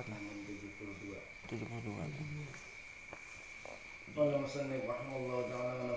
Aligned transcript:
pernah 0.00 0.16
72 0.48 1.12
72 1.52 2.00
kan 2.00 2.10
Qala 4.10 4.42
musannif 4.42 4.82
rahimallahu 4.90 5.46
ta'ala 5.46 5.90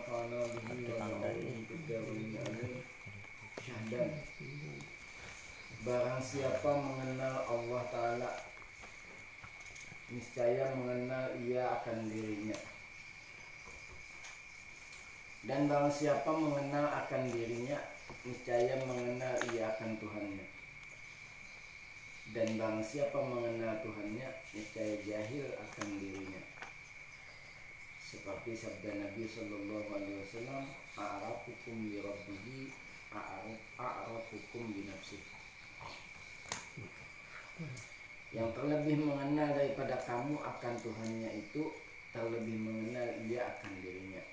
Barang 5.84 6.22
siapa 6.22 6.72
mengenal 6.78 7.36
Allah 7.50 7.82
Ta'ala 7.90 8.30
Niscaya 10.14 10.78
mengenal 10.78 11.34
ia 11.42 11.74
akan 11.82 12.06
dirinya. 12.06 12.54
Dan 15.42 15.66
barang 15.66 15.90
siapa 15.90 16.30
mengenal 16.30 16.86
akan 17.02 17.34
dirinya 17.34 17.82
Niscaya 18.22 18.78
mengenal 18.86 19.36
ia 19.52 19.74
akan 19.74 19.98
Tuhannya. 19.98 20.53
Dan 22.34 22.58
barang 22.58 22.82
siapa 22.82 23.22
mengenal 23.22 23.78
Tuhannya 23.86 24.26
Niscaya 24.58 24.98
jahil 25.06 25.50
akan 25.54 25.88
dirinya. 26.02 26.42
Seperti 28.02 28.58
sabda 28.58 28.90
Nabi 29.02 29.30
Shallallahu 29.30 29.90
Alaihi 29.94 30.18
Wasallam 30.22 30.66
a'rafukum 30.98 31.94
li 31.94 32.02
rabbihi 32.02 32.74
a'rafukum 33.78 34.66
nafsihi. 34.90 35.30
Yang 38.34 38.50
terlebih 38.58 38.98
mengenal 39.06 39.54
daripada 39.54 40.02
kamu 40.02 40.38
akan 40.38 40.74
Tuhannya 40.82 41.30
itu 41.38 41.70
terlebih 42.14 42.58
mengenal 42.58 43.14
ia 43.30 43.46
akan 43.46 43.74
dirinya. 43.82 44.26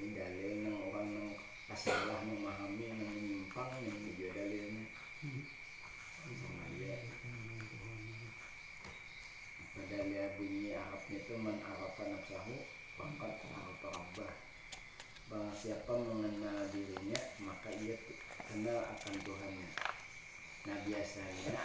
Ini 0.00 0.16
dalil 0.16 0.68
orang 0.68 1.08
nang 1.16 1.32
salah 1.76 2.24
memahami 2.24 2.88
nang 2.92 3.08
menyimpang 3.12 3.68
yang 3.84 4.00
dia 4.16 4.32
dalilnya 4.32 4.88
sama 6.38 6.64
dia 6.78 6.94
padahal 9.74 10.06
ya 10.06 10.24
bunyi 10.38 10.70
Arabnya 10.78 11.18
itu 11.18 11.27
man 11.38 11.56
arafa 11.62 12.02
nafsahu 12.10 12.54
faqad 12.98 13.34
arafa 13.46 13.88
rabbah 13.94 14.32
Barang 15.28 15.52
siapa 15.52 15.92
mengenal 15.92 16.72
dirinya 16.72 17.20
maka 17.44 17.68
ia 17.84 17.92
kenal 18.48 18.80
akan 18.80 19.14
Tuhannya. 19.20 19.68
Nah 20.64 20.76
biasanya 20.88 21.56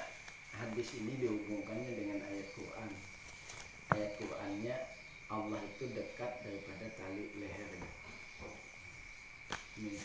hadis 0.51 0.99
ini 0.99 1.15
dihubungkannya 1.23 1.95
dengan 1.95 2.19
ayat 2.27 2.51
Quran. 2.59 2.91
Ayat 3.95 4.19
Qurannya 4.19 4.75
Allah 5.31 5.63
itu 5.63 5.87
dekat 5.95 6.43
daripada 6.43 6.91
tali 6.99 7.31
lehernya. 7.39 7.91
Min 9.79 9.95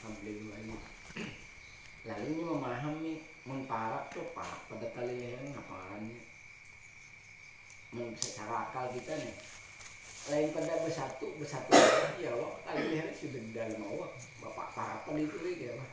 Lalu 2.06 2.24
ini 2.30 2.42
memahami 2.46 3.14
Menparak 3.48 4.12
tuh 4.12 4.28
parak 4.36 4.60
pada 4.68 4.84
tali 4.92 5.24
lehernya 5.24 5.56
Men- 7.96 8.12
secara 8.12 8.68
akal 8.68 8.92
kita 8.92 9.16
nih 9.16 9.32
lain 10.28 10.52
pada 10.52 10.76
bersatu 10.84 11.32
bersatu 11.40 11.72
ya 12.20 12.28
Allah 12.36 12.52
kali 12.68 12.82
leher 12.92 13.08
sudah 13.16 13.40
di 13.40 13.52
dalam 13.56 13.80
Allah. 13.80 14.10
Bapak 14.44 14.68
parapan 14.76 15.24
itu 15.24 15.36
ya 15.56 15.72
Allah 15.72 15.88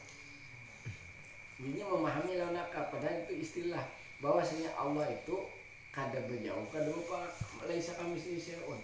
ini 1.64 1.80
memahami 1.80 2.36
lawan 2.36 2.60
padahal 2.68 3.24
itu 3.24 3.34
istilah 3.40 3.88
bahwasanya 4.20 4.76
Allah 4.76 5.08
itu 5.08 5.48
kada 5.96 6.20
berjauh 6.28 6.68
kada 6.68 6.92
lupa 6.92 7.32
laisa 7.64 7.96
kami 7.96 8.20
syai'un. 8.20 8.80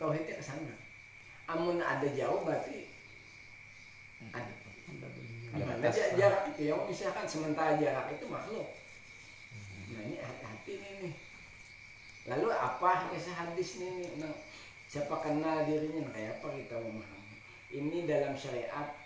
Tauhidnya 0.00 0.40
ke 0.40 0.44
sana. 0.44 0.74
Amun 1.44 1.76
ada 1.84 2.08
jauh 2.08 2.40
berarti 2.40 2.88
ada. 4.32 4.52
Jarak 5.92 6.56
itu 6.56 6.72
yang 6.72 6.80
misalkan 6.88 7.28
sementara 7.28 7.76
jarak 7.76 8.08
itu 8.16 8.24
makhluk. 8.26 8.72
Nah 9.92 10.02
ini 10.08 10.16
hati-hati 10.18 10.72
nih 10.80 10.92
nih 11.04 11.14
lalu 12.24 12.48
apa 12.64 13.12
kisah 13.12 13.36
hadis 13.36 13.76
ini 13.76 14.08
Nah, 14.16 14.32
siapa 14.88 15.20
kenal 15.20 15.68
dirinya? 15.68 16.08
Nah, 16.08 16.12
kayak 16.16 16.40
apa 16.40 16.48
kita 16.56 16.76
memahami? 16.80 17.36
Ini 17.68 18.08
dalam 18.08 18.32
syariat 18.32 18.96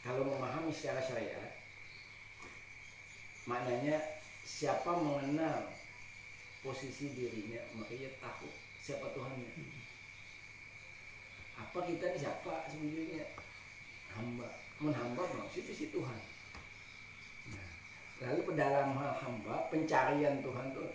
kalau 0.00 0.24
memahami 0.24 0.72
secara 0.72 1.02
syariat 1.04 1.52
maknanya 3.44 3.98
siapa 4.46 4.94
mengenal 4.96 5.68
posisi 6.60 7.12
dirinya 7.12 7.60
maka 7.76 7.92
ia 7.92 8.08
tahu 8.16 8.48
siapa 8.80 9.12
Tuhannya. 9.12 9.50
Apa 11.60 11.78
kita 11.84 12.16
ini 12.16 12.18
siapa 12.20 12.64
sebenarnya? 12.72 13.24
Hamba. 14.16 14.48
Menhamba 14.80 15.22
maksudnya 15.36 15.76
si 15.76 15.92
Tuhan. 15.92 16.20
Nah, 17.52 17.68
lalu 18.24 18.56
dalam 18.56 18.96
hal 18.96 19.12
hamba 19.20 19.68
pencarian 19.68 20.40
Tuhan 20.40 20.72
tuh 20.72 20.88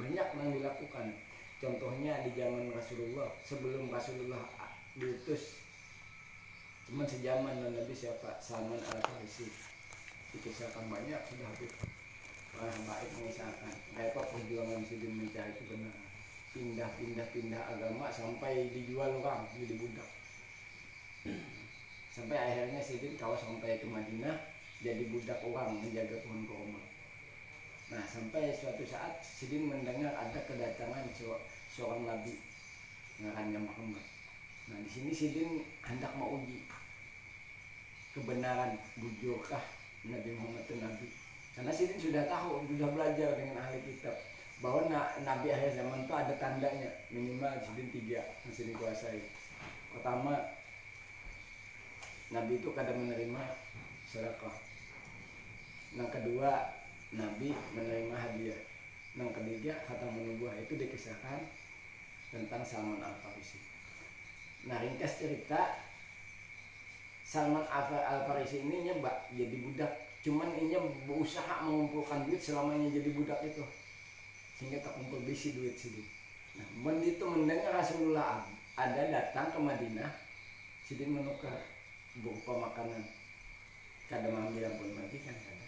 banyak 0.00 0.24
yang 0.24 0.50
dilakukan 0.56 1.12
contohnya 1.56 2.20
di 2.24 2.30
zaman 2.36 2.68
Rasulullah 2.68 3.32
sebelum 3.40 3.88
Rasulullah 3.88 4.44
diutus 4.96 5.60
cuma 6.86 7.02
sejaman 7.02 7.58
dengan 7.58 7.82
Nabi 7.82 7.94
siapa? 7.96 8.38
Salman 8.38 8.78
al 8.78 9.00
Farisi 9.02 9.48
dikisahkan 10.36 10.86
banyak 10.86 11.20
sudah 11.26 11.46
habis. 11.48 11.72
Orang 12.56 12.88
baik 12.88 13.10
mengisahkan 13.20 13.74
apa? 14.00 14.20
Perjuangan 14.32 14.80
Sidin 14.86 15.12
mencari 15.12 15.52
kebenaran 15.60 16.06
pindah-pindah 16.56 17.26
pindah 17.36 17.62
agama 17.68 18.08
sampai 18.08 18.72
dijual 18.72 19.20
orang 19.20 19.44
jadi 19.52 19.76
budak. 19.76 20.08
Sampai 22.08 22.36
akhirnya 22.40 22.80
Sidin 22.80 23.12
kalau 23.20 23.36
sampai 23.36 23.76
ke 23.76 23.84
Madinah 23.84 24.40
jadi 24.80 25.04
budak 25.12 25.44
orang 25.44 25.84
menjaga 25.84 26.16
pohon 26.24 26.48
kurma 26.48 26.85
Nah 27.86 28.02
sampai 28.02 28.50
suatu 28.50 28.82
saat 28.82 29.22
Sidin 29.22 29.70
mendengar 29.70 30.10
ada 30.18 30.40
kedatangan 30.42 31.06
seor- 31.14 31.44
seorang 31.70 32.02
nabi 32.02 32.34
ngarannya 33.22 33.62
Muhammad. 33.62 34.02
Nah 34.66 34.78
di 34.82 34.90
sini 34.90 35.14
Sidin 35.14 35.62
hendak 35.86 36.10
mau 36.18 36.34
uji 36.34 36.66
kebenaran 38.10 38.74
bujurkah 38.98 39.62
Nabi 40.06 40.30
Muhammad 40.34 40.66
itu 40.66 40.74
nabi. 40.82 41.06
Karena 41.54 41.70
Sidin 41.70 42.00
sudah 42.02 42.24
tahu, 42.26 42.66
sudah 42.66 42.90
belajar 42.90 43.38
dengan 43.38 43.62
ahli 43.62 43.78
kitab 43.86 44.18
bahwa 44.58 44.90
na- 44.90 45.14
nabi 45.22 45.52
akhir 45.52 45.78
zaman 45.78 46.02
itu 46.02 46.14
ada 46.16 46.34
tandanya 46.42 46.90
minimal 47.14 47.54
Sidin 47.62 47.88
tiga 47.94 48.20
yang 48.42 48.52
Sidin 48.52 48.74
kuasai. 48.74 49.22
Pertama 49.94 50.58
Nabi 52.34 52.58
itu 52.58 52.74
kadang 52.74 53.06
menerima 53.06 53.42
sedekah. 54.10 54.58
Yang 55.94 56.10
kedua 56.18 56.74
Nabi 57.14 57.54
menerima 57.76 58.16
hadiah. 58.16 58.60
Yang 59.16 59.30
ketiga 59.38 59.72
kata 59.86 60.06
menubuh 60.10 60.52
itu 60.58 60.74
dikisahkan 60.76 61.40
tentang 62.34 62.62
Salman 62.66 63.00
Al 63.00 63.14
Farisi. 63.22 63.60
Nah 64.66 64.82
ringkas 64.82 65.22
cerita 65.22 65.86
Salman 67.22 67.64
Al 67.70 68.26
Farisi 68.26 68.66
ini 68.66 68.90
nyebak 68.90 69.30
jadi 69.32 69.56
budak. 69.62 69.92
Cuman 70.26 70.58
ini 70.58 70.74
berusaha 71.06 71.62
mengumpulkan 71.62 72.26
duit 72.26 72.42
selamanya 72.42 72.90
jadi 72.90 73.14
budak 73.14 73.40
itu 73.46 73.62
sehingga 74.56 74.80
tak 74.80 74.96
kumpul 74.96 75.20
bisi 75.22 75.52
duit 75.52 75.76
sini. 75.76 76.00
Nah, 76.56 76.66
begitu 76.80 77.20
mendengar 77.28 77.76
Rasulullah 77.76 78.40
ada 78.72 79.02
datang 79.12 79.52
ke 79.52 79.58
Madinah, 79.60 80.08
Sidin 80.80 81.12
menukar 81.12 81.60
berupa 82.24 82.72
makanan 82.72 83.04
kadang 84.08 84.32
mengambil 84.32 84.70
ampun 84.72 84.96
mati 84.96 85.20
kan 85.20 85.34
kadang 85.36 85.60
nah, 85.60 85.65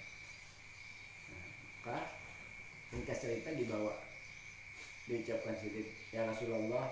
maka 1.78 2.10
ringkas 2.90 3.22
cerita 3.22 3.54
dibawa 3.54 3.94
diucapkan 5.06 5.54
sedikit 5.56 5.86
ya 6.10 6.26
Rasulullah 6.26 6.90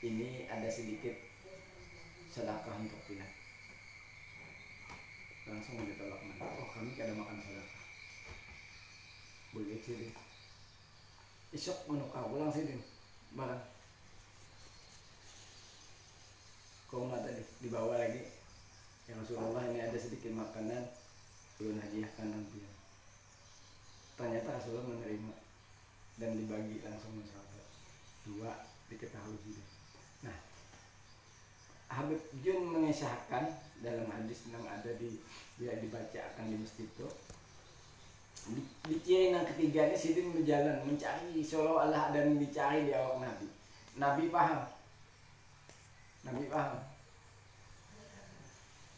ini 0.00 0.46
ada 0.46 0.70
sedikit 0.70 1.12
sedekah 2.30 2.78
untuk 2.78 3.02
Pilat 3.10 3.40
langsung 5.50 5.82
ditolak 5.82 6.22
mana 6.22 6.46
oh 6.62 6.68
kami 6.70 6.94
kada 6.94 7.10
makan 7.10 7.42
sedekah. 7.42 7.82
Boleh 9.50 9.82
sih 9.82 10.14
isok 11.50 11.90
menukar 11.90 12.22
ulang 12.30 12.54
sih 12.54 12.62
barang. 13.34 13.64
Kau 16.86 17.10
nggak 17.10 17.26
tadi 17.26 17.42
dibawa 17.66 17.98
lagi. 17.98 18.22
Ya 19.10 19.18
Rasulullah 19.18 19.66
ini 19.66 19.82
ada 19.82 19.98
sedikit 19.98 20.30
makanan 20.30 20.86
belum 21.58 21.82
hadiahkan 21.82 22.30
nanti 22.30 22.69
ternyata 24.20 24.52
Rasulullah 24.52 24.84
menerima 24.92 25.32
dan 26.20 26.36
dibagi 26.36 26.84
langsung 26.84 27.16
ke 27.16 27.24
sahabat. 27.24 27.64
Dua 28.28 28.52
diketahui 28.92 29.40
juga. 29.40 29.64
Nah 30.28 30.36
Habib 31.88 32.20
Jun 32.44 32.68
mengisahkan 32.68 33.48
dalam 33.80 34.06
hadis 34.12 34.44
yang 34.52 34.60
ada 34.68 34.92
di 35.00 35.16
dia 35.56 35.80
dibacakan 35.80 36.52
di 36.52 36.56
masjid 36.60 36.84
itu 36.84 37.08
di, 38.50 38.60
di 38.88 38.96
yang 39.32 39.44
ketiga 39.52 39.88
ini 39.88 39.96
Sidin 39.96 40.32
berjalan 40.32 40.84
mencari 40.84 41.40
seolah 41.40 41.88
Allah 41.88 42.04
dan 42.12 42.36
dicari 42.36 42.88
di 42.88 42.92
awak 42.92 43.24
Nabi. 43.24 43.48
Nabi 44.00 44.24
paham. 44.32 44.60
Nabi 46.24 46.44
paham. 46.48 46.80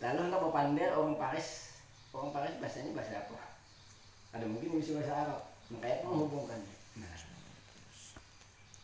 Lalu 0.02 0.20
hendak 0.26 0.42
berpandai 0.42 0.94
orang 0.94 1.18
Paris. 1.18 1.78
Orang 2.14 2.30
Paris 2.30 2.54
bahasanya 2.58 2.94
bahasa 2.94 3.22
apa 3.22 3.51
ada 4.32 4.48
mungkin 4.48 4.80
bisa 4.80 4.96
bahasa 4.96 5.14
Arab. 5.28 5.40
Makanya 5.72 6.08
menghubungkannya 6.08 6.74
nah. 7.00 7.16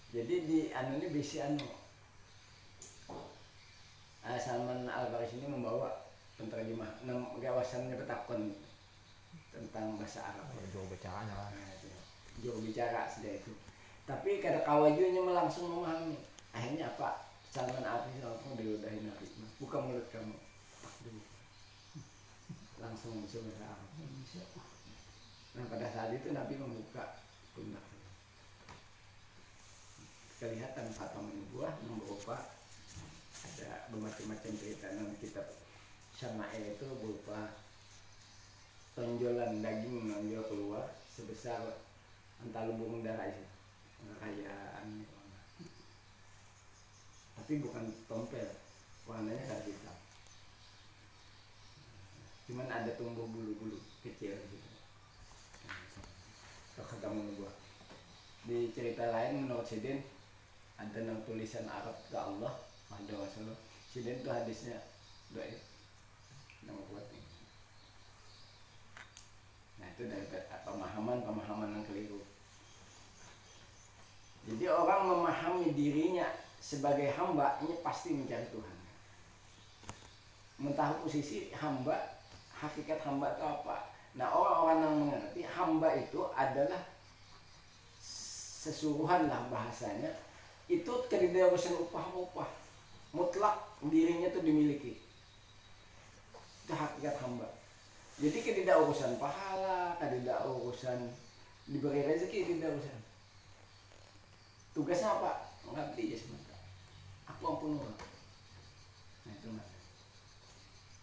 Jadi 0.09 0.35
di 0.49 0.59
anu 0.73 1.01
ini 1.01 1.09
bisa 1.13 1.49
anu. 1.49 1.65
Uh, 4.29 4.37
Salman 4.37 4.85
Al 4.85 5.09
Faris 5.09 5.41
ini 5.41 5.49
membawa 5.49 6.05
penterjemah 6.37 7.01
enam 7.01 7.41
gawasannya 7.41 7.97
petakon 7.97 8.53
tentang 9.53 9.97
bahasa 9.97 10.33
Arab. 10.33 10.53
Jauh 10.69 10.85
bicaranya 10.93 11.33
lah. 11.33 11.49
Nah, 11.53 11.73
itu. 11.81 11.89
juru 12.45 12.61
bicara 12.69 13.09
sudah 13.09 13.33
itu. 13.41 13.53
Tapi 14.05 14.41
kada 14.45 14.65
kawajunya 14.65 15.25
langsung 15.25 15.73
memahami. 15.73 16.21
Akhirnya 16.53 16.93
apa? 16.93 17.25
Salman 17.49 17.85
Al 17.85 18.05
Faris 18.05 18.21
langsung 18.21 18.53
diludahin 18.61 19.09
Nabi. 19.09 19.27
Buka 19.57 19.81
mulut 19.81 20.09
kamu. 20.13 20.37
Dulu. 21.09 21.23
langsung 22.79 23.27
bisa 23.27 23.43
bahasa 23.43 23.65
Arab 23.75 23.89
nah 25.59 25.67
pada 25.67 25.91
saat 25.91 26.15
itu 26.15 26.31
Nabi 26.31 26.55
membuka 26.55 27.19
pundak 27.51 27.83
kelihatan 30.39 30.87
kata 30.95 31.19
buah 31.51 31.75
berupa 31.83 32.47
ada 33.43 33.91
bermacam-macam 33.91 34.55
cerita 34.55 34.87
dalam 34.95 35.19
kitab 35.19 35.51
Syama'il 36.15 36.79
itu 36.79 36.87
berupa 37.03 37.59
tonjolan 38.95 39.59
daging 39.59 40.07
menonjol 40.07 40.47
keluar 40.47 40.87
sebesar 41.11 41.83
antara 42.39 42.71
lubung 42.71 43.03
darah 43.03 43.27
itu 43.27 43.43
kekayaan 43.99 45.03
tapi 47.35 47.65
bukan 47.65 47.89
tompel 48.05 48.45
warnanya 49.09 49.41
kayak 49.41 49.73
hitam. 49.73 49.97
Cuman 52.45 52.69
ada 52.69 52.93
tumbuh 53.01 53.25
bulu-bulu 53.25 53.81
kecil 54.05 54.37
gitu 54.37 54.58
kata 56.85 57.11
buah 57.11 57.55
di 58.49 58.73
cerita 58.73 59.13
lain 59.13 59.45
menurut 59.45 59.69
Sidin 59.69 60.01
ada 60.81 60.99
yang 61.03 61.21
tulisan 61.29 61.69
Arab 61.69 61.93
ke 62.09 62.17
Allah 62.17 62.55
ada 62.89 63.13
Rasulullah. 63.13 63.61
Sidin 63.93 64.25
itu 64.25 64.31
hadisnya 64.33 64.81
doa 65.37 65.45
nama 66.65 66.81
kuat 66.89 67.07
ini. 67.13 67.29
nah 69.79 69.87
itu 69.95 70.03
dari 70.09 70.27
pemahaman 70.65 71.23
pemahaman 71.23 71.77
yang 71.77 71.85
keliru. 71.85 72.21
Jadi 74.49 74.65
orang 74.65 75.13
memahami 75.13 75.77
dirinya 75.77 76.25
sebagai 76.57 77.13
hamba 77.13 77.61
ini 77.61 77.77
pasti 77.85 78.17
mencari 78.17 78.49
Tuhan. 78.49 78.77
Mentah 80.59 80.97
posisi 81.05 81.53
hamba 81.53 82.17
hakikat 82.57 83.05
hamba 83.05 83.37
itu 83.37 83.45
apa 83.45 83.98
nah 84.19 84.35
orang-orang 84.35 84.79
yang 84.83 84.97
mengerti 85.07 85.41
hamba 85.47 85.89
itu 85.95 86.21
adalah 86.35 86.83
sesuruhan 88.03 89.31
lah 89.31 89.47
bahasanya. 89.47 90.11
Itu 90.69 91.07
tidak 91.09 91.55
urusan 91.55 91.81
upah-upah. 91.89 92.51
Mutlak 93.15 93.57
dirinya 93.87 94.29
itu 94.29 94.43
dimiliki. 94.43 94.93
Itu 96.67 96.75
hakikat 96.75 97.15
hamba. 97.25 97.49
Jadi 98.19 98.43
tidak 98.43 98.83
urusan 98.83 99.15
pahala 99.23 99.95
tidak 100.03 100.43
urusan 100.43 101.07
diberi 101.71 102.03
rezeki 102.03 102.51
tidak 102.51 102.75
urusan 102.75 102.99
tugasnya 104.75 105.11
apa? 105.11 105.55
Mengabdi 105.67 106.15
ya 106.15 106.19
semata 106.19 106.57
aku 107.31 107.43
ampun 107.47 107.79
orang. 107.79 107.99
Nah 109.27 109.33
itu 109.39 109.49
mas 109.55 109.78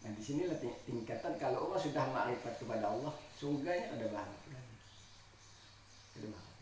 nah 0.06 0.12
di 0.14 0.22
sini 0.22 0.46
tingkatan 0.86 1.34
kalau 1.42 1.66
orang 1.66 1.82
sudah 1.82 2.06
makrifat 2.14 2.62
kepada 2.62 2.86
Allah 2.94 3.14
surganya 3.42 3.90
ada 3.98 4.06
banget 4.14 4.40
ada 6.14 6.28
banget 6.30 6.56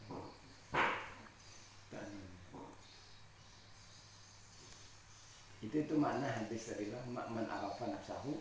itu 5.63 5.75
itu 5.79 5.95
makna 5.95 6.27
hadis 6.27 6.71
dari 6.71 6.91
man 7.11 7.47
arafa 7.47 7.87
nafsahu 7.87 8.35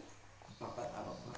fakat 0.58 0.90
arafa. 0.90 1.30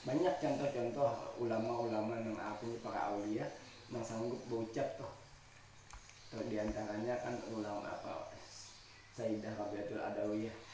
Banyak 0.00 0.34
contoh-contoh 0.42 1.38
ulama-ulama 1.38 2.18
yang 2.18 2.34
aku 2.36 2.74
para 2.82 3.14
aulia 3.14 3.46
yang 3.90 4.02
sanggup 4.02 4.42
berucap 4.50 4.98
tuh 4.98 5.12
tuh 6.30 6.42
di 6.46 6.56
antaranya 6.58 7.18
kan 7.22 7.34
ulama 7.50 7.90
apa 7.90 8.30
Sayyidah 9.18 9.50
Rabiatul 9.58 9.98
Adawiyah 9.98 10.69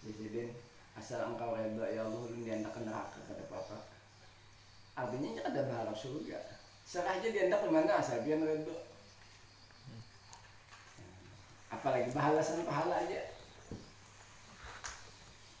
Presiden 0.00 0.56
asal 0.96 1.22
engkau 1.28 1.54
redha 1.54 1.84
ya 1.92 2.02
Allah 2.08 2.20
lu 2.28 2.40
diantarkan 2.40 2.88
neraka 2.88 3.18
kata 3.28 3.44
papa. 3.46 3.78
Artinya 4.96 5.44
ada 5.44 5.60
berharap 5.64 5.96
surga 5.96 6.60
serah 6.84 7.22
aja 7.22 7.28
diantar 7.30 7.62
ke 7.62 7.68
mana 7.70 8.02
asal 8.02 8.24
biar 8.26 8.42
redha 8.42 8.76
apalagi 11.70 12.10
balasan 12.10 12.66
pahala 12.66 13.06
aja. 13.06 13.30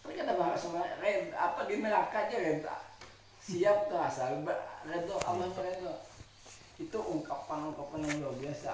Tapi 0.02 0.18
ada 0.18 0.34
bahasa 0.34 0.66
red 0.98 1.30
apa 1.30 1.70
di 1.70 1.78
neraka 1.78 2.26
aja 2.26 2.36
reda 2.36 2.74
siap 3.40 3.88
tuh 3.88 4.00
asal 4.02 4.42
redo 4.84 5.16
Allah 5.22 5.48
redo 5.54 5.94
itu 6.80 6.98
ungkapan 6.98 7.70
ungkapan 7.70 8.08
yang 8.08 8.16
luar 8.24 8.36
biasa. 8.40 8.72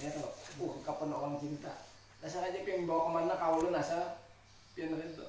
Ya 0.00 0.08
tuh 0.10 0.32
ungkapan 0.58 1.12
orang 1.12 1.36
cinta. 1.38 1.72
Dasar 2.18 2.48
aja 2.48 2.64
pengen 2.64 2.88
bawa 2.88 3.06
ke 3.06 3.10
mana 3.12 3.34
kau 3.36 3.60
lu 3.62 3.70
asal 3.76 4.21
redo 4.76 5.26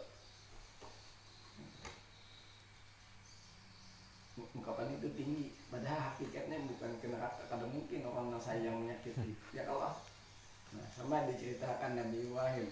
ungkapan 4.54 4.98
itu 4.98 5.08
tinggi 5.14 5.46
padahal 5.70 6.14
hakikatnya 6.14 6.66
bukan 6.70 6.92
ke 7.02 7.06
neraka 7.10 7.44
kadang 7.52 7.70
mungkin 7.70 8.06
orang 8.08 8.34
yang 8.34 8.42
sayang 8.42 8.78
menyakiti 8.82 9.38
ya 9.54 9.66
kalau 9.66 9.94
Nah, 10.74 10.88
sama 10.90 11.30
diceritakan 11.30 12.02
Nabi 12.02 12.26
Ibrahim. 12.26 12.68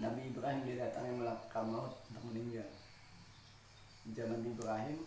Nabi 0.00 0.20
Ibrahim 0.32 0.60
didatangi 0.64 1.12
malaikat 1.12 1.64
maut 1.68 1.92
untuk 2.08 2.24
meninggal. 2.32 2.68
Zaman 4.16 4.40
Nabi 4.40 4.48
Ibrahim, 4.56 4.98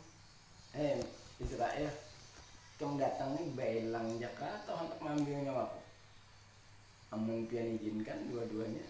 eh 0.77 1.01
Israel, 1.41 1.91
kamu 2.77 3.01
datang 3.01 3.33
nih 3.35 3.47
belang 3.57 4.21
Jakarta 4.21 4.71
untuk 4.77 5.01
mengambil 5.01 5.37
nyawaku. 5.49 5.81
Amun 7.09 7.49
pian 7.49 7.73
izinkan 7.73 8.29
dua-duanya. 8.29 8.85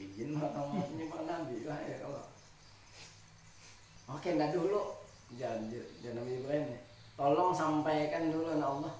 Mah 0.00 0.48
kamu 0.56 0.96
nyembah 0.96 1.22
Nabi 1.28 1.68
lah 1.68 1.80
ya 1.84 2.00
Allah. 2.08 2.24
Oke, 4.16 4.40
nah 4.40 4.48
dulu. 4.48 4.96
Jangan 5.36 5.68
jangan 6.02 6.26
Nabi 6.26 6.42
Ibrahim 6.42 6.74
Tolong 7.20 7.52
sampaikan 7.52 8.32
dulu 8.32 8.48
ya 8.48 8.64
Allah. 8.64 8.94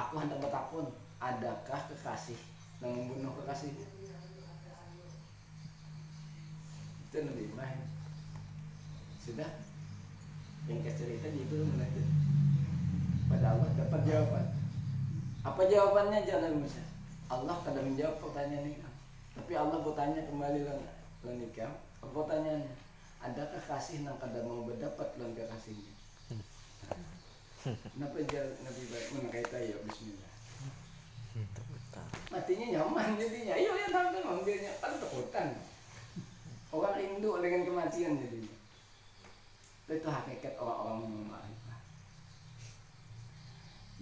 Aku 0.00 0.16
hendak 0.16 0.40
bertakun 0.40 0.88
adakah 1.20 1.80
kekasih 1.92 2.40
yang 2.80 2.96
membunuh 2.96 3.36
kekasihnya? 3.44 3.84
Itu 7.04 7.16
lebih 7.20 7.52
baik 7.52 7.84
sudah? 9.20 9.50
Yang 10.64 10.96
cerita 10.96 11.28
itu 11.28 11.56
melanjut 11.68 12.06
pada 13.28 13.46
Allah 13.52 13.68
dapat 13.76 14.00
jawaban. 14.08 14.46
Apa 15.44 15.62
jawabannya 15.68 16.24
jangan 16.24 16.56
Musa? 16.56 16.80
Allah 17.28 17.60
kadang 17.60 17.92
menjawab 17.92 18.16
pertanyaan 18.24 18.72
ini 18.72 18.89
tapi 19.40 19.56
Allah 19.56 19.80
bertanya 19.80 20.20
kembali 20.28 20.68
lagi 20.68 20.88
lo 21.24 21.32
nikah 21.32 21.72
pertanyaannya 22.04 22.76
adakah 23.24 23.62
kasih 23.72 24.04
nang 24.04 24.20
kada 24.20 24.44
mau 24.44 24.68
berdapat 24.68 25.16
lo 25.16 25.32
kasihnya 25.32 25.96
Kenapa 27.60 28.16
dia 28.24 28.40
Nabi 28.64 28.82
baik 28.88 29.08
menakai 29.20 29.44
tayo 29.52 29.84
Bismillah. 29.84 30.32
Matinya 32.32 32.66
nyaman 32.72 33.20
jadinya. 33.20 33.52
Ayo 33.52 33.76
ya 33.76 33.86
nonton 33.92 34.24
ambilnya. 34.24 34.72
Kan 34.80 34.96
takutan 34.96 35.60
Orang 36.72 36.96
rindu 36.96 37.36
dengan 37.44 37.68
kematian 37.68 38.16
jadinya. 38.16 38.56
Itu 39.92 40.08
hakikat 40.08 40.56
orang-orang 40.56 41.04
yang 41.04 41.28
ma'rifah. 41.28 41.80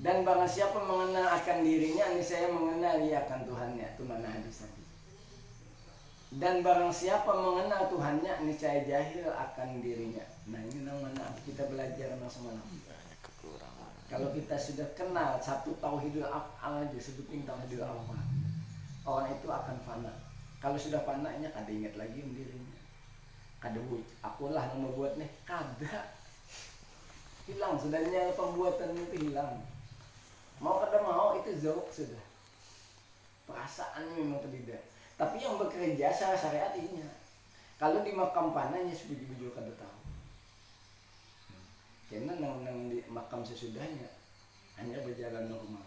Dan 0.07 0.23
barang 0.23 0.47
siapa 0.47 0.79
mengenal 0.79 1.27
akan 1.27 1.59
dirinya 1.67 2.15
Ini 2.15 2.23
saya 2.23 2.55
mengenal 2.55 3.03
ia 3.03 3.27
akan 3.27 3.43
Tuhannya. 3.43 3.99
Itu 3.99 4.07
mana 4.07 4.31
hadis 4.31 4.63
tadi 4.63 4.88
dan 6.29 6.61
barang 6.61 6.93
siapa 6.93 7.33
mengenal 7.33 7.89
Tuhannya 7.89 8.45
Ini 8.45 8.53
saya 8.53 8.85
jahil 8.85 9.33
akan 9.33 9.81
dirinya. 9.81 10.21
Nah 10.53 10.61
ini 10.61 10.85
yang 10.85 11.01
mana 11.01 11.33
kita 11.49 11.65
belajar 11.73 12.13
kekurangan. 13.25 13.93
kalau 14.13 14.29
kita 14.37 14.57
sudah 14.61 14.89
kenal 14.93 15.41
satu 15.41 15.73
tauhidul 15.81 16.29
af'al 16.29 16.85
aja 16.85 16.99
sebutin 17.01 17.49
tauhidul 17.49 17.81
af'al. 17.81 18.21
Orang 19.09 19.33
itu 19.33 19.49
akan 19.49 19.77
fana. 19.89 20.13
Kalau 20.61 20.77
sudah 20.77 21.01
fananya 21.09 21.49
kada 21.49 21.73
ingat 21.73 21.97
lagi 21.97 22.21
dirinya. 22.21 22.77
Kada 23.57 23.81
akulah 24.21 24.69
yang 24.69 24.85
membuat 24.85 25.17
nih. 25.17 25.33
Kada. 25.49 26.13
Hilang 27.49 27.81
sudahnya 27.81 28.37
pembuatan 28.37 28.93
itu 28.93 29.33
hilang. 29.33 29.65
Mau 30.61 30.77
kada 30.85 31.01
mau 31.01 31.41
itu 31.41 31.57
zauk 31.57 31.89
sudah. 31.89 32.21
Perasaannya 33.49 34.13
memang 34.21 34.45
tidak 34.45 34.88
tapi 35.19 35.43
yang 35.43 35.59
bekerja 35.59 36.15
secara 36.15 36.39
syariat 36.39 36.73
kalau 37.79 38.07
di 38.07 38.15
makam 38.15 38.55
panahnya 38.55 38.95
sebuju-buju 38.95 39.51
kada 39.51 39.75
tahu 39.75 39.99
karena 42.09 42.41
nang, 42.41 42.65
nang 42.65 42.89
di 42.89 43.05
makam 43.13 43.45
sesudahnya 43.45 44.09
hanya 44.81 45.05
berjalan 45.05 45.53
normal. 45.53 45.85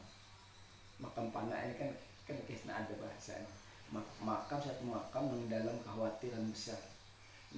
Makam 1.02 1.34
panah 1.34 1.66
ini 1.66 1.74
kan 1.82 1.90
kan 2.30 2.38
kisah 2.46 2.86
ada 2.86 2.94
bahasanya. 3.02 3.50
Ma- 3.90 4.16
makam 4.22 4.62
satu 4.62 4.86
makam 4.86 5.34
yang 5.34 5.50
dalam 5.50 5.76
kekhawatiran 5.82 6.54
besar. 6.54 6.78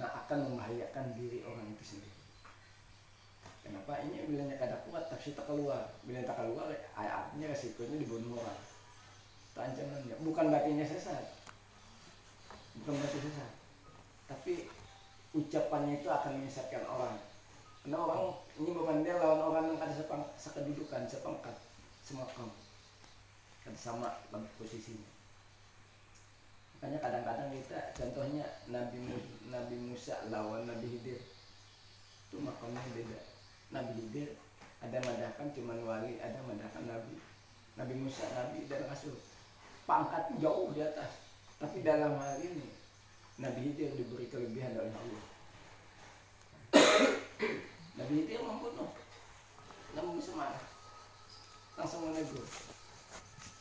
Nah 0.00 0.08
akan 0.24 0.48
membahayakan 0.48 1.12
diri 1.12 1.44
orang 1.44 1.76
itu 1.76 1.84
sendiri. 1.84 2.16
Kenapa? 3.60 4.00
Ini 4.00 4.24
bilangnya 4.24 4.56
kada 4.56 4.80
kuat 4.88 5.12
tapi 5.12 5.36
tak 5.36 5.44
keluar. 5.44 5.92
Bila 6.08 6.24
tak 6.24 6.40
keluar 6.40 6.72
artinya 6.96 7.46
resikonya 7.52 8.00
dibunuh 8.00 8.40
orang. 8.40 8.60
Itu 9.54 9.84
bukan 10.24 10.50
berarti 10.50 10.72
sesat 10.88 11.43
bukan 12.80 12.94
berarti 12.98 13.18
sesat 13.22 13.50
tapi 14.24 14.68
ucapannya 15.36 16.00
itu 16.00 16.08
akan 16.08 16.40
menyesatkan 16.40 16.84
orang. 16.88 17.16
Karena 17.84 18.00
orang 18.00 18.22
ini 18.56 18.70
bukan 18.72 19.04
dia 19.04 19.20
lawan 19.20 19.40
orang 19.44 19.64
yang 19.74 19.78
ada 19.82 19.92
sepang, 19.92 20.24
sekedudukan, 20.40 21.04
sepangkat, 21.04 21.52
semakam. 22.00 22.48
Kan 23.60 23.74
sama 23.76 24.24
dalam 24.32 24.48
posisinya. 24.56 25.04
Makanya 26.76 26.98
kadang-kadang 27.00 27.48
kita 27.52 27.78
contohnya 27.96 28.44
Nabi 28.68 28.98
Mu- 29.04 29.40
Nabi 29.52 29.76
Musa 29.76 30.16
lawan 30.32 30.64
Nabi 30.64 30.96
Hidir. 30.96 31.20
Itu 32.28 32.40
makamnya 32.40 32.80
beda. 32.96 33.20
Nabi 33.72 33.92
Hidir 34.00 34.36
ada 34.80 35.00
madahkan 35.00 35.52
cuman 35.52 35.80
wali 35.84 36.20
ada 36.20 36.40
madahkan 36.44 36.88
Nabi. 36.88 37.20
Nabi 37.76 37.94
Musa 38.00 38.24
Nabi 38.32 38.64
dan 38.68 38.88
Rasul. 38.88 39.16
Pangkat 39.84 40.40
jauh 40.40 40.72
di 40.72 40.80
atas 40.80 41.23
tapi 41.62 41.86
dalam 41.86 42.18
hal 42.18 42.38
ini 42.42 42.68
Nabi 43.38 43.60
Hidir 43.70 43.94
diberi 43.98 44.30
kelebihan 44.30 44.78
oleh 44.78 44.94
Allah 44.94 45.24
Nabi 47.98 48.12
Hidir 48.22 48.40
membunuh 48.42 48.90
Nabi 49.94 50.08
Musa 50.14 50.32
marah 50.34 50.64
langsung 51.74 52.10
menegur 52.10 52.46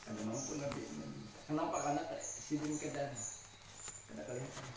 ada 0.04 0.22
mampu 0.28 0.60
Nabi 0.60 0.82
Nabi. 1.00 1.22
Kenapa? 1.48 1.76
Karena 1.80 2.04
sidin 2.20 2.76
kedan 2.76 3.12
kada 4.12 4.22
kelihatan. 4.28 4.68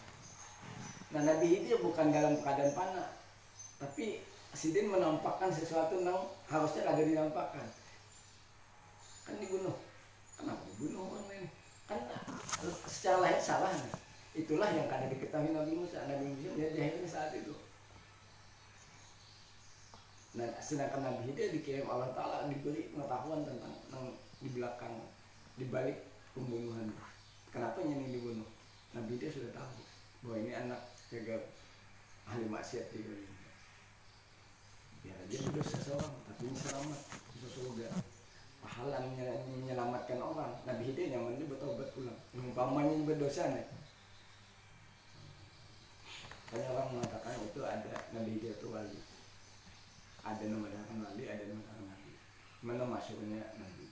Nah 1.10 1.22
Nabi 1.26 1.46
Hidir 1.50 1.78
bukan 1.82 2.14
dalam 2.14 2.38
keadaan 2.38 2.72
panah, 2.78 3.10
tapi 3.82 4.22
sidin 4.54 4.86
menampakkan 4.90 5.50
sesuatu 5.50 5.98
yang 5.98 6.30
harusnya 6.46 6.86
kada 6.86 7.02
dinampakkan. 7.02 7.66
Kan 9.26 9.34
dibunuh. 9.42 9.74
Kenapa 10.38 10.62
dibunuh 10.70 11.10
secara 12.86 13.26
lahir 13.26 13.40
salah. 13.40 13.72
Itulah 14.36 14.68
yang 14.68 14.86
kada 14.86 15.08
diketahui 15.08 15.56
Nabi 15.56 15.72
Musa. 15.80 16.04
Nabi 16.04 16.34
Musa 16.34 16.52
dia 16.54 16.68
jahilnya 16.74 17.08
saat 17.08 17.32
itu. 17.32 17.56
Nah, 20.36 20.52
sedangkan 20.60 21.00
Nabi 21.00 21.32
Hidir 21.32 21.48
dikirim 21.48 21.88
Allah 21.88 22.12
Ta'ala 22.12 22.44
diberi 22.52 22.92
pengetahuan 22.92 23.48
tentang 23.48 23.72
yang 23.88 24.12
di 24.44 24.52
belakang, 24.52 24.92
di 25.56 25.64
balik 25.72 26.04
pembunuhan. 26.36 26.92
Kenapa 27.48 27.80
ini 27.80 28.12
dibunuh? 28.12 28.44
Nabi 28.92 29.16
Hidir 29.16 29.32
sudah 29.32 29.56
tahu 29.56 29.80
bahwa 30.28 30.36
ini 30.44 30.52
anak 30.52 30.92
jaga 31.08 31.40
ahli 32.28 32.44
maksiat 32.52 32.92
di. 32.92 33.00
Biar 35.00 35.16
aja 35.24 35.38
dia 35.40 35.50
dosa 35.54 35.78
seorang, 35.80 36.14
tapi 36.28 36.42
ini 36.50 36.56
selamat, 36.60 37.00
bisa 37.32 37.48
surga. 37.56 37.88
Pahala 38.66 38.98
menye- 38.98 39.46
menyelamatkan 39.46 40.18
orang. 40.18 40.50
Nabi 40.66 40.90
Hidir 40.90 41.14
yang 41.14 41.22
penting 41.30 41.46
bertobat 41.46 41.86
pulang. 41.94 42.18
Umpamanya 42.34 42.98
berdosa 43.06 43.54
nih. 43.54 43.66
Banyak 46.50 46.70
orang 46.74 46.88
mengatakan 46.98 47.38
itu 47.46 47.60
ada 47.62 47.94
Nabi 48.10 48.30
Hidir 48.34 48.58
itu 48.58 48.66
wali 48.74 48.98
ada 50.26 50.42
datang 50.42 50.98
Nabi, 51.06 51.22
ada 51.30 51.44
datang 51.46 51.86
Nabi. 51.86 52.12
Mana 52.66 52.82
masuknya 52.82 53.54
Nabi? 53.62 53.86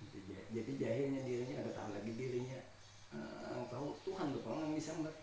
Jadi 0.00 0.18
jah- 0.28 0.48
Jadi 0.52 0.72
jahilnya 0.80 1.20
dirinya 1.28 1.56
ada 1.62 1.70
tahu 1.76 1.88
lagi 1.96 2.12
dirinya. 2.16 2.60
Eh, 3.12 3.62
tahu 3.68 3.86
Tuhan 4.08 4.32
tuh 4.32 4.42
orang 4.48 4.72
bisa 4.72 4.92
mbak. 5.00 5.16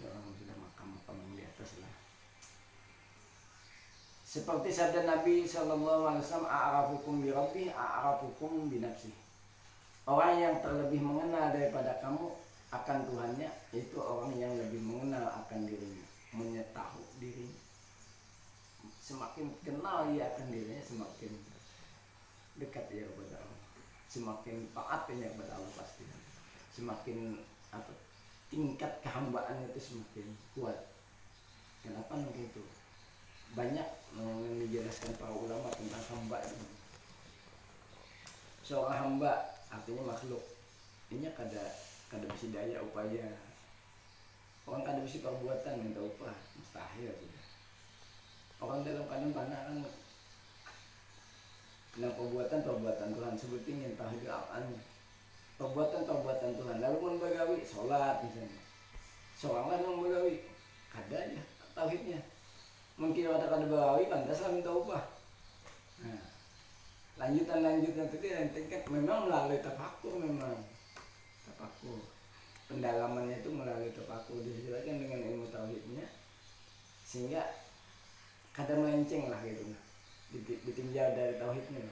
Ya 0.00 0.08
orang 0.08 0.32
sudah 0.40 0.56
makam-makam 0.56 1.16
yang 1.20 1.32
di 1.36 1.44
atas 1.44 1.70
lah. 1.84 1.92
Seperti 4.32 4.72
sabda 4.72 5.04
Nabi 5.04 5.44
Shallallahu 5.44 6.08
Alaihi 6.08 6.24
Wasallam, 6.24 6.48
"A'rafukum 6.48 7.20
bi 7.20 7.28
Rabbi, 7.28 7.68
a'rafukum 7.68 8.72
bi 8.72 8.80
nafsi." 8.80 9.12
Orang 10.08 10.40
yang 10.40 10.56
terlebih 10.64 11.04
mengenal 11.04 11.52
daripada 11.52 12.00
kamu 12.00 12.32
akan 12.72 12.98
Tuhannya 13.12 13.52
itu 13.76 14.00
orang 14.00 14.32
yang 14.40 14.56
lebih 14.56 14.80
mengenal 14.80 15.28
akan 15.44 15.68
dirinya, 15.68 16.00
mengetahui 16.32 17.04
dirinya. 17.20 17.60
Semakin 19.04 19.52
kenal 19.60 20.08
ia 20.16 20.32
akan 20.32 20.48
dirinya, 20.48 20.80
semakin 20.80 21.32
dekat 22.56 22.88
ia 22.88 23.04
kepada 23.04 23.36
Allah. 23.36 23.60
Semakin 24.08 24.56
taat 24.72 25.12
ia 25.12 25.28
kepada 25.28 25.60
Allah 25.60 25.72
pasti. 25.76 26.08
Semakin 26.72 27.36
apa? 27.68 27.92
Tingkat 28.48 29.04
kehambaannya 29.04 29.76
itu 29.76 29.92
semakin 29.92 30.26
kuat. 30.56 30.88
Kenapa 31.84 32.16
begitu? 32.16 32.64
Banyak 33.52 33.88
yang 34.16 34.30
dijelaskan 34.64 35.16
para 35.16 35.32
ulama 35.32 35.68
tentang 35.72 36.04
hamba 36.12 36.38
ini. 36.44 36.68
Seorang 38.64 38.98
hamba 38.98 39.60
artinya 39.68 40.12
makhluk. 40.12 40.44
Ini 41.12 41.32
kada 41.36 41.76
kada 42.08 42.26
bisa 42.32 42.48
daya 42.52 42.80
upaya. 42.80 43.28
Orang 44.64 44.86
kada 44.86 45.04
bisa 45.04 45.20
perbuatan 45.20 45.80
minta 45.80 46.00
upah 46.00 46.36
mustahil 46.56 47.12
sudah. 47.12 47.44
Orang 48.62 48.86
dalam 48.86 49.04
keadaan 49.10 49.34
panah 49.34 49.60
kan 49.66 49.76
Nah 51.92 52.08
perbuatan 52.16 52.64
perbuatan 52.64 53.12
Tuhan 53.12 53.34
sebutin 53.36 53.84
yang 53.84 53.92
tahu 54.00 54.24
apaannya 54.24 54.80
perbuatan 55.60 56.08
perbuatan 56.08 56.50
Tuhan 56.56 56.76
lalu 56.80 56.96
membagawi 57.04 57.56
sholat 57.62 58.24
misalnya 58.24 58.60
seorang 59.36 59.76
yang 59.76 59.84
membagawi 59.92 60.48
ada 60.96 61.16
aja 61.20 61.42
tauhidnya 61.76 62.18
mungkin 63.00 63.32
ada 63.32 63.48
kada 63.48 63.66
bagawi 63.68 64.12
pantas 64.12 64.44
lah 64.44 64.50
minta 64.52 64.70
upah. 64.72 65.04
Nah, 66.04 66.22
lanjutan 67.16 67.64
lanjutan 67.64 68.08
itu 68.08 68.16
dia 68.20 68.42
yang 68.42 68.50
tingkat 68.52 68.82
memang 68.88 69.28
melalui 69.28 69.60
tafakur 69.64 70.18
memang. 70.20 70.60
Tafakur 71.46 72.00
pendalamannya 72.68 73.40
itu 73.40 73.50
melalui 73.52 73.92
tafakur 73.92 74.40
disesuaikan 74.44 75.00
dengan 75.00 75.20
ilmu 75.24 75.48
tauhidnya. 75.48 76.06
Sehingga 77.04 77.42
kada 78.52 78.76
melenceng 78.76 79.32
lah 79.32 79.40
gitu 79.44 79.64
nah 79.72 79.82
Diti- 80.32 80.60
ditinjau 80.64 81.12
dari 81.12 81.36
tauhidnya. 81.36 81.84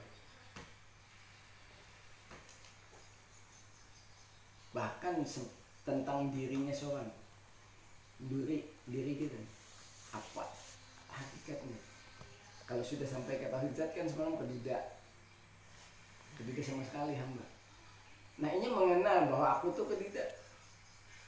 Bahkan 4.73 5.21
tentang 5.85 6.33
dirinya 6.33 6.73
seorang. 6.73 7.09
Diri 8.21 8.65
diri 8.89 9.13
kita. 9.17 9.37
Apa 10.13 10.60
hakikatnya 11.51 11.91
kalau 12.71 12.87
sudah 12.87 13.03
sampai 13.03 13.35
ke 13.35 13.51
tauhid 13.51 13.75
zat 13.75 13.91
kan 13.91 14.07
sebenarnya 14.07 14.47
tidak. 14.47 14.83
Tidak 16.39 16.63
sama 16.63 16.87
sekali 16.87 17.19
hamba. 17.19 17.43
Nah 18.39 18.47
ini 18.47 18.71
mengenal 18.71 19.27
bahwa 19.27 19.59
aku 19.59 19.75
tuh 19.75 19.91
tidak 19.91 20.39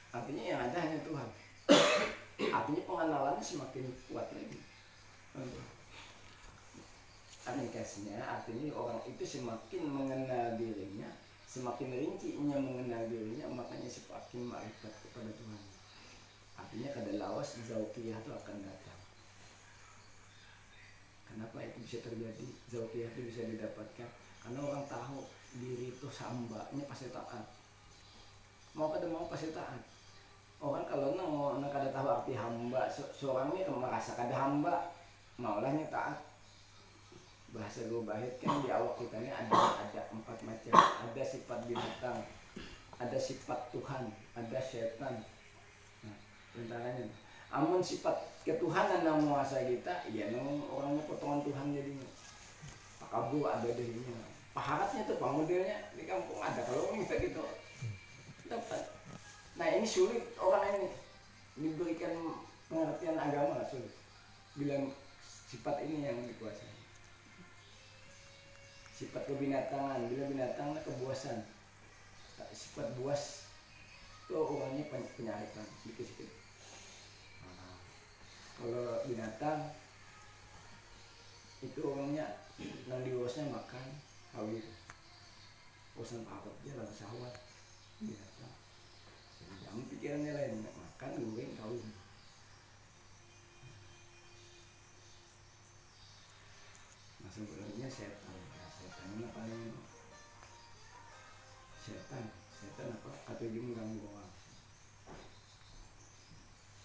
artinya 0.08 0.40
yang 0.40 0.60
ada 0.64 0.78
hanya 0.80 0.98
Tuhan. 1.04 1.28
Artinya 2.56 2.82
pengenalannya 2.88 3.44
semakin 3.44 3.84
kuat 4.08 4.26
lagi. 4.32 4.58
Aplikasinya 7.44 8.18
artinya 8.24 8.72
orang 8.72 9.04
itu 9.04 9.22
semakin 9.22 9.82
mengenal 9.84 10.56
dirinya 10.56 11.12
semakin 11.44 11.92
rincinya 11.92 12.58
mengenal 12.58 13.06
dirinya 13.06 13.46
makanya 13.52 13.86
semakin 13.86 14.48
marifat 14.48 14.94
kepada 15.06 15.30
Tuhan. 15.30 15.62
Artinya 16.58 16.88
kada 16.90 17.12
lawas 17.20 17.54
zaukiyah 17.68 18.18
itu 18.18 18.30
akan 18.32 18.56
datang 18.64 18.83
kenapa 21.34 21.58
itu 21.66 21.78
bisa 21.82 21.98
terjadi? 22.06 22.46
Zaukiyah 22.70 23.10
itu 23.10 23.20
bisa 23.26 23.42
didapatkan. 23.50 24.08
Karena 24.38 24.60
orang 24.62 24.84
tahu 24.86 25.26
diri 25.58 25.90
itu 25.90 26.06
hambanya 26.22 26.84
pasti 26.86 27.10
taat. 27.10 27.44
Mau 28.78 28.94
kada 28.94 29.10
mau 29.10 29.26
pasti 29.26 29.50
taat. 29.50 29.82
Orang 30.62 30.86
kalau 30.86 31.18
nang 31.18 31.58
nang 31.58 31.70
kada 31.74 31.90
tahu 31.90 32.06
arti 32.06 32.32
hamba 32.38 32.86
se- 32.86 33.10
seorang 33.10 33.50
ini 33.52 33.66
merasa 33.66 34.14
kada 34.14 34.32
hamba 34.32 34.94
maulahnya 35.36 35.90
taat. 35.90 36.22
Bahasa 37.50 37.86
bahit 37.86 38.38
kan 38.42 38.62
di 38.62 38.70
awak 38.70 38.98
kita 38.98 39.18
ini 39.18 39.30
ada 39.30 39.54
ada 39.82 40.00
empat 40.14 40.38
macam. 40.46 40.72
Ada 40.74 41.22
sifat 41.22 41.58
binatang 41.66 42.22
ada 42.98 43.18
sifat 43.18 43.70
Tuhan 43.74 44.10
ada 44.38 44.58
setan. 44.62 45.14
Nah, 46.06 46.16
antaranya 46.54 47.10
amun 47.52 47.80
sifat 47.80 48.34
ketuhanan 48.44 49.00
yang 49.00 49.24
menguasai 49.24 49.72
kita 49.72 50.04
ya 50.12 50.28
nang 50.28 50.60
orangnya 50.68 51.00
potongan 51.08 51.40
Tuhan 51.48 51.72
jadinya. 51.72 52.08
Pak 53.00 53.10
Abu 53.10 53.48
ada 53.48 53.68
dirinya. 53.72 54.20
Paharatnya 54.54 55.08
tuh 55.08 55.18
pak 55.18 55.34
modelnya 55.34 55.90
di 55.98 56.06
kampung 56.06 56.38
ada. 56.38 56.62
Kalau 56.62 56.94
minta 56.94 57.18
gitu 57.18 57.42
dapat. 58.46 58.86
Nah 59.58 59.66
ini 59.72 59.88
sulit. 59.88 60.22
Orang 60.38 60.62
ini 60.76 60.88
diberikan 61.58 62.14
pengertian 62.68 63.18
agama 63.18 63.64
sulit. 63.66 63.90
Bilang 64.54 64.92
sifat 65.24 65.82
ini 65.88 66.06
yang 66.06 66.18
dikuasai. 66.28 66.74
Sifat 68.94 69.26
kebinatangan 69.26 70.06
bila 70.06 70.30
binatang 70.30 70.78
kebuasan. 70.86 71.42
Sifat 72.54 72.94
buas 72.94 73.50
itu 74.24 74.38
orangnya 74.38 74.86
pen- 74.88 75.12
penyarikan 75.18 75.66
sedikit-sedikit 75.82 76.43
kalau 78.58 79.02
binatang 79.06 79.74
itu 81.64 81.80
orangnya 81.80 82.38
yang 82.86 83.00
diurusnya 83.02 83.50
makan 83.50 83.86
kawin. 84.30 84.62
Urusan 85.94 86.26
apa 86.26 86.50
dia 86.62 86.74
lalu 86.78 86.94
sahwat 86.94 87.34
binatang. 88.02 88.54
Jadi 89.42 89.54
jangan 89.62 89.84
pikirannya 89.90 90.32
lain 90.34 90.54
makan 90.62 91.10
goreng 91.18 91.52
kawin. 91.58 91.88
Nah 97.22 97.30
sebenarnya 97.32 97.88
setan 97.90 98.36
ya, 98.38 98.66
setan 98.70 99.24
apa 99.24 99.40
nih 99.48 99.74
setan 101.84 102.24
setan 102.54 102.88
apa? 102.92 103.10
Atau 103.34 103.50
dia 103.50 103.62
mengganggu 103.62 104.02
orang 104.02 104.30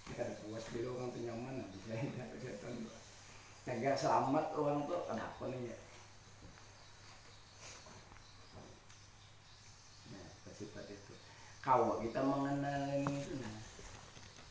kita 0.10 0.26
ada 0.26 0.36
puas 0.42 0.66
dulu 0.74 0.90
orang 0.98 1.10
tuh 1.14 1.22
nyaman 1.22 1.54
nah 1.62 1.68
bisa 1.70 1.94
ada 1.94 2.38
setan 2.42 2.74
jaga 3.80 3.96
selamat 3.96 4.52
orang 4.60 4.84
tuh 4.92 5.08
kenapa 5.08 5.44
nih 5.56 5.72
ya 5.72 5.78
nah 10.12 10.28
sifat 10.52 10.84
itu. 10.92 11.16
Kalau 11.64 12.04
kita 12.04 12.20
mengenal 12.20 12.92
itu 13.08 13.40
nah 13.40 13.56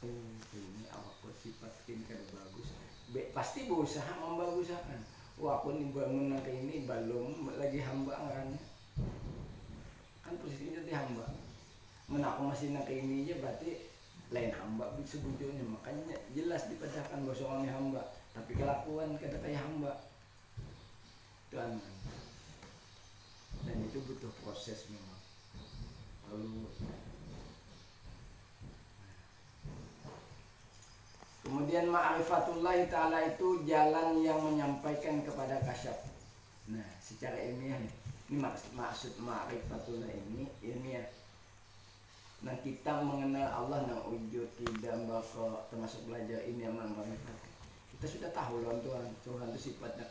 oh 0.01 0.33
ini 0.57 0.89
awak 0.89 1.21
sifat 1.45 1.77
ini 1.93 2.09
kan 2.09 2.17
bagus. 2.33 2.73
Be, 3.13 3.29
pasti 3.37 3.69
berusaha 3.69 4.09
membagusakan. 4.17 5.05
Wah 5.37 5.61
aku 5.61 5.77
nih 5.77 5.93
bangun 5.93 6.33
nanti 6.33 6.49
ini 6.49 6.89
belum 6.89 7.53
lagi 7.61 7.85
hamba 7.85 8.33
orangnya 8.33 8.65
kan 10.25 10.41
posisinya 10.41 10.89
di 10.89 10.93
hamba. 10.97 11.29
Menaku 12.09 12.49
masih 12.49 12.73
nanti 12.73 13.05
ini 13.05 13.29
aja 13.29 13.45
berarti 13.45 13.93
lain 14.33 14.57
hamba 14.57 14.89
sebujurnya. 15.05 15.69
Makanya 15.69 16.17
jelas 16.33 16.73
dipecahkan 16.73 17.29
bahwa 17.29 17.69
hamba 17.69 18.09
tapi 18.39 18.55
kelakuan 18.55 19.19
kata 19.19 19.35
kayak 19.43 19.59
hamba 19.59 19.99
Tuhan 21.51 21.83
dan 23.67 23.77
itu 23.83 23.99
butuh 24.07 24.31
proses 24.47 24.87
memang 24.95 25.19
lalu 26.31 26.71
Kemudian 31.49 31.89
ma'rifatullah 31.89 32.77
ta'ala 32.93 33.25
itu 33.25 33.65
jalan 33.65 34.21
yang 34.21 34.37
menyampaikan 34.37 35.25
kepada 35.25 35.57
kasyaf. 35.65 35.97
Nah, 36.69 36.85
secara 37.01 37.41
ilmiah 37.41 37.81
nih, 37.81 37.95
ini 38.29 38.37
maksud, 38.37 38.77
maksud 38.77 39.17
ma'rifatullah 39.17 40.13
ini 40.13 40.45
ilmiah. 40.61 41.09
Nah, 42.45 42.53
kita 42.61 43.01
mengenal 43.01 43.49
Allah 43.49 43.81
nang 43.89 44.13
wujud 44.13 44.45
tidak 44.61 44.93
bako 45.09 45.65
termasuk 45.73 46.05
belajar 46.05 46.45
ini 46.45 46.69
yang. 46.69 46.77
Kita 47.99 48.07
sudah 48.15 48.31
tahu 48.31 48.63
loh 48.63 48.79
Tuhan, 48.79 49.11
Tuhan 49.27 49.51
itu 49.51 49.75
sifatnya. 49.75 50.07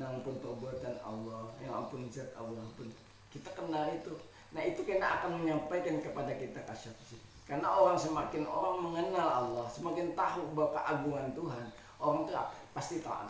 Nang 0.00 0.24
pun 0.24 0.40
perbuatan 0.40 0.96
Allah, 1.04 1.52
yang 1.60 1.84
ampun 1.84 2.08
zat 2.08 2.32
Allah 2.32 2.64
pun. 2.80 2.88
Kita 3.28 3.52
kenal 3.52 3.92
itu. 3.92 4.16
Nah, 4.56 4.64
itu 4.64 4.80
kena 4.88 5.20
akan 5.20 5.44
menyampaikan 5.44 6.00
kepada 6.00 6.32
kita 6.32 6.64
kasyaf 6.64 6.96
sih. 7.04 7.20
Karena 7.44 7.68
orang 7.68 8.00
semakin 8.00 8.48
orang 8.48 8.88
mengenal 8.88 9.28
Allah, 9.28 9.66
semakin 9.68 10.16
tahu 10.16 10.56
bahwa 10.56 10.72
keagungan 10.80 11.28
Tuhan, 11.36 11.64
orang 12.00 12.24
itu 12.24 12.32
pasti 12.72 13.04
taat. 13.04 13.28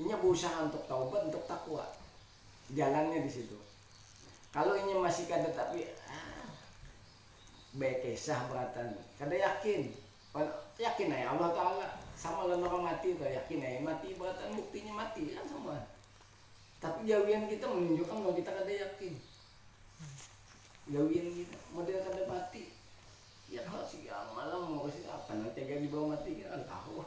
Ini 0.00 0.16
berusaha 0.16 0.56
untuk 0.64 0.88
taubat, 0.88 1.28
untuk 1.28 1.44
takwa. 1.44 1.84
Jalannya 2.72 3.20
di 3.20 3.28
situ. 3.28 3.60
Kalau 4.56 4.72
ini 4.72 4.96
masih 4.96 5.28
kada 5.28 5.52
tapi 5.52 5.84
ah, 6.08 6.48
baik 7.76 8.08
kisah 8.08 8.40
beratan, 8.48 8.96
kada 9.20 9.36
yakin. 9.36 9.92
Yakin 10.82 11.14
aja 11.14 11.38
Allah 11.38 11.50
Taala 11.54 11.86
sama 12.18 12.50
lawan 12.50 12.66
orang 12.66 12.82
mati 12.90 13.14
tuh 13.14 13.30
yakin 13.30 13.62
aja. 13.62 13.78
Mati 13.86 14.18
beratan 14.18 14.58
buktinya 14.58 15.06
mati 15.06 15.30
kan 15.30 15.46
semua. 15.46 15.78
Tapi 16.82 17.06
jauhian 17.06 17.46
kita 17.46 17.70
menunjukkan 17.70 18.18
bahwa 18.18 18.34
kita 18.34 18.50
kada 18.50 18.72
yakin. 18.74 19.14
Gawian 20.90 21.26
kita 21.30 21.56
model 21.70 21.98
kada 22.02 22.22
mati. 22.26 22.74
Ya 23.46 23.62
kalau 23.62 23.86
siang 23.86 24.34
malam 24.34 24.74
mau 24.74 24.90
kasih 24.90 25.06
apa 25.06 25.38
nanti 25.38 25.62
gak 25.62 25.86
dibawa 25.86 26.18
mati 26.18 26.42
kita 26.42 26.50
kan 26.50 26.62
tahu. 26.66 27.06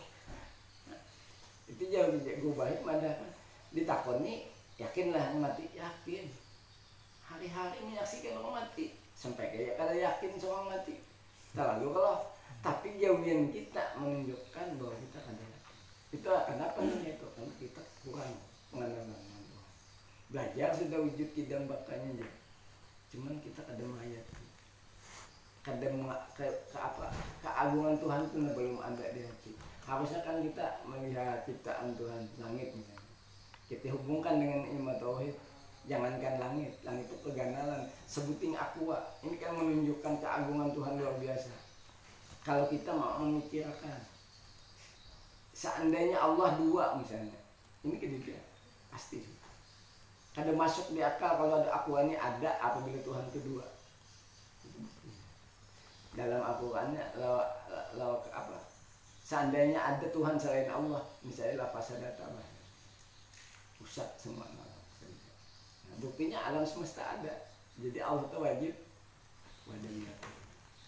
Itu 1.68 1.84
jauh 1.92 2.16
gue 2.16 2.54
baik 2.56 2.88
mana 2.88 3.12
ditakoni 3.76 4.48
yakin 4.80 5.12
lah 5.12 5.36
mati 5.36 5.68
yakin. 5.76 6.32
Hari-hari 7.28 7.84
menyaksikan 7.84 8.40
orang 8.40 8.64
mati 8.64 8.96
sampai 9.12 9.52
kayak 9.52 9.76
kada 9.76 10.00
yakin 10.00 10.32
seorang 10.40 10.72
mati. 10.72 11.04
Terlalu 11.52 11.92
kalau 11.92 12.35
tapi 12.66 12.98
jauhian 12.98 13.54
kita 13.54 13.94
menunjukkan 14.02 14.82
bahwa 14.82 14.98
kita 14.98 15.20
yakin 15.22 15.54
itu 16.18 16.30
kenapa 16.50 16.78
namanya 16.82 17.12
itu? 17.14 17.28
Karena 17.38 17.54
kita 17.62 17.82
kurang 18.02 18.34
Tuhan. 18.74 18.90
Belajar 20.34 20.70
sudah 20.74 21.00
wujud 21.06 21.30
kidam 21.38 21.70
aja. 21.70 22.28
Cuman 23.14 23.38
kita 23.46 23.62
kadang 23.70 23.94
mayat. 23.94 24.26
Kadang 25.62 26.10
ke, 26.34 26.46
ke 26.74 26.78
apa? 26.82 27.14
Keagungan 27.46 28.02
Tuhan 28.02 28.22
itu 28.34 28.38
belum 28.58 28.82
ada 28.82 29.06
di 29.14 29.22
hati. 29.22 29.54
Harusnya 29.86 30.26
kan 30.26 30.42
kita 30.42 30.82
melihat 30.90 31.46
ciptaan 31.46 31.94
Tuhan 31.94 32.22
langit 32.42 32.74
misalnya. 32.74 33.06
Kita 33.70 33.94
hubungkan 33.94 34.42
dengan 34.42 34.66
ilmu 34.66 34.98
tauhid. 34.98 35.36
Jangankan 35.86 36.42
langit. 36.42 36.74
Langit 36.82 37.06
itu 37.14 37.18
keganalan. 37.22 37.86
Sebuting 38.10 38.58
aqua. 38.58 39.14
Ini 39.22 39.38
kan 39.38 39.54
menunjukkan 39.54 40.14
keagungan 40.18 40.74
Tuhan 40.74 40.98
luar 40.98 41.18
biasa 41.22 41.65
kalau 42.46 42.70
kita 42.70 42.94
mau 42.94 43.18
memikirkan. 43.26 44.06
Seandainya 45.58 46.22
Allah 46.22 46.54
dua 46.62 46.94
misalnya. 47.02 47.42
Ini 47.82 47.98
ketiga. 47.98 48.38
Pasti. 48.94 49.26
Kada 50.38 50.54
masuk 50.54 50.94
di 50.94 51.02
akal 51.02 51.42
kalau 51.42 51.66
ada 51.66 51.74
akuannya 51.74 52.14
ada 52.22 52.62
apabila 52.62 53.02
Tuhan 53.02 53.26
kedua. 53.34 53.66
Dalam 56.16 56.40
Al-Qur'annya 56.40 57.04
lo, 57.20 57.44
lo, 57.98 58.24
apa? 58.30 58.62
Seandainya 59.26 59.82
ada 59.82 60.06
Tuhan 60.14 60.38
selain 60.38 60.70
Allah 60.70 61.02
misalnya 61.26 61.66
lapas 61.66 61.98
ada 61.98 62.14
tambah 62.14 62.46
rusak 63.82 64.08
semua. 64.22 64.46
Nah, 64.54 65.98
buktinya 65.98 66.40
alam 66.46 66.64
semesta 66.64 67.04
ada. 67.04 67.52
Jadi 67.80 68.00
Allah 68.00 68.28
itu 68.28 68.38
wajib. 68.38 68.74
Wadahnya 69.66 70.14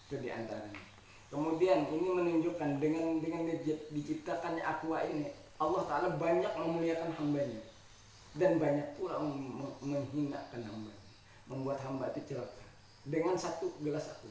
itu 0.06 0.14
di 0.22 0.28
antaranya 0.32 0.87
kemudian 1.28 1.88
ini 1.92 2.08
menunjukkan 2.08 2.80
dengan 2.80 3.20
dengan 3.20 3.44
diciptakannya 3.92 4.64
aqua 4.64 5.04
ini 5.04 5.28
Allah 5.58 5.82
Ta'ala 5.90 6.08
banyak 6.14 6.52
memuliakan 6.54 7.10
hambanya. 7.18 7.62
Dan 8.38 8.62
banyak 8.62 8.94
pula 8.94 9.18
menghinakan 9.82 10.62
hambanya. 10.62 11.04
Membuat 11.50 11.82
hamba 11.82 12.14
itu 12.14 12.34
celaka. 12.34 12.64
Dengan 13.02 13.34
satu 13.34 13.74
gelas 13.82 14.06
aku. 14.06 14.30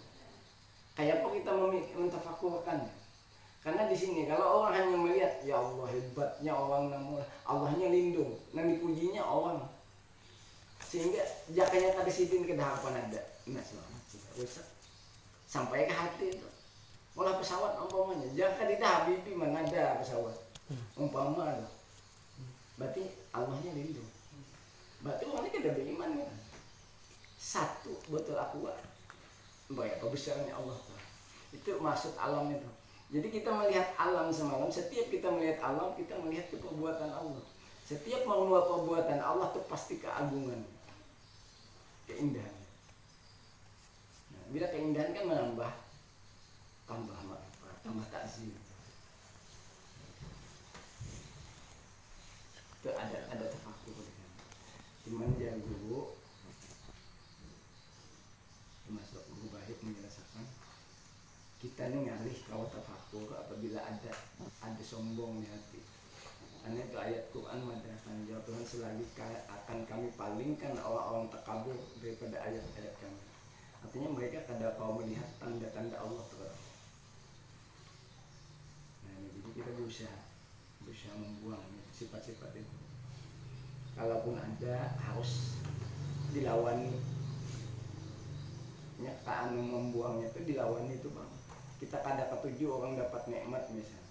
Kayak 0.96 1.22
apa 1.22 1.28
kita 1.36 1.52
mentafakurkannya 1.94 2.96
karena 3.58 3.84
di 3.92 3.98
sini 4.00 4.32
kalau 4.32 4.64
orang 4.64 4.80
hanya 4.80 4.96
melihat 4.96 5.34
ya 5.44 5.60
Allah 5.60 5.92
hebatnya 5.92 6.56
orang 6.56 6.88
namun 6.88 7.20
Allahnya 7.44 7.92
lindung. 7.92 8.40
Dan 8.56 8.72
dipujinya 8.72 9.28
orang. 9.28 9.68
Sehingga 10.88 11.20
jakanya 11.52 12.00
kada 12.00 12.08
sidin 12.08 12.48
ke 12.48 12.56
harapan 12.56 12.96
ada. 12.96 13.22
Nah 13.52 13.60
selamat. 13.60 14.02
Sampai 15.52 15.84
ke 15.84 15.92
hati 15.92 16.32
itu 16.32 16.48
malah 17.18 17.42
pesawat 17.42 17.82
umpamanya. 17.82 18.30
Jaka 18.38 18.70
di 18.70 18.78
habibi 18.78 19.34
mana 19.34 19.66
ada 19.66 19.98
pesawat. 19.98 20.38
Umpama 20.94 21.58
loh. 21.58 21.72
berarti 22.78 23.10
Allahnya 23.34 23.74
lindung 23.74 24.06
berarti 25.02 25.24
orangnya 25.30 25.52
kada 25.54 25.70
beriman 25.78 26.12
kan? 26.20 26.32
Satu 27.38 27.94
betul 28.10 28.38
aku 28.38 28.66
banyak 29.72 30.04
besarnya 30.04 30.52
Allah 30.58 30.78
itu 31.56 31.80
maksud 31.80 32.14
alam 32.20 32.52
itu. 32.52 32.70
Jadi 33.08 33.28
kita 33.40 33.56
melihat 33.56 33.96
alam 33.96 34.28
semalam 34.28 34.68
setiap 34.68 35.08
kita 35.08 35.32
melihat 35.32 35.64
alam 35.64 35.96
kita 35.96 36.20
melihat 36.20 36.52
ke 36.52 36.60
perbuatan 36.60 37.08
Allah. 37.08 37.44
Setiap 37.88 38.28
mengeluar 38.28 38.68
perbuatan 38.68 39.20
Allah 39.24 39.48
itu 39.56 39.64
pasti 39.72 39.96
keagungan. 39.96 40.60
Keindahan. 42.04 42.56
Nah, 44.36 44.44
bila 44.52 44.68
keindahan 44.68 45.16
kan 45.16 45.24
menambah 45.24 45.72
tambah 46.88 47.20
makrifat 47.28 47.76
tambah 47.84 48.08
takzim 48.08 48.56
itu 52.78 52.90
ada 52.96 53.18
ada 53.36 53.46
tafakur 53.52 54.00
sana. 54.00 54.28
cuman 55.04 55.30
dia 55.36 55.52
guru 55.60 56.16
termasuk 58.88 59.24
guru 59.28 59.52
baik 59.52 59.78
menjelaskan 59.84 60.48
kita 61.60 61.90
ini 61.92 62.08
ngalih 62.08 62.38
kalau 62.48 62.70
tafakur 62.72 63.28
apabila 63.36 63.82
ada 63.82 64.12
ada 64.62 64.84
sombong 64.86 65.42
di 65.42 65.50
hati. 65.50 65.82
Karena 66.62 66.86
itu 66.86 66.98
ayat 67.00 67.24
Quran 67.34 67.66
madrasah 67.66 68.14
jawab 68.30 68.44
Tuhan 68.46 68.62
selagi 68.62 69.06
ka- 69.18 69.48
akan 69.50 69.88
kami 69.90 70.14
palingkan 70.14 70.78
orang-orang 70.78 71.34
takabur 71.34 71.74
daripada 71.98 72.38
ayat-ayat 72.46 72.94
kami. 73.02 73.24
Artinya 73.82 74.10
mereka 74.14 74.46
kada 74.46 74.76
kau 74.78 75.02
melihat 75.02 75.26
tanda-tanda 75.42 75.98
Allah 75.98 76.28
jadi 76.30 76.67
kita 79.58 79.74
berusaha 79.74 80.18
berusaha 80.86 81.18
membuang 81.18 81.66
sifat-sifat 81.90 82.54
itu. 82.62 82.76
Kalaupun 83.98 84.38
ada 84.38 84.94
harus 85.02 85.58
dilawani. 86.30 86.94
Nyakaan 89.02 89.58
membuangnya 89.58 90.30
itu 90.30 90.54
dilawani 90.54 91.02
itu 91.02 91.10
bang. 91.10 91.32
Kita 91.82 91.98
kada 92.06 92.30
ketujuh 92.38 92.70
orang 92.70 93.02
dapat 93.02 93.26
nikmat 93.26 93.66
misalnya. 93.74 94.06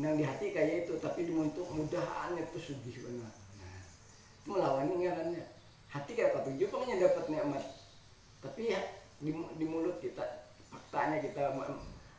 Yang 0.00 0.14
di 0.16 0.24
hati 0.24 0.46
kayak 0.50 0.88
itu 0.88 0.96
tapi 0.98 1.28
untuk 1.28 1.68
mudahan 1.68 2.32
itu 2.40 2.58
sugih 2.58 2.96
benar. 3.04 3.32
Nah, 3.60 3.80
melawan 4.48 4.88
ngarannya 4.88 5.44
hati 5.92 6.16
kayak 6.16 6.40
ketujuh 6.40 6.72
pokoknya 6.72 6.96
dapat 7.04 7.24
nikmat. 7.28 7.64
Tapi 8.40 8.72
ya 8.72 8.80
di, 9.20 9.30
di 9.32 9.64
mulut 9.68 10.00
kita 10.00 10.48
faktanya 10.72 11.20
kita 11.20 11.54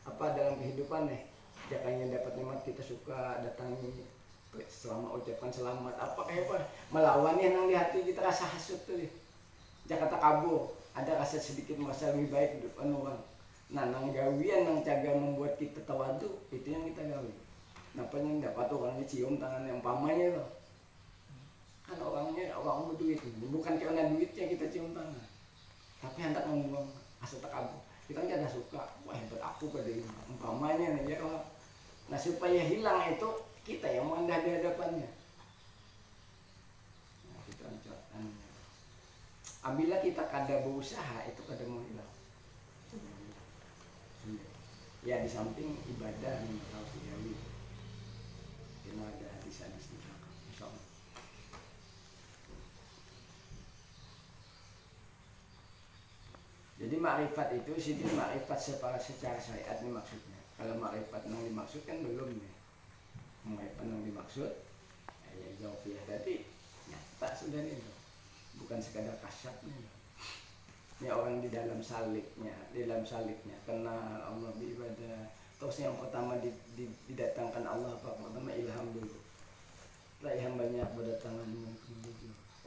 apa 0.06 0.24
dalam 0.38 0.54
kehidupan 0.62 1.10
nih 1.10 1.22
jakanya 1.66 2.22
dapat 2.22 2.32
nikmat 2.38 2.62
kita 2.62 2.82
suka 2.82 3.42
datangi 3.42 4.06
selama 4.70 5.18
ucapkan 5.20 5.52
selamat 5.52 5.94
apa 5.98 6.20
kayak 6.24 6.48
apa 6.48 6.56
melawan 6.94 7.36
yang 7.36 7.68
di 7.68 7.76
hati 7.76 8.06
kita 8.06 8.24
rasa 8.24 8.48
hasut 8.48 8.80
tuh 8.88 8.96
deh 8.96 9.10
Jakarta 9.86 10.18
kabur 10.18 10.74
ada 10.98 11.14
rasa 11.14 11.38
sedikit 11.38 11.78
merasa 11.78 12.10
lebih 12.10 12.34
baik 12.34 12.50
hidup 12.58 12.74
orang. 12.82 13.20
Nah 13.70 13.84
nang 13.86 14.10
gawian 14.10 14.66
nang 14.66 14.82
caga 14.82 15.14
membuat 15.14 15.54
kita 15.60 15.78
tawadu 15.86 16.42
itu 16.50 16.66
yang 16.66 16.82
kita 16.90 17.06
gawi. 17.06 17.30
Kenapa 17.94 18.14
yang 18.18 18.42
dapat 18.42 18.66
orangnya 18.74 19.04
cium 19.06 19.38
tangan 19.38 19.62
yang 19.62 19.80
pamannya 19.80 20.34
loh 20.36 20.50
kan 21.86 22.02
orangnya 22.02 22.50
orang 22.58 22.90
berduit 22.90 23.22
bukan 23.46 23.78
karena 23.78 24.10
duitnya 24.10 24.44
kita 24.50 24.66
cium 24.74 24.90
tangan. 24.90 25.22
Tapi 26.02 26.18
hendak 26.18 26.44
membuang 26.50 26.90
asa 27.22 27.38
takabur 27.38 27.85
kita 28.06 28.22
kan 28.22 28.30
ada 28.30 28.48
suka. 28.48 28.82
Wah 29.02 29.14
hebat 29.14 29.42
aku 29.42 29.70
pada 29.70 29.90
umpamanya 30.30 30.98
nih 31.02 31.18
ya 31.18 31.18
nah 32.06 32.14
supaya 32.14 32.62
hilang 32.62 33.02
itu 33.10 33.28
kita 33.66 33.90
yang 33.90 34.06
mendah 34.06 34.38
di 34.46 34.50
hadapannya. 34.54 35.10
Nah, 37.26 37.40
kita 37.50 37.66
ucapkan 37.66 38.30
Apabila 39.66 39.98
kita 39.98 40.22
kada 40.30 40.62
berusaha 40.62 41.26
itu 41.26 41.42
kada 41.42 41.66
mau 41.66 41.82
hilang 41.82 42.06
ya 45.06 45.22
di 45.22 45.30
samping 45.30 45.70
ibadah 45.86 46.42
yang 46.42 46.58
harus 46.74 46.90
digali 46.98 47.38
kita 48.82 48.98
ada 49.06 49.26
hadis-hadis 49.38 49.86
di 49.86 49.96
belakang 50.02 50.34
Insya 50.50 50.66
Allah. 50.66 50.86
Jadi 56.76 56.96
makrifat 57.00 57.56
itu 57.56 57.72
sih 57.80 57.94
makrifat 58.04 58.58
secara 58.60 59.00
secara 59.00 59.40
syariat 59.40 59.80
ini 59.80 59.96
maksudnya. 59.96 60.36
Kalau 60.60 60.76
makrifat 60.76 61.24
yang 61.24 61.40
dimaksud 61.48 61.80
kan 61.88 62.04
belum 62.04 62.36
nih. 62.36 62.54
Makrifat 63.48 63.84
yang 63.88 64.04
dimaksud 64.04 64.50
ya, 65.32 65.48
jawab 65.60 65.80
ya 65.88 66.00
tadi 66.04 66.44
nyata 66.88 67.28
sudah 67.32 67.60
itu 67.64 67.92
bukan 68.60 68.80
sekadar 68.80 69.16
kasyafnya 69.20 69.76
ini 70.96 71.12
orang 71.12 71.44
di 71.44 71.52
dalam 71.52 71.76
saliknya 71.84 72.56
di 72.72 72.88
dalam 72.88 73.04
saliknya 73.04 73.56
kenal 73.64 74.20
Allah 74.20 74.52
beribadah. 74.56 75.32
Terus 75.56 75.80
yang 75.80 75.96
pertama 75.96 76.36
di- 76.40 76.52
di- 76.76 76.96
didatangkan 77.08 77.64
Allah 77.64 77.96
apa? 77.96 78.20
Pertama 78.20 78.52
ilham 78.52 78.92
dulu. 78.92 79.16
Setelah 80.16 80.32
ilham 80.36 80.60
banyak 80.60 80.88
berdatangan 80.92 81.48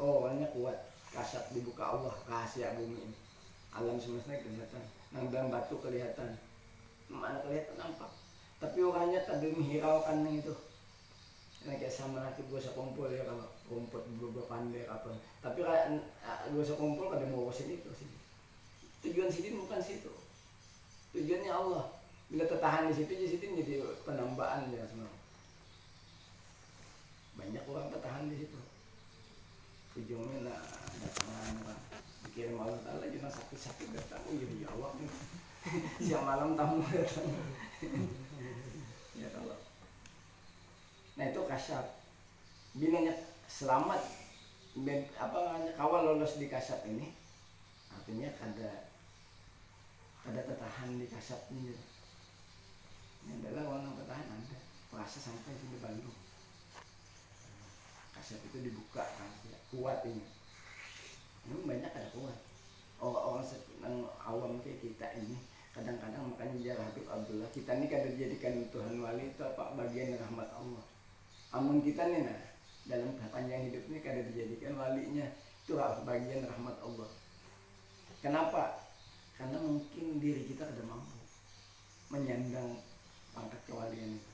oh 0.02 0.26
orangnya 0.26 0.50
kuat. 0.54 0.78
Kasat 1.10 1.50
dibuka 1.54 1.82
Allah 1.89 2.13
rahasia 2.30 2.78
bumi 2.78 3.02
ini 3.02 3.29
alam 3.73 3.97
semesta 4.01 4.34
kelihatan 4.34 4.84
dalam 5.29 5.49
batu 5.49 5.77
kelihatan. 5.82 6.38
Mana 7.10 7.41
kelihatan 7.41 7.75
nampak. 7.77 8.12
Tapi 8.62 8.79
orangnya 8.86 9.25
tak 9.25 9.41
menghiraukan 9.41 10.25
itu. 10.29 10.53
Nah, 11.67 11.75
kayak 11.75 11.91
sama 11.91 12.23
nanti 12.23 12.45
gue 12.47 12.60
kumpul 12.71 13.12
ya 13.12 13.27
kalau 13.27 13.47
rumput 13.67 14.03
gue 14.15 14.45
pandai 14.47 14.88
apa. 14.88 15.12
Tapi 15.43 15.60
kayak 15.65 15.99
gue 16.53 16.63
kumpul 16.77 17.12
kada 17.12 17.25
mau 17.27 17.49
ke 17.49 17.65
tuh 17.84 17.93
sini. 17.95 18.15
Tujuan 19.03 19.32
sini 19.32 19.58
bukan 19.58 19.82
situ. 19.82 20.12
Tujuannya 21.15 21.51
Allah. 21.51 21.86
Bila 22.29 22.45
tertahan 22.45 22.86
di 22.88 22.93
situ 22.93 23.12
di 23.17 23.27
situ 23.27 23.43
jadi 23.58 23.82
penambahan 24.05 24.69
ya 24.69 24.86
semua. 24.86 25.10
Banyak 27.41 27.63
orang 27.65 27.89
tertahan 27.89 28.29
di 28.29 28.38
situ. 28.45 28.60
Ujungnya 29.97 30.45
nah 30.45 30.62
datangan 31.01 31.60
apa 31.65 31.88
dikirim 32.39 32.56
Allah 32.56 32.80
Taala 32.88 33.12
cuma 33.12 33.28
sakit-sakit 33.28 33.88
datang. 33.91 34.23
Jadi 34.32 34.63
jawab 34.63 34.95
nih 34.95 35.12
siang 35.99 36.23
malam 36.23 36.56
tamu 36.56 36.80
datang. 36.88 37.28
Ya 39.19 39.28
kalau 39.36 39.60
nah 41.19 41.25
itu 41.28 41.41
kasar 41.52 41.84
binanya 42.80 43.12
selamat. 43.52 43.99
Apa 45.19 45.67
kawal 45.75 46.15
lolos 46.15 46.39
di 46.39 46.47
kasap 46.47 46.88
ini 46.88 47.12
artinya 47.91 48.32
ada 48.39 48.88
ada 50.23 50.39
tertahan 50.39 50.95
di 50.95 51.12
kasap 51.12 51.43
ini. 51.52 51.75
Ini 53.28 53.43
adalah 53.43 53.84
orang 53.84 53.99
tertahan 53.99 54.32
ada 54.32 54.58
puasa 54.88 55.19
sampai 55.19 55.60
sini 55.60 55.75
Bandung. 55.84 56.15
Kasap 58.15 58.39
itu 58.47 58.63
dibuka 58.63 59.04
rahasia 59.04 59.60
kuat 59.75 60.08
ini 60.08 60.38
ini 61.47 61.63
banyak 61.63 61.91
ada 61.93 62.10
kuat 62.12 62.39
orang-orang 62.99 63.47
yang 63.80 63.95
awam 64.28 64.60
kayak 64.60 64.80
kita 64.84 65.08
ini. 65.23 65.38
Kadang-kadang 65.69 66.34
makanya 66.34 66.58
jarah 66.60 66.86
Habib 66.91 67.08
Abdullah 67.08 67.49
kita 67.56 67.71
ini 67.80 67.86
kadang 67.88 68.12
dijadikan 68.17 68.67
Tuhan 68.73 68.99
wali 68.99 69.32
itu 69.32 69.41
apa? 69.45 69.63
Bagian 69.80 70.19
rahmat 70.19 70.49
Allah. 70.52 70.84
Amun 71.56 71.80
kita 71.80 72.04
nih 72.10 72.28
nah 72.28 72.39
dalam 72.89 73.15
panjang 73.32 73.69
hidup 73.71 73.84
ini 73.88 73.97
kadang 74.04 74.28
dijadikan 74.34 74.75
walinya. 74.75 75.28
Itu 75.63 75.78
bagian 75.80 76.49
rahmat 76.49 76.78
Allah. 76.84 77.10
Kenapa? 78.19 78.84
Karena 79.38 79.58
mungkin 79.63 80.19
diri 80.19 80.43
kita 80.52 80.67
ada 80.67 80.84
mampu 80.84 81.15
menyandang 82.12 82.84
pangkat 83.32 83.62
kewalian 83.69 84.19
itu. 84.19 84.32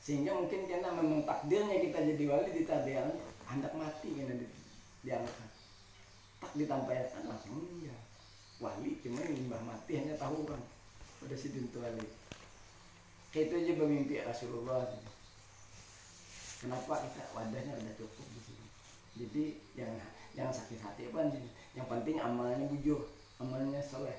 Sehingga 0.00 0.32
mungkin 0.38 0.70
karena 0.70 0.94
memang 0.94 1.26
takdirnya 1.26 1.82
kita 1.82 1.98
jadi 2.14 2.24
wali 2.30 2.50
ditakdirkan 2.62 3.10
hendak 3.50 3.74
mati 3.74 4.08
karena 4.14 4.38
di, 4.38 4.46
diangkat 5.02 5.50
tak 6.40 6.52
ditampaikan 6.56 7.22
langsung 7.28 7.64
iya. 7.80 7.96
Wali 8.56 8.96
cuma 9.04 9.20
limbah 9.20 9.60
mati 9.64 10.00
hanya 10.00 10.16
tahu 10.16 10.48
kan. 10.48 10.60
Pada 11.20 11.36
si 11.36 11.52
dintu 11.52 11.80
wali. 11.80 12.08
Kayak 13.32 13.52
itu 13.52 13.54
aja 13.60 13.72
bermimpi 13.76 14.14
Rasulullah. 14.24 14.88
Kenapa 16.56 17.04
kita 17.04 17.22
wadahnya 17.36 17.76
udah 17.76 17.94
cukup 18.00 18.26
di 18.32 18.40
sini? 18.40 18.66
Jadi 19.16 19.44
yang 19.76 19.92
yang 20.36 20.48
sakit 20.52 20.80
hati 20.80 21.08
apa 21.08 21.32
yang 21.76 21.88
penting 21.88 22.16
amalnya 22.20 22.64
bujur 22.68 23.08
amalnya 23.40 23.80
soleh. 23.84 24.16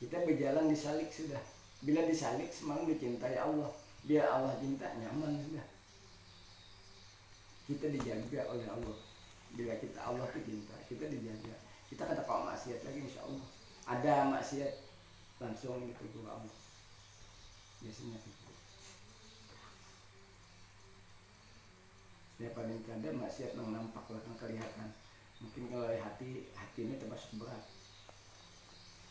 Kita 0.00 0.24
berjalan 0.24 0.66
di 0.72 0.76
salik 0.76 1.12
sudah. 1.12 1.38
Bila 1.84 2.02
disalik 2.08 2.50
semalam 2.50 2.88
dicintai 2.88 3.38
Allah. 3.38 3.70
Biar 4.02 4.26
Allah 4.26 4.58
cinta 4.58 4.90
nyaman 4.98 5.38
sudah. 5.46 5.66
Kita 7.70 7.86
dijaga 7.86 8.40
oleh 8.50 8.66
Allah. 8.66 8.98
Bila 9.54 9.78
kita 9.78 9.98
Allah 10.02 10.26
cinta 10.32 10.74
kita 10.92 11.08
dijaga. 11.08 11.54
Kita 11.88 12.02
kata 12.08 12.22
kalau 12.24 12.48
maksiat 12.48 12.80
lagi 12.84 13.00
insya 13.04 13.24
Allah. 13.24 13.46
Ada 13.88 14.14
maksiat 14.30 14.72
langsung 15.42 15.82
ditegur 15.88 16.28
Allah 16.28 16.56
biasanya 17.82 18.14
gitu. 18.22 18.50
Ya 22.38 22.48
paling 22.54 22.80
kadang 22.86 23.18
maksiat 23.18 23.58
yang 23.58 23.74
nampak 23.74 24.06
lah 24.06 24.22
yang 24.22 24.38
kelihatan. 24.38 24.88
Mungkin 25.42 25.74
kalau 25.74 25.90
hati 25.90 26.46
hati 26.54 26.80
ini 26.86 26.94
termasuk 27.02 27.42
berat. 27.42 27.66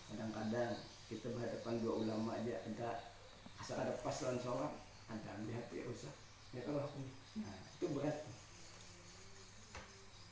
Kadang-kadang 0.08 0.80
kita 1.12 1.28
berhadapan 1.36 1.76
dua 1.84 1.94
ulama 2.00 2.40
aja 2.40 2.56
ada 2.64 3.12
asal 3.60 3.76
ada 3.76 3.92
pas 4.00 4.16
lawan 4.24 4.40
seorang 4.40 4.74
ada 5.12 5.32
di 5.44 5.52
hati 5.52 5.84
rusak 5.84 6.16
ya 6.56 6.64
kalau 6.64 6.88
nah 7.36 7.56
itu 7.76 7.86
berat. 7.92 8.18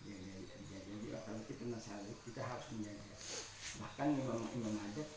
ya, 0.07 0.15
ya, 0.15 0.33
ya, 0.39 0.55
ya, 0.71 0.79
jadi 0.87 1.07
kalau 1.77 2.13
kita 2.25 2.41
harus 2.41 2.65
menjaga. 2.73 3.15
Bahkan 3.77 4.07
imam 4.17 4.41
imam 4.57 4.75
adat 4.89 5.09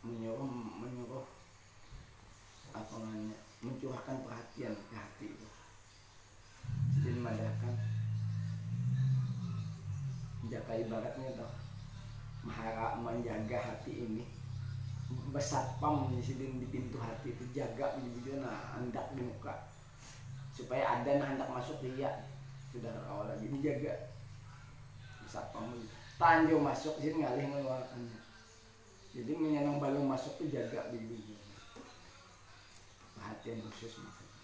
menyuruh 0.00 0.48
menyuruh 0.80 1.26
apa 2.72 2.94
namanya 3.04 3.36
mencurahkan 3.60 4.24
perhatian 4.24 4.72
ke 4.72 4.94
hati 4.96 5.26
itu. 5.36 5.48
Jadi 7.04 7.18
mengadakan 7.20 7.74
jaga 10.48 10.72
ibaratnya 10.80 11.36
toh 11.36 11.52
mahara 12.40 12.96
menjaga 12.96 13.58
hati 13.60 13.92
ini. 14.08 14.24
Besatpam 15.34 16.14
di 16.14 16.22
sini 16.22 16.62
di 16.62 16.66
pintu 16.70 16.96
hati 16.96 17.34
itu 17.34 17.44
jaga 17.50 17.98
begitu 17.98 18.38
nah 18.38 18.78
hendak 18.78 19.10
di 19.18 19.26
muka 19.26 19.66
supaya 20.54 21.02
ada 21.02 21.18
nah 21.18 21.34
hendak 21.34 21.50
masuk 21.50 21.82
dia 21.82 22.30
sudah 22.70 22.94
awal 23.10 23.26
lagi 23.26 23.50
dijaga 23.50 24.19
besatpam 25.30 25.70
tanjo 26.18 26.58
masuk 26.58 26.98
sini 26.98 27.22
ngalih 27.22 27.46
mengeluarkannya 27.46 28.18
jadi 29.14 29.32
menyenang 29.38 29.78
balung 29.78 30.10
masuk 30.10 30.34
tuh 30.42 30.50
jaga 30.50 30.90
begitu 30.90 31.38
perhatian 33.14 33.62
khusus 33.68 33.94
maksudnya. 34.00 34.38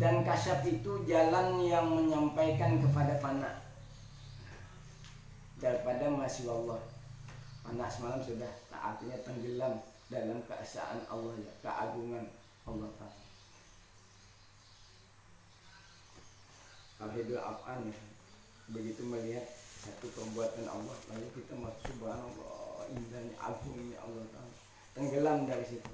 Dan 0.00 0.24
kasyaf 0.24 0.64
itu 0.64 1.04
jalan 1.04 1.60
yang 1.60 1.86
menyampaikan 1.92 2.80
kepada 2.80 3.20
fana. 3.20 3.52
Daripada 5.60 6.08
masih 6.08 6.48
Allah. 6.48 6.80
Fana 7.60 7.84
semalam 7.84 8.24
sudah 8.24 8.48
artinya 8.72 9.20
tenggelam 9.20 9.76
dalam 10.08 10.40
keesaan 10.48 11.04
Allah 11.06 11.36
ya 11.38 11.52
keagungan 11.62 12.26
Allah 12.66 12.90
Ta'ala 12.98 13.29
Tauhidul 17.00 17.40
Af'an 17.40 17.88
ya. 17.88 17.96
begitu 18.70 19.02
melihat 19.08 19.48
satu 19.80 20.12
perbuatan 20.12 20.68
Allah 20.68 20.94
lalu 21.08 21.26
kita 21.32 21.56
masuk 21.56 21.96
subhanallah 21.96 22.84
indahnya 22.92 23.34
agungnya 23.40 23.98
Allah 24.04 24.24
Ta'ala. 24.28 24.54
Tenggelam 24.92 25.48
dari 25.48 25.64
situ. 25.64 25.92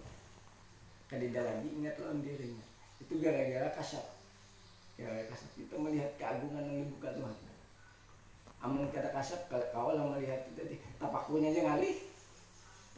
Kadida 1.07 1.47
lagi 1.47 1.69
ingat 1.71 1.95
lawan 2.03 2.27
dirinya. 2.27 2.67
Itu 2.99 3.23
gara-gara 3.23 3.71
kasat 3.79 4.03
gara-gara 4.97 5.29
kasat 5.29 5.51
kita 5.55 5.77
melihat 5.77 6.11
keagungan 6.19 6.67
yang 6.67 6.89
dibuka 6.89 7.15
Tuhan. 7.15 7.37
Amun 8.65 8.89
kata 8.91 9.13
kasat 9.13 9.47
kau 9.47 9.93
lah 9.95 10.05
melihat 10.17 10.43
itu 10.51 10.81
tapakunya 10.99 11.55
aja 11.55 11.63
ngalih. 11.71 11.97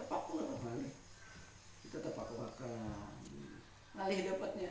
Tapaku 0.01 0.41
lah 0.41 0.59
ngalih. 0.65 0.93
Kita 1.85 2.01
tapaku 2.01 2.41
akan 2.41 2.73
ngalih 3.99 4.19
dapatnya. 4.33 4.71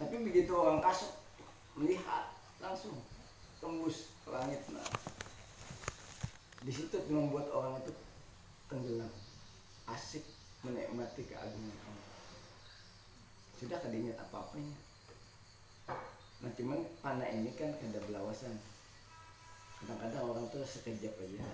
Tapi 0.00 0.14
begitu 0.24 0.54
orang 0.54 0.80
kasat 0.80 1.12
melihat 1.74 2.33
langsung 2.64 2.96
tembus 3.60 4.08
langit 4.24 4.64
nah. 4.72 4.88
Di 6.64 6.72
situ 6.72 6.96
membuat 7.12 7.52
orang 7.52 7.76
itu 7.84 7.92
tenggelam 8.72 9.12
asik 9.84 10.24
menikmati 10.64 11.28
keagungan 11.28 11.76
Allah. 11.84 12.08
Sudah 13.60 13.78
kadinya 13.84 14.16
apa 14.16 14.36
apanya 14.40 14.76
nah 16.40 16.52
cuman 16.52 16.80
panah 17.00 17.28
ini 17.28 17.52
kan 17.56 17.72
ada 17.72 18.00
belawasan. 18.08 18.56
Kadang-kadang 19.80 20.24
orang 20.24 20.44
tuh 20.48 20.64
sekejap 20.64 21.16
aja. 21.20 21.44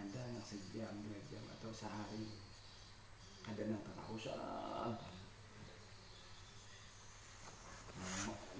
Ada 0.00 0.20
yang 0.32 0.44
sejam 0.44 0.92
dua 1.04 1.20
jam 1.28 1.44
atau 1.60 1.72
sehari. 1.72 2.28
Ada 3.48 3.68
yang 3.68 3.80
terausan 3.84 4.96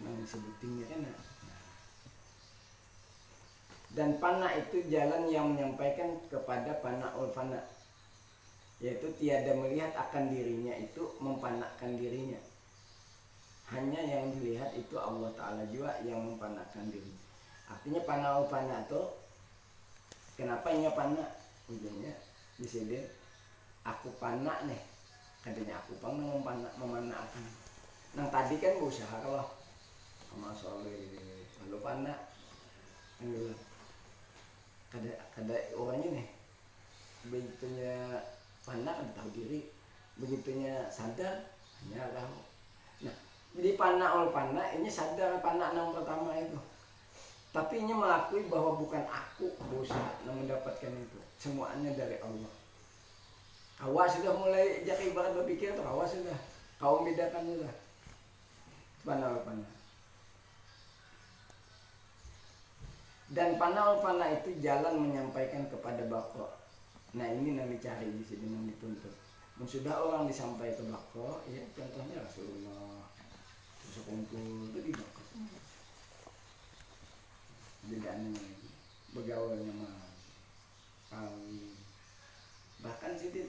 nah, 0.01 0.13
yang 0.13 0.29
sebutingnya 0.29 0.85
kan 0.89 1.01
nah. 1.05 1.38
Dan 3.97 4.21
panah 4.21 4.53
itu 4.53 4.85
jalan 4.93 5.29
yang 5.33 5.55
menyampaikan 5.55 6.21
kepada 6.29 6.77
panah 6.85 7.13
ulfana 7.17 7.61
yaitu 8.79 9.11
tiada 9.19 9.59
melihat 9.59 9.91
akan 9.97 10.31
dirinya 10.31 10.71
itu 10.79 11.03
mempanakkan 11.19 11.99
dirinya. 11.99 12.39
Hanya 13.75 14.01
yang 14.01 14.33
dilihat 14.39 14.71
itu 14.79 14.95
Allah 14.97 15.29
Ta'ala 15.35 15.67
juga 15.69 15.99
yang 16.07 16.23
mempanakkan 16.25 16.89
diri. 16.89 17.11
Artinya 17.67 18.01
panah 18.07 18.41
panah 18.47 18.81
itu 18.87 19.03
kenapa 20.39 20.73
ini 20.73 20.89
panah? 20.95 21.31
Ujungnya 21.69 22.15
di 22.55 22.65
sini 22.65 23.03
aku 23.83 24.15
panak 24.23 24.63
nih. 24.71 24.83
Katanya 25.43 25.83
aku 25.83 25.99
pang 25.99 26.17
mempanak 26.17 26.73
memanakkan 26.79 27.45
nang 28.17 28.29
tadi 28.33 28.57
kan 28.57 28.75
berusaha 28.81 29.15
kalau 29.21 29.45
sama 30.27 30.51
soleh 30.57 31.15
lalu 31.63 31.79
panak 31.85 32.19
kada 34.89 35.13
kada 35.37 35.57
orangnya 35.77 36.21
nih 36.21 36.29
begitunya 37.29 38.25
panak 38.65 38.95
ada 39.01 39.13
tahu 39.17 39.29
diri. 39.33 39.61
Begitunya 40.19 40.91
sadar 40.91 41.47
hanya 41.81 42.11
tahu. 42.11 42.37
Nah 43.07 43.17
jadi 43.55 43.71
panak 43.79 44.11
oleh 44.13 44.31
panak 44.35 44.67
ini 44.77 44.89
sadar 44.91 45.39
panak 45.41 45.73
yang 45.77 45.95
pertama 45.95 46.35
itu. 46.37 46.59
Tapi 47.49 47.81
ini 47.81 47.97
mengakui 47.97 48.45
bahwa 48.53 48.77
bukan 48.77 49.03
aku 49.09 49.49
berusaha 49.73 50.21
mendapatkan 50.27 50.93
itu. 50.93 51.19
Semuanya 51.41 51.95
dari 51.97 52.21
Allah. 52.21 52.53
Awas 53.79 54.19
sudah 54.19 54.35
mulai 54.35 54.83
jadi 54.83 55.15
ibarat 55.15 55.39
berpikir 55.39 55.79
tuh 55.79 55.87
awas 55.87 56.11
sudah 56.11 56.35
kau 56.83 57.07
bedakan 57.07 57.47
sudah. 57.47 57.75
Panah 59.07 59.33
oleh 59.33 59.43
panah 59.47 59.78
dan 63.29 63.61
panah 63.61 63.93
oleh 63.93 64.01
panah 64.01 64.29
itu 64.33 64.57
jalan 64.65 65.05
menyampaikan 65.05 65.69
kepada 65.69 66.05
bako 66.09 66.49
nah 67.17 67.25
ini 67.29 67.57
yang 67.57 67.69
dicari 67.73 68.13
di 68.13 68.21
sini 68.21 68.53
yang 68.53 68.69
dituntut. 68.69 69.17
Dan 69.59 69.65
sudah 69.65 69.97
orang 69.97 70.29
disampaikan 70.29 70.77
ke 70.77 70.85
bako 70.93 71.43
ya 71.51 71.65
contohnya 71.75 72.23
Rasulullah 72.23 73.11
sekumpul 73.91 74.71
itu 74.71 74.79
di 74.87 74.93
bako 74.95 75.23
bedanya 77.89 78.37
lagi 78.37 78.69
begaulnya 79.17 79.73
mah 79.81 79.97
bahkan 82.85 83.17
sidin 83.17 83.49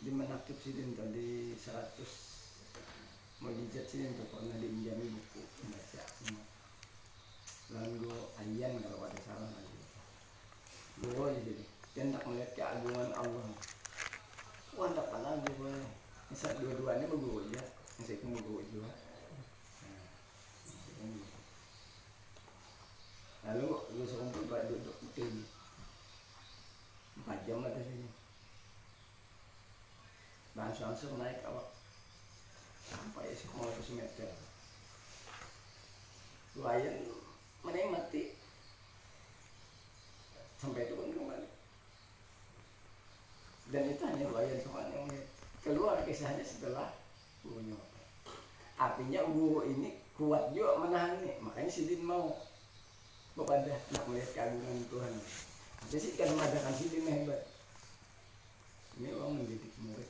di 0.00 0.10
menakib 0.10 0.56
sidin 0.58 0.96
tadi 0.96 1.52
100 1.54 3.44
mujizat 3.44 3.84
sidin 3.84 4.16
tuh 4.16 4.26
pernah 4.32 4.56
diinjami 4.58 5.12
buku 5.12 5.40
lalu 7.72 8.12
ayan 8.42 8.76
kalau 8.82 9.08
ada 9.08 9.18
salah 9.24 9.50
lagi. 9.54 9.78
Gue 11.00 11.28
jadi 11.40 11.54
dan 11.94 12.06
tak 12.12 12.24
melihat 12.28 12.50
keagungan 12.58 13.10
Allah. 13.16 13.48
Wah 14.74 14.90
tak 14.92 15.06
pernah 15.08 15.38
gue 15.40 15.74
misal 16.28 16.52
dua-duanya 16.60 17.06
begitu 17.08 17.48
aja. 17.48 17.62
Masih 17.96 18.18
itu 18.18 18.26
begitu 18.26 18.52
juga 18.74 18.90
lalu 23.44 23.76
lu 23.92 24.04
sekumpul 24.08 24.48
pak 24.48 24.72
duduk 24.72 24.96
tim 25.12 25.44
empat 27.20 27.38
jam 27.46 27.60
di 27.62 27.82
sini. 27.84 28.08
Langsung 30.56 30.90
langsung 30.90 31.20
naik 31.20 31.44
awak. 31.44 31.70
Sampai 32.84 33.30
sekolah 33.36 33.70
ke 33.70 33.92
meter. 33.94 34.30
Lumayan 36.58 36.94
menikmati 37.64 38.36
sampai 40.60 40.86
itu 40.86 40.94
pun 40.96 41.10
kembali 41.12 41.48
kisahnya 46.04 46.44
setelah 46.44 46.92
wafat. 47.44 48.06
artinya 48.78 49.20
guru 49.26 49.66
ini 49.66 49.98
kuat 50.14 50.54
juga 50.54 50.78
menahan 50.78 51.18
nih 51.24 51.42
makanya 51.42 51.70
Sidin 51.72 52.06
mau 52.06 52.38
kepada 53.34 53.66
nak 53.90 54.04
melihat 54.06 54.30
keagungan 54.30 54.86
Tuhan. 54.86 55.12
Tapi 55.82 55.96
sih 55.98 56.14
kan 56.14 56.30
madakan 56.38 56.74
Sidin 56.78 57.02
hebat. 57.02 57.50
Ini 58.94 59.10
orang 59.10 59.42
mendidik 59.42 59.74
murid. 59.82 60.06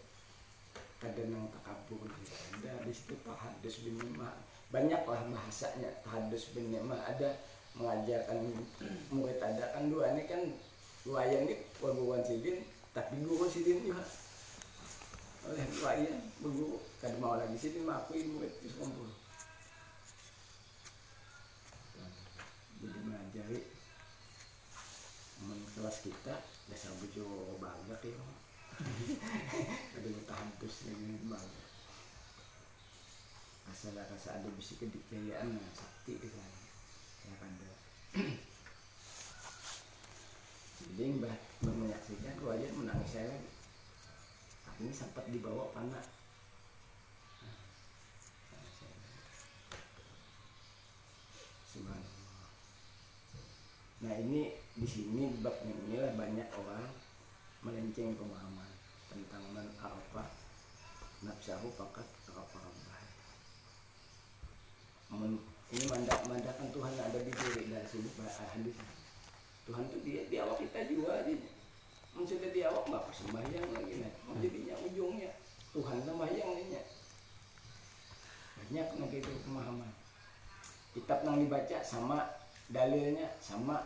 Kadang 1.00 1.32
yang 1.32 1.48
takabur 1.48 2.04
ada 2.04 2.84
di 2.84 2.92
situ 2.92 3.16
tahadus 3.24 3.80
bin 3.80 3.96
Nimah 3.96 4.36
banyaklah 4.74 5.22
bahasanya. 5.30 5.86
Tahadus 6.02 6.50
bin 6.50 6.74
Nimah 6.74 6.98
ada 7.06 7.38
mengajarkan 7.78 8.42
murid 9.14 9.38
ada 9.38 9.70
kan 9.70 9.86
dua. 9.86 10.10
Ini 10.10 10.22
kan 10.26 10.42
luayan 11.06 11.46
ini 11.46 11.62
perguruan 11.78 12.26
Sidin 12.26 12.66
tapi 12.90 13.22
guru 13.22 13.46
Sidin 13.46 13.86
juga. 13.86 14.02
Oleh 15.46 15.62
luayan 15.78 16.18
berguru 16.42 16.82
kadang 16.98 17.22
mau 17.22 17.38
lagi 17.38 17.54
Sidin 17.54 17.86
mah 17.86 18.02
aku 18.02 18.18
murid 18.18 18.50
di 18.58 18.68
kumpul. 18.74 19.14
Jadi 22.82 22.98
mengajari 23.06 23.60
teman 25.38 25.60
kelas 25.78 25.96
kita 26.02 26.34
dasar 26.72 26.92
bujo 26.96 27.56
bangga 27.60 27.96
ya 28.00 28.16
ada 30.00 30.08
tahadus 30.24 30.74
dengan 30.88 31.36
bangga 31.36 31.63
asal 33.74 33.90
rasa 33.98 34.38
ada 34.38 34.46
bisi 34.54 34.78
kedikayaan 34.78 35.50
nah, 35.50 35.72
sakti 35.74 36.14
di 36.14 36.28
sana. 36.30 36.58
Ya 37.26 37.34
kan 37.42 37.50
jadi 40.94 41.10
mbah 41.18 41.34
menyaksikan 41.66 42.38
aja 42.38 42.68
menangis 42.78 43.10
saya 43.10 43.26
lagi. 43.34 43.50
Ini 44.78 44.94
sempat 44.94 45.26
dibawa 45.26 45.74
panah. 45.74 46.06
Nah, 54.04 54.20
ini 54.20 54.52
di 54.76 54.84
sini 54.84 55.32
babnya 55.40 55.72
inilah 55.72 56.12
banyak 56.14 56.48
orang 56.60 56.92
melenceng 57.64 58.12
pemahaman 58.20 58.68
tentang 59.08 59.42
man 59.56 59.64
arafah 59.80 60.28
nafsahu 61.24 61.72
fakat 61.72 62.04
arafah 62.28 62.73
Ini 65.74 65.84
mandak 65.90 66.20
mandakan 66.30 66.68
Tuhan 66.70 66.94
ada 66.98 67.18
di 67.18 67.32
diri 67.34 67.62
dari 67.70 67.86
sini 67.90 68.10
hadis. 68.24 68.76
Tuhan 69.64 69.84
tuh 69.90 70.00
dia 70.06 70.22
di 70.28 70.36
awak 70.38 70.62
kita 70.62 70.86
juga. 70.90 71.24
Men 72.14 72.24
sudah 72.26 72.50
di 72.54 72.60
awak 72.62 72.84
nggak 72.86 73.04
sembahyang 73.10 73.68
lagi. 73.74 73.94
Mau 74.26 74.38
jadinya 74.38 74.74
ujungnya 74.86 75.30
Tuhan 75.74 75.98
sembahyang 76.06 76.52
ini. 76.62 76.80
Banyak 78.54 78.86
nanti 78.96 79.16
itu 79.18 79.30
pemahaman 79.44 80.04
kitab 80.94 81.26
yang 81.26 81.42
dibaca 81.42 81.78
sama 81.82 82.22
dalilnya 82.70 83.26
sama 83.42 83.82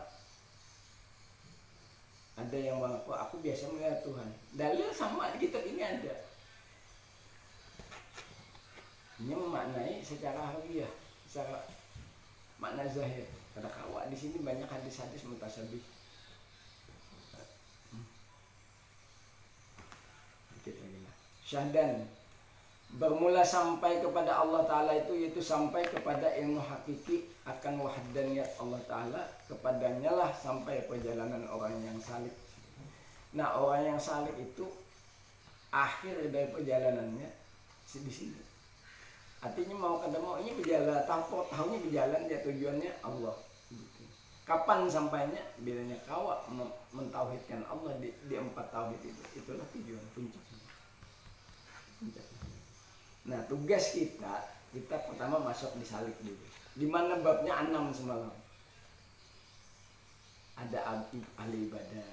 ada 2.37 2.55
yang 2.55 2.79
mengaku 2.79 3.11
aku 3.11 3.35
biasa 3.41 3.67
melihat 3.73 3.99
Tuhan 4.05 4.29
dalil 4.55 4.87
sama 4.93 5.33
di 5.35 5.49
kitab 5.49 5.65
ini 5.65 5.81
ada 5.81 6.15
ini 9.19 9.33
memaknai 9.35 9.99
secara 10.05 10.53
harfiah 10.53 10.87
secara 11.29 11.61
makna 12.57 12.89
zahir. 12.89 13.29
Kata 13.53 13.69
kawak 13.69 14.09
di 14.09 14.17
sini 14.17 14.41
banyak 14.41 14.65
hadis-hadis 14.65 15.29
mutasabih. 15.29 15.85
Syahdan. 21.45 22.09
Bermula 22.89 23.45
sampai 23.45 24.01
kepada 24.01 24.41
Allah 24.41 24.65
Ta'ala 24.65 24.97
itu 24.97 25.13
yaitu 25.13 25.45
sampai 25.45 25.85
kepada 25.85 26.33
ilmu 26.41 26.57
hakiki 26.57 27.29
akan 27.45 27.85
wahdaniyat 27.85 28.57
Allah 28.57 28.81
Ta'ala. 28.89 29.21
Kepadanya 29.45 30.09
lah 30.09 30.33
sampai 30.33 30.89
perjalanan 30.89 31.45
orang 31.45 31.77
yang 31.85 32.01
salik 32.01 32.33
nah 33.29 33.61
orang 33.61 33.93
yang 33.93 33.99
salik 34.01 34.33
itu 34.41 34.65
akhir 35.69 36.33
dari 36.33 36.49
perjalanannya 36.49 37.29
di 37.89 38.09
sini 38.13 38.41
artinya 39.39 39.75
mau 39.79 40.03
mau 40.03 40.35
ini 40.39 40.51
berjalan 40.59 41.03
tahu 41.07 41.47
tahunya 41.47 41.77
berjalan 41.83 42.21
dia 42.27 42.39
tujuannya 42.43 42.91
Allah 43.03 43.35
Gitu. 43.69 44.01
kapan 44.49 44.89
sampainya 44.89 45.45
bilanya 45.61 45.93
kawak 46.09 46.49
mem- 46.49 46.73
mentauhidkan 46.89 47.61
Allah 47.69 47.93
di, 48.01 48.09
di 48.25 48.33
empat 48.33 48.73
tauhid 48.73 48.97
itu 49.05 49.23
itulah 49.37 49.61
tujuan 49.69 50.01
puncaknya 50.17 50.59
Nah 53.29 53.45
tugas 53.45 53.93
kita 53.93 54.57
kita 54.73 54.95
pertama 55.05 55.37
masuk 55.41 55.73
di 55.77 55.85
salik 55.85 56.17
dulu. 56.21 56.45
Di 56.77 56.87
mana 56.89 57.21
babnya 57.21 57.61
enam 57.61 57.93
semalam. 57.93 58.33
Ada 60.59 60.79
ahli, 60.83 61.63
ibadah, 61.71 62.09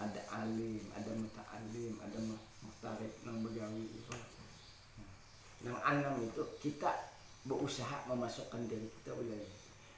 ada 0.00 0.22
alim, 0.40 0.80
ada 0.96 1.10
muta'alim, 1.12 1.94
ada 2.00 2.18
mu- 2.24 2.46
muhtarik, 2.64 3.12
nang 3.28 3.44
begawi 3.44 3.84
itu. 3.92 4.16
Nah, 5.66 5.82
yang 5.82 5.98
enam 5.98 6.22
itu 6.22 6.42
kita 6.62 6.94
berusaha 7.42 8.06
memasukkan 8.06 8.70
diri 8.70 8.86
kita 9.02 9.10
wilayah. 9.18 9.54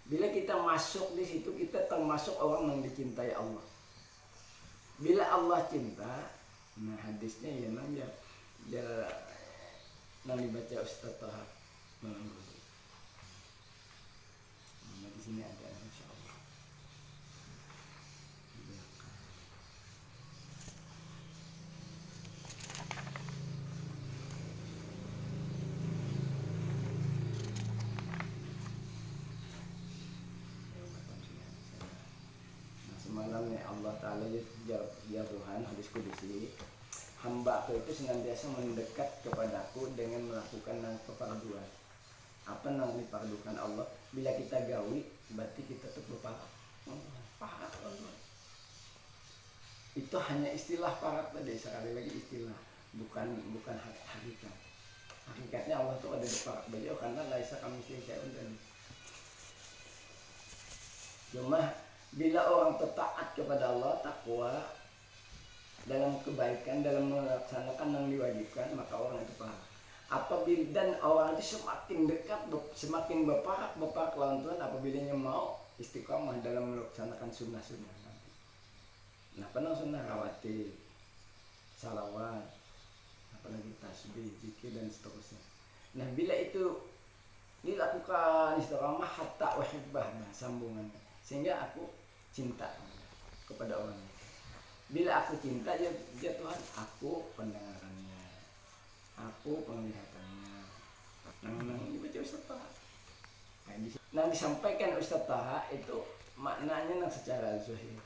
Bila 0.09 0.33
kita 0.33 0.57
masuk 0.65 1.13
di 1.13 1.29
situ 1.29 1.53
kita 1.53 1.85
termasuk 1.93 2.41
orang 2.41 2.73
yang 2.73 2.81
dicintai 2.81 3.37
Allah. 3.37 3.61
Bila 4.97 5.29
Allah 5.29 5.61
cinta, 5.69 6.33
nah 6.81 6.97
hadisnya 7.05 7.53
ya 7.53 7.69
nang 7.77 7.93
ya, 7.93 8.09
ya 8.73 8.87
nang 10.25 10.41
dibaca 10.41 10.81
Ustaz 10.81 11.13
dulu. 12.01 12.43
Nah, 14.99 15.11
di 15.15 15.21
sini 15.23 15.43
ada 15.47 15.67
insya 15.71 16.05
Allah. 16.11 16.37
Di 18.55 18.61
belakang. 18.67 19.19
Ya, 30.75 30.83
kapan 30.83 31.19
sih 31.23 31.35
ya? 31.39 31.47
Nah, 32.91 32.99
semalam 32.99 33.45
ya 33.55 33.63
Allah 33.71 33.95
Ta'ala 34.03 34.27
ya, 34.31 34.43
ya, 34.67 34.79
ya 35.11 35.23
Tuhan 35.27 35.63
hadis 35.67 35.91
kudusi 35.95 36.51
hamba 37.29 37.61
aku 37.61 37.77
itu 37.77 37.93
senantiasa 37.93 38.49
mendekat 38.57 39.21
kepadaku 39.21 39.93
dengan 39.93 40.33
melakukan 40.33 40.81
yang 40.81 40.97
keparduan. 41.05 41.69
Apa 42.49 42.73
yang 42.73 42.97
dipardukan 42.97 43.53
Allah? 43.61 43.85
Bila 44.17 44.33
kita 44.33 44.65
gawi 44.65 45.05
berarti 45.37 45.61
kita 45.69 45.93
tuh 45.93 46.01
berpahala. 46.09 46.49
Itu 49.93 50.17
hanya 50.17 50.49
istilah 50.57 50.97
parat 51.05 51.29
tadi 51.37 51.53
sekali 51.61 51.93
lagi 51.93 52.17
istilah. 52.17 52.57
Bukan 52.97 53.29
bukan 53.53 53.77
hak- 53.77 54.05
hakikat. 54.09 54.57
Hakikatnya 55.29 55.85
Allah 55.85 56.01
tuh 56.01 56.17
ada 56.17 56.25
di 56.25 56.39
parat 56.41 56.65
beliau 56.73 56.97
karena 56.97 57.21
laisa 57.29 57.61
kami 57.61 57.85
saya 57.85 58.17
tadi 58.17 58.57
cuma 61.29 61.61
bila 62.17 62.41
orang 62.49 62.81
taat 62.97 63.37
kepada 63.37 63.77
Allah 63.77 64.01
takwa 64.01 64.65
dalam 65.89 66.21
kebaikan 66.21 66.85
dalam 66.85 67.09
melaksanakan 67.09 67.89
yang 67.97 68.07
diwajibkan 68.13 68.77
maka 68.77 68.95
orang 68.95 69.25
itu 69.25 69.35
paham. 69.41 69.61
Apabila 70.09 70.65
dan 70.73 70.97
orang 71.05 71.37
itu 71.37 71.57
semakin 71.57 72.09
dekat 72.09 72.41
semakin 72.73 73.29
berparak 73.29 73.77
berparak 73.77 74.17
lawan 74.17 74.41
Tuhan 74.45 74.61
apabila 74.61 75.17
mau 75.17 75.61
istiqomah 75.81 76.41
dalam 76.45 76.77
melaksanakan 76.77 77.29
sunnah-sunnah. 77.29 77.93
Nanti 78.05 78.31
nah 79.41 79.49
pernah 79.53 79.73
sunnah 79.77 80.01
rawatib 80.05 80.77
salawat 81.77 82.45
apalagi 83.37 83.73
tasbih 83.81 84.33
zikir 84.45 84.73
dan 84.77 84.89
seterusnya. 84.89 85.41
Nah 85.97 86.09
bila 86.17 86.37
itu 86.37 86.89
dilakukan 87.65 88.61
istiqomah 88.61 89.09
hatta 89.09 89.61
wahibbah 89.61 90.09
nah 90.21 90.31
sambungannya 90.33 91.01
sehingga 91.21 91.61
aku 91.69 91.85
cinta 92.33 92.73
kepada 93.45 93.77
orang 93.77 94.08
bila 94.89 95.21
aku 95.21 95.37
cinta 95.45 95.77
ya, 95.77 95.93
ya 96.25 96.33
Tuhan 96.33 96.61
aku 96.81 97.29
pendengarannya. 97.37 98.25
Aku 99.21 99.61
penglihatannya. 99.69 100.65
Nah, 101.45 101.53
nah 101.61 101.77
ini 101.85 102.01
baca 102.01 102.19
Ustaz 102.25 102.43
Taha. 102.49 102.69
Nah, 103.69 103.75
di- 103.85 104.33
disampaikan 104.33 104.97
Ustaz 104.97 105.29
Taha 105.29 105.69
itu 105.77 105.99
maknanya 106.41 107.05
nah, 107.05 107.11
secara 107.13 107.61
zahir. 107.61 108.01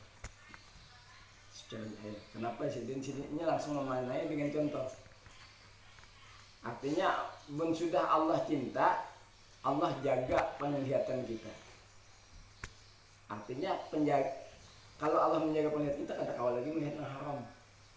Secara 1.55 1.87
zahir. 1.87 2.18
Kenapa 2.35 2.66
sih? 2.66 2.83
Dan 2.83 2.99
sininya 2.99 3.55
langsung 3.55 3.78
memaknai 3.78 4.26
dengan 4.26 4.51
contoh. 4.51 4.91
Artinya 6.66 7.30
pun 7.47 7.70
sudah 7.74 8.07
Allah 8.07 8.43
cinta 8.47 9.07
Allah 9.62 9.95
jaga 10.03 10.59
penglihatan 10.59 11.22
kita. 11.30 11.53
Artinya 13.30 13.78
penjaga 13.91 14.41
kalau 15.03 15.18
Allah 15.18 15.42
menjaga 15.42 15.74
penglihatan 15.74 16.07
kita 16.07 16.14
kata 16.14 16.32
kawal 16.38 16.55
lagi 16.55 16.70
melihat 16.70 17.03
yang 17.03 17.11
haram. 17.11 17.38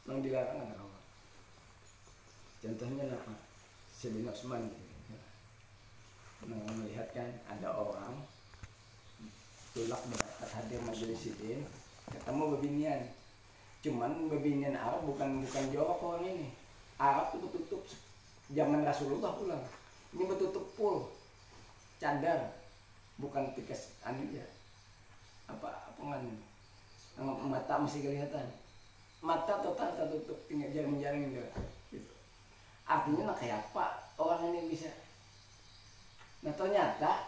Yang 0.10 0.18
dilarang 0.26 0.58
kata 0.58 0.74
kawal 0.74 0.96
contohnya 2.66 3.04
apa? 3.14 3.34
Sayyidina 3.94 4.34
Utsman 4.34 4.64
nah, 6.50 6.62
melihat 6.82 7.08
kan 7.14 7.30
ada 7.46 7.70
orang 7.74 8.26
tulak 9.78 10.02
berangkat 10.10 10.50
hadir 10.50 10.82
majelis 10.82 11.22
sidin 11.22 11.62
ketemu 12.10 12.58
bebinian. 12.58 13.02
Cuman 13.86 14.26
bebinian 14.34 14.74
Arab 14.74 15.06
bukan 15.06 15.46
bukan 15.46 15.64
jorok 15.70 16.02
orang 16.02 16.26
ini. 16.26 16.48
Arab 16.98 17.38
itu 17.38 17.48
tutup 17.54 17.86
zaman 18.50 18.82
Rasulullah 18.82 19.38
pulang 19.38 19.62
ini 20.16 20.24
bertutup 20.26 20.66
full. 20.74 21.14
Cadar 22.02 22.50
bukan 23.22 23.54
tikas 23.54 23.94
anu 24.02 24.26
ya. 24.34 24.46
Apa 25.46 25.70
apa 25.70 26.02
mata 27.24 27.74
masih 27.80 28.04
kelihatan. 28.04 28.48
Mata 29.24 29.64
total 29.64 29.96
tertutup 29.96 30.38
tinggal 30.46 30.70
jaring-jaring 30.70 31.34
juga 31.34 31.50
gitu. 31.90 32.14
artinya 32.86 33.34
nah 33.34 33.38
kayak 33.38 33.72
apa? 33.72 34.14
Orang 34.20 34.54
ini 34.54 34.70
bisa. 34.70 34.92
Nah 36.46 36.54
ternyata 36.54 37.26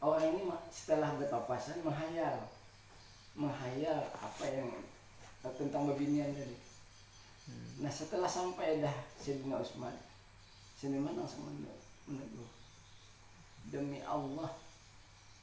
orang 0.00 0.32
ini 0.32 0.48
setelah 0.72 1.12
berpapasan 1.20 1.84
menghayal. 1.84 2.48
Menghayal 3.34 4.08
apa 4.14 4.44
yang 4.46 4.70
tentang 5.42 5.90
bebinian 5.90 6.32
tadi. 6.32 6.56
Nah 7.82 7.92
setelah 7.92 8.30
sampai 8.30 8.80
dah 8.80 8.94
Sayyidina 9.20 9.60
Utsman 9.60 9.92
Sayyidina 10.80 11.12
langsung 11.12 11.44
menegur 11.44 11.76
menegur 12.08 12.48
demi 13.68 14.00
Allah 14.04 14.52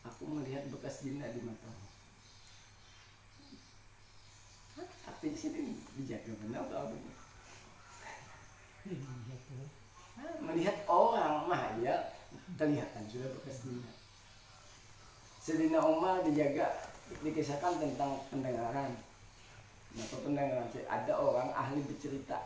aku 0.01 0.25
melihat 0.25 0.65
bekas 0.73 1.05
jinah 1.05 1.29
di 1.29 1.41
matamu 1.45 1.90
Hah? 5.05 5.11
artinya 5.21 5.37
sini 5.37 5.77
dijaga 6.01 6.33
benar 6.41 6.65
atau 6.65 6.97
melihat 10.41 10.77
orang 10.89 11.45
mahayal 11.45 12.09
kelihatan 12.57 13.03
sudah 13.05 13.29
bekas 13.37 13.61
jinah 13.61 13.93
Sayyidina 15.41 15.81
Umar 15.81 16.25
dijaga 16.25 16.89
dikisahkan 17.25 17.81
tentang 17.81 18.17
pendengaran. 18.29 18.93
Nah 19.97 20.05
pendengaran 20.09 20.69
ada 20.85 21.13
orang 21.17 21.49
ahli 21.49 21.81
bercerita. 21.81 22.45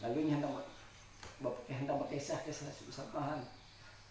Lalu 0.00 0.32
hendak 0.32 0.68
hendak 1.68 1.96
berkisah 2.00 2.40
kisah 2.44 2.72
usapahan 2.88 3.40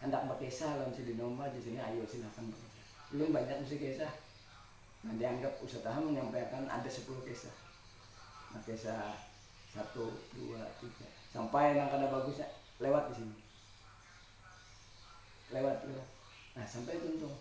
hendak 0.02 0.26
berkisah 0.30 0.78
lawan 0.78 0.94
Sayyidina 0.94 1.26
Umar 1.26 1.50
di 1.50 1.62
sini 1.66 1.78
ayo 1.82 2.06
silakan 2.06 2.54
belum 3.10 3.34
banyak 3.34 3.62
mesti 3.62 3.78
kisah. 3.78 4.14
Nah 5.06 5.14
dianggap 5.18 5.58
usaha 5.62 5.98
menyampaikan 5.98 6.70
ada 6.70 6.90
10 6.90 7.06
kisah 7.26 7.71
nah 8.52 8.62
kisah 8.68 9.16
satu 9.72 10.12
dua 10.36 10.68
tiga. 10.84 11.08
Sampai 11.32 11.80
yang 11.80 11.88
kada 11.88 12.12
bagusnya 12.12 12.48
lewat 12.84 13.12
di 13.12 13.24
sini. 13.24 13.38
Lewat 15.56 15.88
lewat. 15.88 16.08
Nah 16.60 16.66
sampai 16.68 17.00
tuntung. 17.00 17.36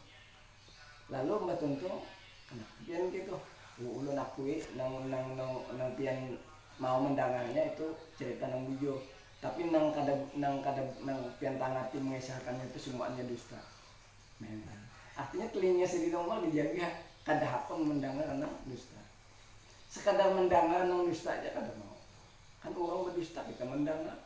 Lalu 1.11 1.33
mbak 1.47 1.59
tuntung 1.59 2.07
nah 2.55 2.69
pian 2.87 3.11
gitu. 3.11 3.37
Ulun 3.81 4.15
akui 4.15 4.61
nang 4.77 5.09
nang 5.11 5.35
nang 5.35 5.53
nang 5.75 5.91
pian 5.99 6.37
mau 6.79 7.03
mendengarnya 7.03 7.75
itu 7.75 7.87
cerita 8.15 8.47
nang 8.47 8.69
bujo. 8.71 9.03
Tapi 9.43 9.73
nang 9.73 9.91
kada 9.91 10.15
nang 10.39 10.63
kada 10.63 10.85
nang 11.03 11.19
pian 11.43 11.59
tangati 11.59 11.99
mengisahkannya 11.99 12.71
itu 12.71 12.79
semuanya 12.93 13.25
dusta. 13.27 13.59
Memang. 14.41 14.91
artinya 15.21 15.47
telinga 15.53 15.85
sedih 15.85 16.17
normal 16.17 16.49
dijaga 16.49 16.87
kada 17.29 17.45
hakon 17.45 17.85
mendengar 17.85 18.25
nang 18.41 18.53
dusta 18.65 19.00
sekadar 19.91 20.31
mendengar 20.33 20.87
nang 20.87 21.11
dusta 21.11 21.35
aja 21.35 21.51
kada 21.51 21.75
mau. 21.77 21.99
Kan 22.63 22.73
orang 22.79 23.11
berdusta 23.11 23.43
kita 23.45 23.65
mendengar 23.67 24.19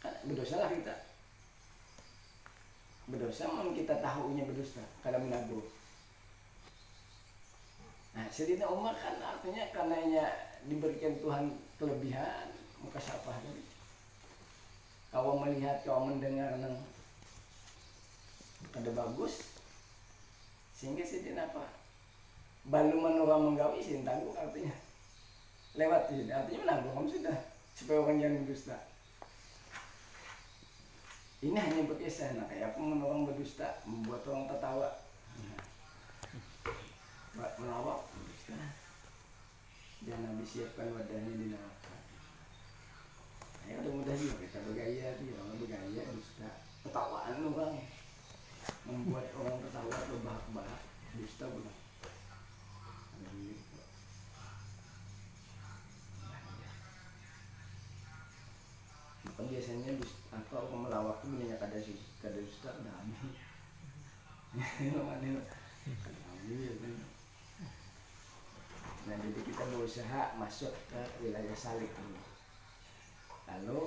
kan 0.00 0.14
berdosa 0.24 0.56
lah 0.56 0.72
kita. 0.72 0.94
Berdosa 3.08 3.48
memang 3.52 3.76
kita 3.76 4.00
tahunya 4.00 4.48
berdusta 4.48 4.84
kada 5.04 5.20
menabuh 5.20 5.78
nah 8.18 8.26
Sayyidina 8.34 8.66
Umar 8.66 8.98
kan 8.98 9.14
artinya 9.22 9.62
karenanya 9.70 10.26
diberikan 10.66 11.22
Tuhan 11.22 11.54
kelebihan 11.78 12.50
muka 12.82 12.98
siapa 12.98 13.30
tadi 13.30 13.62
kau 15.08 15.40
melihat 15.40 15.86
kau 15.88 16.04
mendengar 16.04 16.52
nang. 16.60 16.76
Kada 18.68 18.92
bagus. 18.92 19.56
Sehingga 20.76 21.00
Sayyidina 21.06 21.48
apa 21.48 21.77
baluman 22.68 23.24
orang 23.24 23.42
menggawi 23.52 23.80
sih 23.80 24.04
tangguh 24.04 24.36
artinya. 24.36 24.72
Lewat 25.76 26.12
sini 26.12 26.28
artinya 26.28 26.60
menangguh 26.68 26.92
kamu 26.92 27.08
sudah. 27.08 27.36
Supaya 27.72 27.98
orang 28.04 28.18
yang 28.20 28.34
berdusta. 28.44 28.76
Ini 31.38 31.54
hanya 31.54 31.86
berkisah 31.86 32.34
nah 32.34 32.50
kayak 32.50 32.74
aku 32.74 32.82
orang 32.82 33.30
berdusta 33.30 33.78
membuat 33.86 34.26
orang 34.26 34.50
tertawa. 34.50 34.88
Nah, 37.38 37.50
melawak 37.62 38.04
berdusta. 38.12 38.58
Dan 40.02 40.18
Nabi 40.18 40.44
siapkan 40.44 40.92
wadahnya 40.92 41.32
di 41.38 41.46
neraka. 41.54 41.94
Ya 43.70 43.78
udah 43.80 43.92
mudah 44.02 44.14
juga. 44.18 44.34
Kita 44.44 44.58
bergaya 44.66 45.06
dia 45.14 45.34
orang 45.38 45.56
bergaya 45.56 46.02
dusta 46.12 46.48
ketawaan 46.84 47.36
orang. 47.54 47.74
Membuat 48.84 49.30
orang 49.38 49.56
tertawa 49.62 49.96
berbahak-bahak 50.10 50.82
dusta 51.16 51.46
bukan 51.48 51.77
biasanya 59.68 60.00
apa 60.32 60.64
orang 60.64 60.88
melawak 60.88 61.20
itu 61.20 61.36
punya 61.36 61.60
kada 61.60 61.76
sih 61.76 62.00
kada 62.24 62.40
dusta 62.40 62.72
kada 62.72 62.88
nah 69.04 69.16
jadi 69.20 69.40
kita 69.44 69.62
berusaha 69.68 70.40
masuk 70.40 70.72
ke 70.88 71.02
wilayah 71.20 71.52
salik 71.52 71.92
dulu 72.00 72.16
lalu 73.44 73.80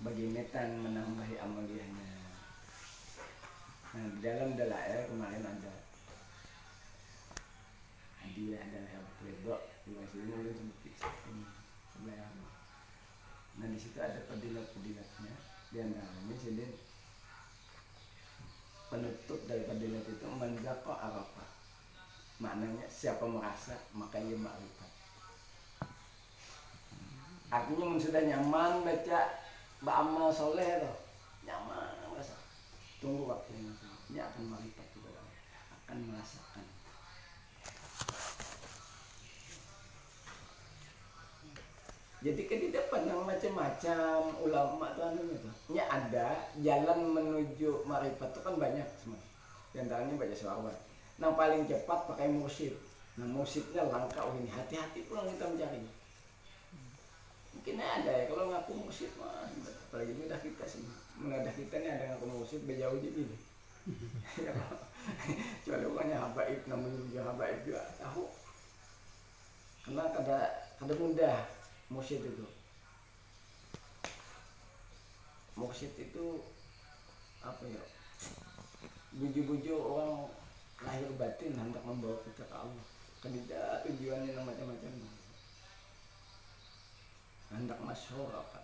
bagaimana 0.00 0.80
menambahi 0.80 1.36
amaliannya 1.44 2.12
nah 3.92 4.04
di 4.16 4.18
dalam 4.24 4.56
dalail 4.56 5.12
kemarin 5.12 5.44
ada 5.44 5.72
hadiah 8.24 8.64
adalah 8.64 9.04
pledok 9.20 9.60
di 9.84 9.92
masjid 9.92 10.24
ini 10.24 10.40
udah 10.40 10.54
sebut 10.56 10.96
sebelah 12.00 12.16
apa 12.16 12.48
Nah 13.62 13.70
di 13.70 13.78
situ 13.78 13.94
ada 14.02 14.18
pedilat-pedilatnya 14.26 15.34
di 15.70 15.78
antaranya 15.78 16.34
jadi 16.42 16.66
penutup 18.90 19.38
dari 19.46 19.62
pedilat 19.62 20.02
itu 20.02 20.26
menzaqa 20.26 20.92
arafah. 20.98 21.48
Maknanya 22.42 22.90
siapa 22.90 23.22
merasa 23.22 23.78
maka 23.94 24.18
ia 24.18 24.34
makrifat. 24.34 24.90
Artinya 27.54 27.84
mun 27.86 28.02
sudah 28.02 28.18
nyaman 28.26 28.82
baca 28.82 29.20
beramal 29.78 30.34
soleh 30.34 30.82
loh, 30.82 30.98
nyaman 31.46 32.02
merasa. 32.10 32.34
Tunggu 32.98 33.30
waktunya 33.30 33.70
dia 34.10 34.26
akan 34.26 34.58
makrifat 34.58 34.90
juga 34.90 35.22
akan 35.86 35.96
merasakan. 36.10 36.66
Jadi 42.22 42.46
kan 42.46 42.58
di 42.62 42.68
depan 42.70 43.02
yang 43.02 43.26
macam-macam 43.26 44.30
ulama 44.46 44.94
tuh 44.94 45.10
anu 45.10 45.26
itu. 45.26 45.50
Nya 45.74 45.90
ada 45.90 46.46
jalan 46.62 47.10
menuju 47.10 47.82
marifat 47.82 48.30
itu 48.30 48.40
kan 48.46 48.54
banyak 48.62 48.86
semua. 49.02 49.18
Di 49.74 49.82
antaranya 49.82 50.14
baca 50.14 50.30
selawat. 50.30 50.76
Yang 51.18 51.34
paling 51.34 51.62
cepat 51.66 51.98
pakai 52.06 52.30
musib. 52.30 52.78
Nah 53.18 53.26
musibnya 53.26 53.82
langka 53.90 54.22
oh 54.22 54.38
ini 54.38 54.46
hati-hati 54.46 55.02
pulang 55.10 55.26
kita 55.34 55.50
mencari. 55.50 55.82
Mungkin 57.58 57.76
ada 57.82 58.12
ya 58.14 58.24
kalau 58.30 58.54
ngaku 58.54 58.72
musib 58.86 59.10
mah 59.18 59.50
apalagi 59.90 60.14
mudah 60.14 60.38
kita 60.38 60.62
sih. 60.62 60.86
Mudah 61.18 61.42
kita 61.50 61.74
nih 61.82 61.90
ada 61.90 62.04
ngaku 62.14 62.38
musib 62.38 62.62
bejauh 62.70 63.02
jadi 63.02 63.18
ini. 63.18 63.38
Kecuali 65.66 65.90
bukannya 65.90 66.14
habaib 66.14 66.60
namanya 66.70 67.02
juga 67.02 67.20
habaib 67.34 67.58
juga 67.66 67.82
tahu. 67.98 68.30
Karena 69.82 70.06
kada 70.14 70.38
kada 70.78 70.94
mudah 70.94 71.61
mursyid 71.92 72.24
itu. 72.24 72.46
Mursyid 75.60 75.92
itu 76.00 76.40
apa 77.44 77.64
ya? 77.68 77.84
Buju-buju 79.12 79.76
orang 79.76 80.32
lahir 80.80 81.12
batin 81.20 81.52
hendak 81.52 81.84
membawa 81.84 82.16
kita 82.24 82.48
ke 82.48 82.56
Allah. 82.56 82.86
Kan 83.20 83.36
tidak 83.36 83.84
tujuannya 83.84 84.32
macam-macam. 84.40 84.92
Hendak 87.52 87.78
masyhur 87.84 88.32
apa. 88.32 88.60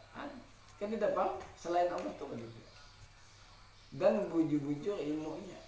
Kan 0.81 0.89
tidak 0.89 1.13
bang 1.13 1.33
selain 1.61 1.93
Allah 1.93 2.13
tuh 2.17 2.33
kan 2.33 2.41
dan 3.97 4.29
buju-buju 4.29 5.01
ilmunya 5.01 5.61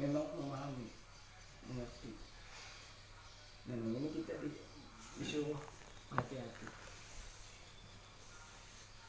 memang 0.00 0.24
memahami 0.40 0.88
mengerti. 1.68 2.16
Dan 3.68 3.92
ini 3.92 4.08
kita 4.16 4.40
di, 4.40 4.48
disuruh 5.20 5.60
hati-hati 6.08 6.77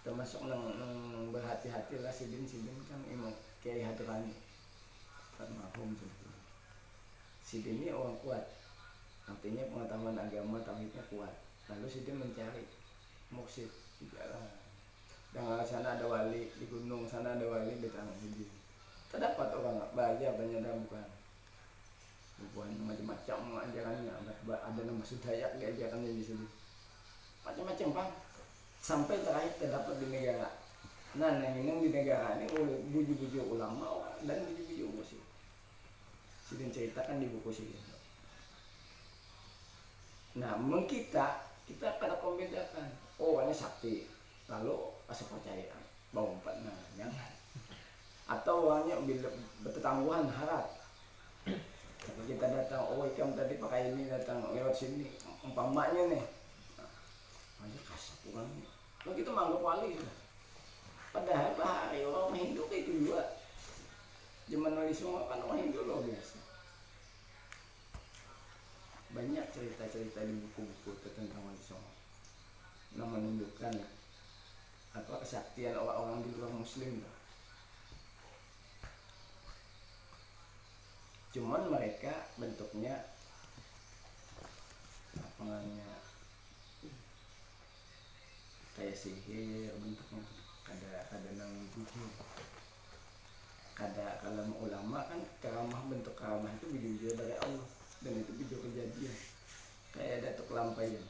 termasuk 0.10 0.42
nang, 0.50 0.74
nang 0.82 1.30
berhati-hati 1.30 2.02
lah 2.02 2.10
sidin 2.10 2.42
sidin 2.42 2.74
kan 2.90 2.98
emang 3.14 3.30
kiai 3.62 3.86
hadrani 3.86 4.34
almarhum 5.38 5.94
sebetulnya 5.94 6.42
sidin 7.46 7.78
ini 7.86 7.94
orang 7.94 8.18
kuat. 8.26 8.42
Artinya 9.30 9.62
pengetahuan 9.70 10.18
agama 10.18 10.58
tauhidnya 10.66 11.06
kuat. 11.14 11.30
Lalu 11.70 11.86
sidin 11.86 12.18
mencari 12.18 12.66
muksid 13.30 13.70
di 14.02 14.10
jalan. 14.10 14.50
Dan 15.30 15.46
sana 15.62 15.94
ada 15.94 16.10
wali 16.10 16.50
di 16.58 16.66
gunung 16.66 17.06
sana 17.06 17.38
ada 17.38 17.46
wali 17.46 17.78
di 17.78 17.90
tanah 17.94 18.18
sidin 18.18 18.50
terdapat 19.14 19.54
orang 19.54 19.78
banyak 19.94 20.34
banyak 20.34 20.62
dan 20.66 20.82
bukan. 20.90 21.06
Bukan 22.50 22.70
macam-macam 22.82 23.70
ajarannya 23.70 24.10
ada, 24.10 24.82
nama 24.82 25.04
sudayak 25.06 25.62
di 25.62 25.66
ajarannya 25.70 26.18
di 26.18 26.26
sini 26.26 26.48
macam-macam 27.50 27.88
bang 27.96 28.10
sampai 28.80 29.22
terakhir 29.22 29.54
terdapat 29.60 29.96
di 30.00 30.08
negara. 30.10 30.50
Nah 31.20 31.36
yang 31.42 31.84
di 31.84 31.90
negara 31.90 32.38
ini 32.38 32.46
oleh 32.54 32.80
buju-buju 32.90 33.50
ulama 33.50 34.14
dan 34.24 34.46
buju-buju 34.46 34.86
musik 34.94 35.22
Sidin 36.50 36.74
ceritakan 36.74 37.22
di 37.22 37.30
buku 37.30 37.54
sini. 37.54 37.78
Nah 40.42 40.58
kita 40.90 41.46
kita 41.70 41.88
kada 42.02 42.18
membedakan 42.18 42.90
oh 43.22 43.38
ini 43.46 43.54
sakti. 43.54 44.10
Lalu 44.50 44.74
asa 45.06 45.30
percaya. 45.30 45.78
Bau 46.10 46.34
empat 46.34 46.66
nah 46.66 46.74
jangan. 46.98 47.32
Atau 48.26 48.74
hanya 48.74 48.98
bertetangguhan 49.62 50.26
harap. 50.26 50.74
Tapi 52.02 52.22
kita 52.26 52.46
datang 52.50 52.82
oh 52.98 53.06
ikan 53.14 53.38
tadi 53.38 53.62
pakai 53.62 53.94
ini 53.94 54.10
datang 54.10 54.42
lewat 54.50 54.74
sini. 54.74 55.06
Umpamanya 55.46 56.18
nih. 56.18 56.24
Aja 57.62 57.80
kasar 57.86 58.18
kurang 58.26 58.50
kita 59.04 59.30
menganggap 59.32 59.62
wali. 59.64 59.92
Padahal 61.10 61.52
bahaya 61.58 62.06
orang 62.06 62.36
Hindu 62.36 62.64
kayak 62.68 62.88
itu 62.88 62.92
juga. 63.06 63.40
Zaman 64.50 64.76
wali 64.76 64.94
semua 64.94 65.30
kan 65.30 65.44
orang 65.46 65.70
Hindu 65.70 65.86
loh 65.86 66.04
biasa. 66.04 66.40
Banyak 69.16 69.46
cerita-cerita 69.54 70.22
di 70.26 70.34
buku-buku 70.38 70.92
tentang 71.14 71.42
wali 71.46 71.62
songo 71.62 72.00
yang 72.98 73.10
menunjukkan 73.14 73.74
apa 74.98 75.14
kesaktian 75.22 75.78
orang-orang 75.78 76.26
di 76.26 76.34
luar 76.34 76.50
muslim 76.50 77.06
lah 77.06 77.18
cuman 81.30 81.70
mereka 81.70 82.26
bentuknya 82.42 83.06
apa 85.14 85.42
namanya 85.46 85.99
kayak 88.80 88.96
sihir 88.96 89.76
bentuknya 89.84 90.24
kada 90.64 91.04
kada 91.12 91.30
nang 91.36 91.52
kada 93.76 94.08
kalau 94.24 94.44
ulama 94.64 95.04
kan 95.12 95.20
karamah 95.44 95.84
bentuk 95.92 96.16
karamah 96.16 96.52
itu 96.60 96.68
video 96.72 97.12
dari 97.16 97.36
Allah. 97.44 97.68
Dan 98.00 98.24
itu 98.24 98.32
video 98.40 98.60
kejadian. 98.64 99.16
Kayak 99.92 100.18
datuk 100.24 100.56
lampaian 100.56 101.04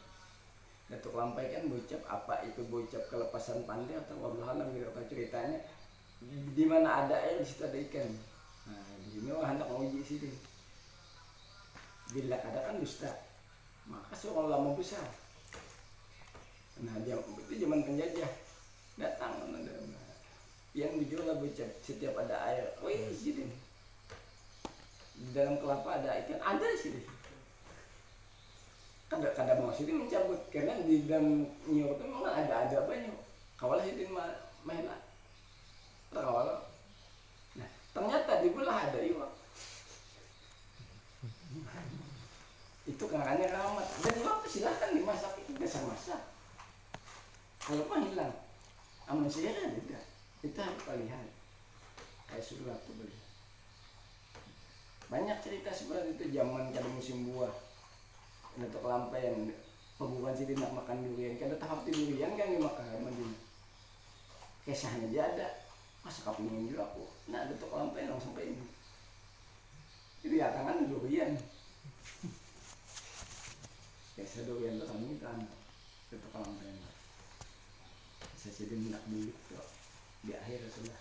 datuk 0.90 1.14
lampai 1.14 1.54
kan 1.54 1.70
bocap 1.70 2.02
apa 2.10 2.50
itu 2.50 2.66
bocap 2.66 3.06
kelepasan 3.14 3.62
pandai 3.70 3.94
atau 4.02 4.26
Allah 4.26 4.58
alam 4.58 4.74
gitu 4.74 4.90
ceritanya? 5.06 5.62
Di 6.26 6.66
mana 6.66 7.06
ada 7.06 7.14
air 7.14 7.38
di 7.38 7.46
situ 7.46 7.62
ada 7.62 7.78
ikan. 7.78 8.10
Nah 8.66 8.86
di 9.06 9.08
sini 9.14 9.30
wah 9.30 9.46
hendak 9.46 9.70
mau 9.70 9.86
uji 9.86 10.02
sini 10.02 10.34
bila 12.10 12.42
ada 12.42 12.74
kan 12.74 12.82
dusta. 12.82 13.14
Maka 13.86 14.18
seorang 14.18 14.50
lama 14.50 14.70
besar 14.74 15.06
nah 16.80 16.96
dia 17.04 17.20
itu 17.20 17.54
zaman 17.66 17.84
penjajah. 17.84 18.32
Datang 19.00 19.32
ada 19.48 19.74
yang 20.78 20.96
dijual 21.02 21.40
bocap 21.40 21.70
setiap 21.84 22.14
ada 22.20 22.36
air. 22.52 22.68
Wih 22.84 23.10
sini 23.16 23.48
di 25.20 25.30
dalam 25.36 25.60
kelapa 25.60 26.00
ada 26.00 26.20
ikan. 26.24 26.40
Ada 26.40 26.68
sini 26.78 27.02
kada 29.10 29.34
kada 29.34 29.58
mau 29.58 29.74
sini 29.74 29.96
mencabut. 29.96 30.40
Karena 30.54 30.78
di 30.86 31.10
dalam 31.10 31.48
nyur 31.66 31.98
itu 31.98 32.04
memang 32.06 32.32
ada 32.32 32.70
ada 32.70 32.78
banyak 32.86 33.16
kawalah 33.58 33.84
sini 33.84 34.08
mah 34.12 34.30
main 34.64 34.86
lah. 34.86 35.02
Kawal. 36.14 36.64
Nah 37.58 37.70
ternyata 37.96 38.44
di 38.46 38.50
belah 38.54 38.80
ada 38.88 39.00
iwak 39.04 39.32
itu 42.90 43.06
kakaknya 43.06 43.54
ramat 43.54 43.86
dan 44.02 44.14
iwak 44.18 44.38
silahkan 44.50 44.90
dimasak. 44.94 45.34
Itu 45.42 45.52
biasa 45.58 45.78
masak 45.86 46.22
kalau 47.70 47.86
mah 47.86 48.02
hilang. 48.02 48.34
Aman 49.06 49.30
saya 49.30 49.54
kan 49.54 49.78
tidak 49.78 50.04
itu 50.42 50.58
harus 50.58 50.86
lihat. 51.06 51.30
Kayak 52.26 52.42
surat 52.42 52.82
tuh 52.90 52.98
beli. 52.98 53.14
Banyak 55.10 55.38
cerita 55.46 55.70
seperti 55.70 56.18
itu 56.18 56.24
zaman 56.34 56.74
kada 56.74 56.90
musim 56.90 57.30
buah. 57.30 57.54
Untuk 58.58 58.82
lampaian 58.82 59.54
pembukaan 60.02 60.34
sih 60.34 60.50
nak 60.58 60.74
makan 60.74 61.06
durian. 61.06 61.38
Kada 61.38 61.62
tahap 61.62 61.86
durian 61.86 62.34
kan 62.34 62.50
dimakan 62.50 63.14
dia. 63.14 63.30
Kisahnya 64.66 65.06
aja 65.14 65.22
ada. 65.38 65.48
Masa 66.02 66.26
kapingin 66.26 66.74
juga 66.74 66.90
aku? 66.90 67.06
Nah 67.30 67.46
untuk 67.46 67.70
lampaian 67.70 68.10
langsung 68.10 68.34
sampai 68.34 68.50
ini 68.50 68.66
jadi 70.20 70.36
ya 70.44 70.48
tangan 70.52 70.92
durian. 70.92 71.32
Kisah 74.20 74.44
durian 74.44 74.76
itu 74.76 74.84
kami 74.84 75.16
kan 75.24 75.40
untuk 76.12 76.32
lampaian 76.36 76.76
saya 78.40 78.56
jadi 78.56 78.88
nak 78.88 79.04
beli 79.12 79.36
tuh 79.52 79.68
di 80.24 80.32
akhir 80.32 80.64
sudah. 80.72 80.96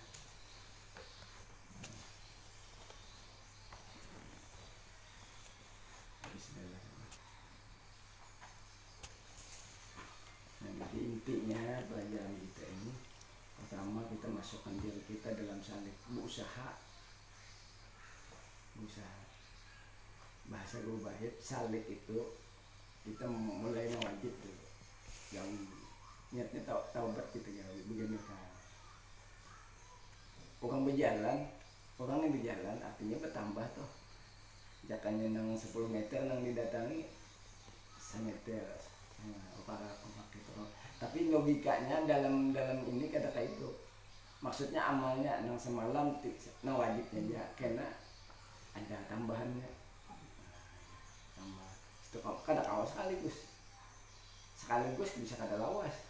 Nah, 10.59 10.73
jadi 10.83 10.99
intinya 10.99 11.63
pelajaran 11.87 12.35
kita 12.43 12.63
ini 12.67 12.91
pertama 13.55 14.03
kita 14.11 14.27
masukkan 14.35 14.75
diri 14.83 14.99
kita 15.07 15.31
dalam 15.39 15.63
salik 15.63 15.95
berusaha. 16.11 16.75
Berusaha. 18.75 19.19
Bahasa 20.51 20.83
gue 20.83 20.99
salik 21.39 21.87
itu 21.87 22.19
kita 23.07 23.31
mulai 23.31 23.87
wajib 23.95 24.35
dulu 24.43 24.67
yang 25.31 25.78
niatnya 26.29 26.61
tau 26.65 26.81
taubat 26.93 27.25
gitu 27.33 27.49
ya 27.49 27.65
begini. 27.89 28.17
Kan 28.21 28.37
orang 30.59 30.85
berjalan 30.85 31.37
orang 31.99 32.17
yang 32.23 32.33
berjalan 32.35 32.77
artinya 32.83 33.17
bertambah 33.23 33.65
tuh 33.75 33.89
jakannya 34.87 35.31
nang 35.31 35.55
10 35.55 35.71
meter 35.87 36.19
nang 36.27 36.43
didatangi 36.43 37.07
semeter 37.99 38.65
nah, 39.23 39.61
para 39.67 39.89
gitu 40.31 40.51
tapi 40.99 41.31
logikanya 41.31 42.03
dalam 42.03 42.51
dalam 42.51 42.83
ini 42.91 43.07
kata 43.07 43.31
kayak 43.31 43.55
itu. 43.55 43.71
Maksudnya 44.43 44.83
amalnya 44.83 45.47
nang 45.47 45.55
semalam 45.55 46.19
nang 46.63 46.75
wajibnya 46.75 47.39
ya 47.39 47.43
karena 47.55 47.87
ada 48.75 48.99
tambahannya. 49.07 49.71
Tambah. 51.39 51.71
Itu 52.03 52.19
kada 52.19 52.59
kawas 52.67 52.91
sekaligus. 52.91 53.47
Sekaligus 54.59 55.15
bisa 55.23 55.39
kada 55.39 55.55
lawas 55.55 56.08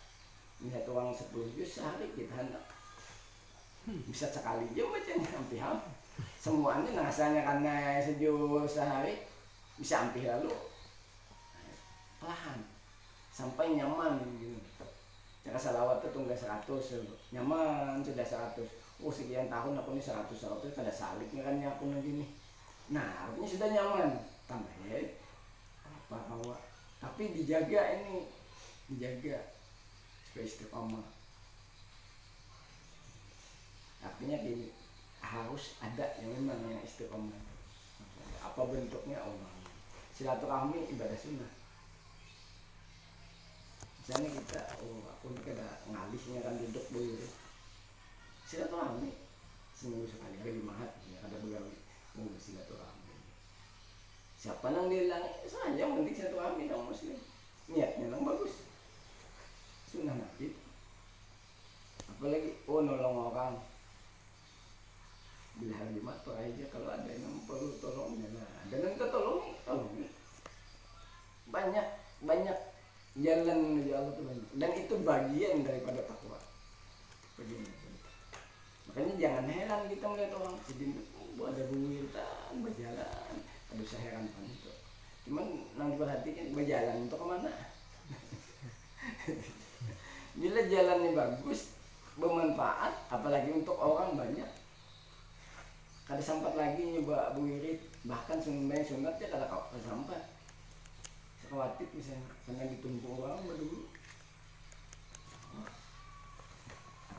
lihat 0.59 0.83
uang 0.87 1.15
sepuluh 1.15 1.47
jus 1.55 1.79
sehari 1.79 2.11
kita 2.15 2.35
hendak 2.35 2.63
bisa 4.05 4.27
sekali 4.27 4.67
aja 4.75 4.83
macam 4.85 5.17
hampir 5.23 5.59
hampir 5.63 5.93
semuanya 6.39 7.03
rasanya 7.03 7.41
karena 7.43 7.99
sejauh 8.03 8.67
sehari 8.67 9.23
bisa 9.79 10.03
hampir 10.03 10.27
lalu. 10.27 10.51
Pelan 12.19 12.59
sampai 13.31 13.79
nyaman 13.79 14.19
gitu. 14.43 14.59
Cara 15.47 15.55
salawat 15.55 16.03
itu 16.03 16.11
tunggu 16.11 16.35
seratus 16.35 17.07
nyaman 17.31 18.03
sudah 18.03 18.27
seratus. 18.27 18.67
Oh 18.99 19.07
sekian 19.07 19.47
tahun 19.47 19.79
aku 19.79 19.95
ini 19.95 20.03
seratus 20.03 20.43
seratus 20.43 20.75
kada 20.75 20.91
saliknya 20.91 21.47
kan 21.47 21.55
aku 21.63 21.87
lagi 21.95 22.19
nih 22.19 22.29
nah 22.91 23.31
artinya 23.31 23.47
sudah 23.47 23.67
nyaman. 23.71 24.09
Tambah 24.43 24.75
ya 24.91 24.99
apa 25.87 26.17
bawa 26.27 26.57
tapi 26.99 27.31
dijaga 27.31 28.01
ini 28.01 28.27
dijaga 28.91 29.37
istiqomah 30.37 31.07
artinya 34.05 34.37
gini 34.45 34.69
harus 35.25 35.73
ada 35.81 36.13
yang 36.21 36.31
memang 36.37 36.59
yang 36.69 36.83
istiqomah 36.85 37.49
apa 38.39 38.61
bentuknya? 38.65 39.19
Allah 39.19 39.51
silaturahmi 40.19 40.91
ibadah 40.91 41.15
sunnah. 41.15 41.51
Misalnya 44.03 44.29
kita 44.35 44.61
oh 44.83 45.07
aku 45.15 45.31
ini 45.31 45.41
kada 45.47 45.79
ngalihnya 45.87 46.39
kan 46.43 46.59
duduk 46.59 46.85
dulu 46.91 47.27
silaturahmi. 48.43 49.15
Seminggu 49.79 50.11
sekali 50.11 50.35
hari 50.43 50.59
lima 50.59 50.75
hari 50.75 51.15
ya, 51.15 51.23
ada 51.23 51.39
begawi 51.39 51.79
mau 52.19 52.27
silaturahmi. 52.35 53.15
Siapa 54.35 54.75
nang 54.75 54.91
bilang 54.91 55.23
saja 55.47 55.83
penting 55.87 56.15
silaturahmi 56.15 56.67
dong 56.67 56.91
muslim. 56.91 57.15
Niatnya 57.71 58.11
nang 58.11 58.27
bagus 58.27 58.67
sunnah 59.89 60.13
nabi 60.13 60.53
apalagi 62.05 62.49
oh 62.69 62.81
nolong 62.85 63.17
orang. 63.33 63.55
Bila 65.59 65.75
hari 65.75 65.99
mat 65.99 66.23
aja 66.23 66.63
kalau 66.71 66.87
ada 66.87 67.11
yang 67.11 67.35
perlu 67.43 67.75
tolongnya 67.83 68.31
lah. 68.31 68.47
Dengan 68.71 68.95
ketolongi 68.95 69.59
tolong, 69.67 69.91
banyak 71.51 71.87
banyak 72.23 72.57
jalan 73.19 73.57
menuju 73.59 73.91
Allah 73.91 74.13
itu 74.15 74.23
banyak. 74.23 74.47
Dan 74.55 74.71
itu 74.79 74.93
bagian 75.03 75.67
daripada 75.67 75.99
takwa. 76.07 76.39
Makanya 78.87 79.13
jangan 79.19 79.45
heran 79.51 79.81
kita 79.91 80.05
melihat 80.07 80.31
orang 80.39 80.55
sedih. 80.63 80.95
Oh, 81.39 81.47
ada 81.47 81.63
buwitan 81.71 82.53
berjalan. 82.63 83.33
Ada 83.71 83.83
seheran 83.83 84.27
heran 84.27 84.47
itu 84.47 84.71
cuman 85.29 85.45
nang 85.77 85.93
perhatikan 85.93 86.57
berjalan 86.57 87.05
untuk 87.05 87.21
ke 87.21 87.25
mana? 87.29 87.53
bila 90.39 90.63
jalannya 90.71 91.11
bagus 91.11 91.75
bermanfaat 92.15 93.11
apalagi 93.11 93.51
untuk 93.51 93.75
orang 93.75 94.15
banyak. 94.15 94.47
Kada 96.07 96.23
sempat 96.23 96.55
lagi 96.55 96.95
nyoba 96.95 97.35
buirit 97.35 97.83
bahkan 98.07 98.39
sebenarnya 98.39 98.87
sunat 98.87 99.19
ya 99.19 99.27
kada 99.27 99.51
kau 99.51 99.67
kada 99.67 99.83
sempat. 99.83 100.23
Sekhawatir 101.43 101.91
misalnya 101.91 102.23
karena 102.47 102.71
ditumpuk 102.71 103.19
orang 103.19 103.43
dulu 103.43 103.91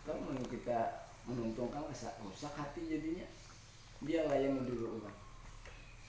atau 0.00 0.16
mau 0.16 0.44
kita 0.48 1.06
menuntungkan 1.28 1.84
rasa 1.92 2.16
rusak 2.24 2.56
hati 2.56 2.88
jadinya 2.88 3.28
dia 4.00 4.24
layani 4.24 4.64
dulu 4.64 4.96
orang. 4.96 5.16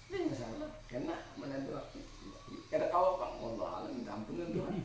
Ini 0.08 0.32
masalah 0.32 0.72
karena 0.88 1.16
menantu 1.36 1.76
waktu 1.76 2.00
kada 2.72 2.88
kau 2.88 3.20
kan 3.20 3.36
Allah 3.36 3.68
alam 3.84 3.92
minta 4.00 4.16
ampun 4.16 4.48
Tuhan 4.48 4.80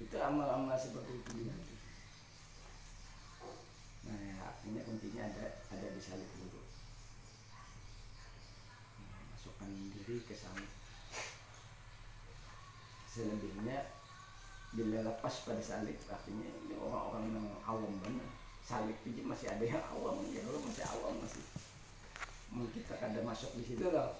itu 0.00 0.16
amal-amal 0.16 0.74
seperti 0.80 1.12
itu 1.20 1.44
juga. 1.44 1.54
Nah 4.08 4.16
ya, 4.16 4.34
artinya 4.40 4.80
kuncinya 4.88 5.22
ada 5.28 5.60
ada 5.68 5.86
di 5.92 6.00
salib 6.00 6.26
dulu. 6.40 6.64
Nah, 9.04 9.20
masukkan 9.36 9.68
diri 9.68 10.24
ke 10.24 10.32
salib 10.32 10.66
selebihnya 13.10 13.90
bila 14.70 15.02
lepas 15.02 15.42
pada 15.42 15.58
salib 15.58 15.98
artinya 16.06 16.46
ini 16.46 16.78
orang-orang 16.78 17.34
yang 17.34 17.46
awam 17.66 17.90
benar 18.00 18.30
salib 18.62 18.94
itu 19.02 19.20
masih 19.26 19.50
ada 19.50 19.66
yang 19.66 19.82
awam 19.92 20.22
ya 20.30 20.40
kalau 20.46 20.62
masih 20.64 20.84
awam 20.88 21.14
masih. 21.20 21.44
Mungkin 22.50 22.82
kita 22.82 22.98
kada 22.98 23.20
masuk 23.22 23.52
di 23.58 23.62
situ 23.66 23.84
loh 23.90 24.16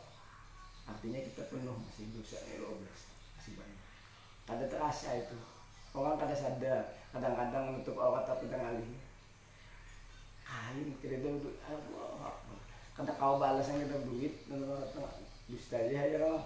artinya 0.90 1.22
kita 1.22 1.46
penuh 1.48 1.72
masih 1.72 2.10
dosa 2.12 2.36
belas 2.44 3.00
masih 3.38 3.54
banyak. 3.56 3.82
Kada 4.44 4.66
terasa 4.66 5.08
itu 5.22 5.38
orang 5.94 6.18
kada 6.18 6.36
sadar 6.36 6.80
kadang-kadang 7.10 7.74
menutup 7.74 7.98
aurat 7.98 8.22
tapi 8.22 8.46
tengah 8.46 8.70
alih 8.70 8.94
kain 10.46 10.86
kira 11.02 11.18
udah 11.18 11.50
Allah 11.66 12.34
kada 12.94 13.12
kau 13.16 13.40
balas 13.40 13.66
yang 13.70 13.86
kita 13.86 13.98
duit 14.04 14.34
dan 14.50 14.66
dusta 15.48 15.78
aja 15.78 16.00
ya. 16.04 16.36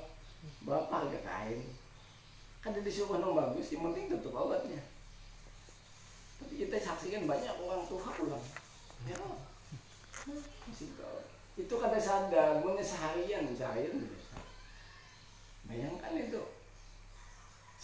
Berapa 0.63 0.93
harga 0.93 1.21
kain? 1.25 1.67
Kada 2.61 2.79
disuruh 2.85 3.19
nong 3.19 3.35
bagus 3.35 3.75
yang 3.75 3.91
penting 3.91 4.13
tutup 4.13 4.39
auratnya. 4.39 4.79
Tapi 6.39 6.63
kita 6.63 6.79
saksikan 6.79 7.27
banyak 7.27 7.59
orang 7.59 7.83
tuh 7.89 7.99
pulang. 7.99 8.45
Ya. 9.09 9.19
Kau 9.19 9.35
itu 11.55 11.75
kada 11.79 11.99
sadar 12.03 12.59
punya 12.67 12.83
seharian 12.83 13.47
seharian 13.55 14.11
bayangkan 15.71 16.19
itu 16.19 16.43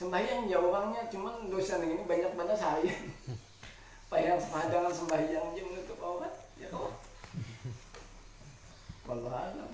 sembahyang 0.00 0.48
ya 0.48 0.56
orangnya 0.56 1.04
cuman 1.12 1.52
dosa 1.52 1.76
ini 1.84 2.08
banyak 2.08 2.32
banget 2.32 2.56
seharian 2.56 3.04
Payang 4.10 4.40
sepadangan 4.40 4.90
sembahyang 4.96 5.52
aja 5.52 5.60
menutup 5.60 6.00
aurat 6.00 6.32
ya 6.56 6.72
kau 6.72 6.88
Wallahu 9.04 9.28
alam 9.28 9.70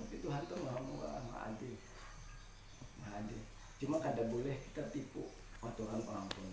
tapi 0.00 0.16
Tuhan 0.24 0.48
tuh 0.48 0.56
maha 0.64 0.80
murah 0.80 1.20
maha 1.28 1.52
adil. 1.52 1.76
Maha 3.04 3.20
adil. 3.20 3.40
Cuma 3.84 4.00
kada 4.00 4.24
boleh 4.32 4.56
kita 4.64 4.88
tipu 4.88 5.28
oh 5.60 5.72
Tuhan 5.76 6.00
pengampun 6.08 6.48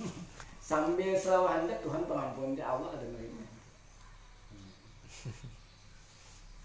sambil 0.72 1.12
selalu 1.12 1.44
hendak 1.44 1.78
Tuhan 1.84 2.08
pengampun 2.08 2.56
dia 2.56 2.64
Allah 2.64 2.96
ada 2.96 3.04
nerima 3.04 3.44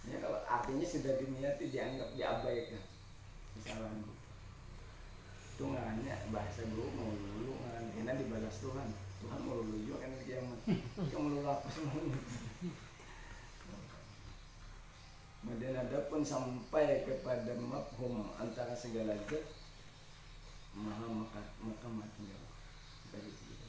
ya 0.08 0.18
kalau 0.24 0.40
artinya 0.48 0.88
sudah 0.88 1.20
diniati 1.20 1.68
dianggap 1.68 2.16
diabaikan. 2.16 2.84
Kesalahanku 3.60 4.19
itu 5.60 5.68
ngaranya 5.76 6.16
bahasa 6.32 6.64
dulu 6.72 6.88
mau 6.96 7.12
lulu 7.12 7.52
ngaranya 7.60 8.16
dibalas 8.16 8.64
Tuhan. 8.64 8.96
Tuhan 9.20 9.40
mau 9.44 9.60
lulu 9.60 9.76
juga 9.84 10.08
kan 10.08 10.16
kiamat 10.24 10.60
kamu 11.12 11.36
lulu 11.36 11.44
apa 11.52 11.68
semuanya 11.68 12.16
Kemudian 15.44 15.76
ada 15.76 16.00
pun 16.08 16.24
sampai 16.24 17.04
kepada 17.04 17.60
mafhum 17.60 18.32
antara 18.40 18.72
segala 18.72 19.20
zat 19.28 19.52
maha 20.80 21.12
maka 21.12 21.44
maka 21.60 21.88
mati 21.92 22.32
dari 23.12 23.28
itu. 23.28 23.68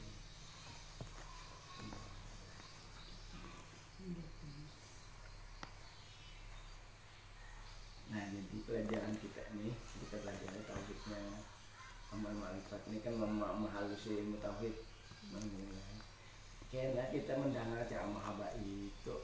Nah 8.15 8.23
jadi 8.31 8.57
pelajaran 8.63 9.15
kita 9.19 9.43
pelajari 10.07 10.59
tauhidnya 10.63 11.51
amal 12.11 12.35
ma'rifat 12.35 12.81
ini 12.91 12.99
kan 12.99 13.15
tauhid 14.41 14.75
menilai. 15.29 15.99
Karena 16.71 17.03
kita 17.11 17.35
mendengar 17.37 17.83
ceramah 17.85 18.23
haba 18.23 18.47
itu. 18.57 19.15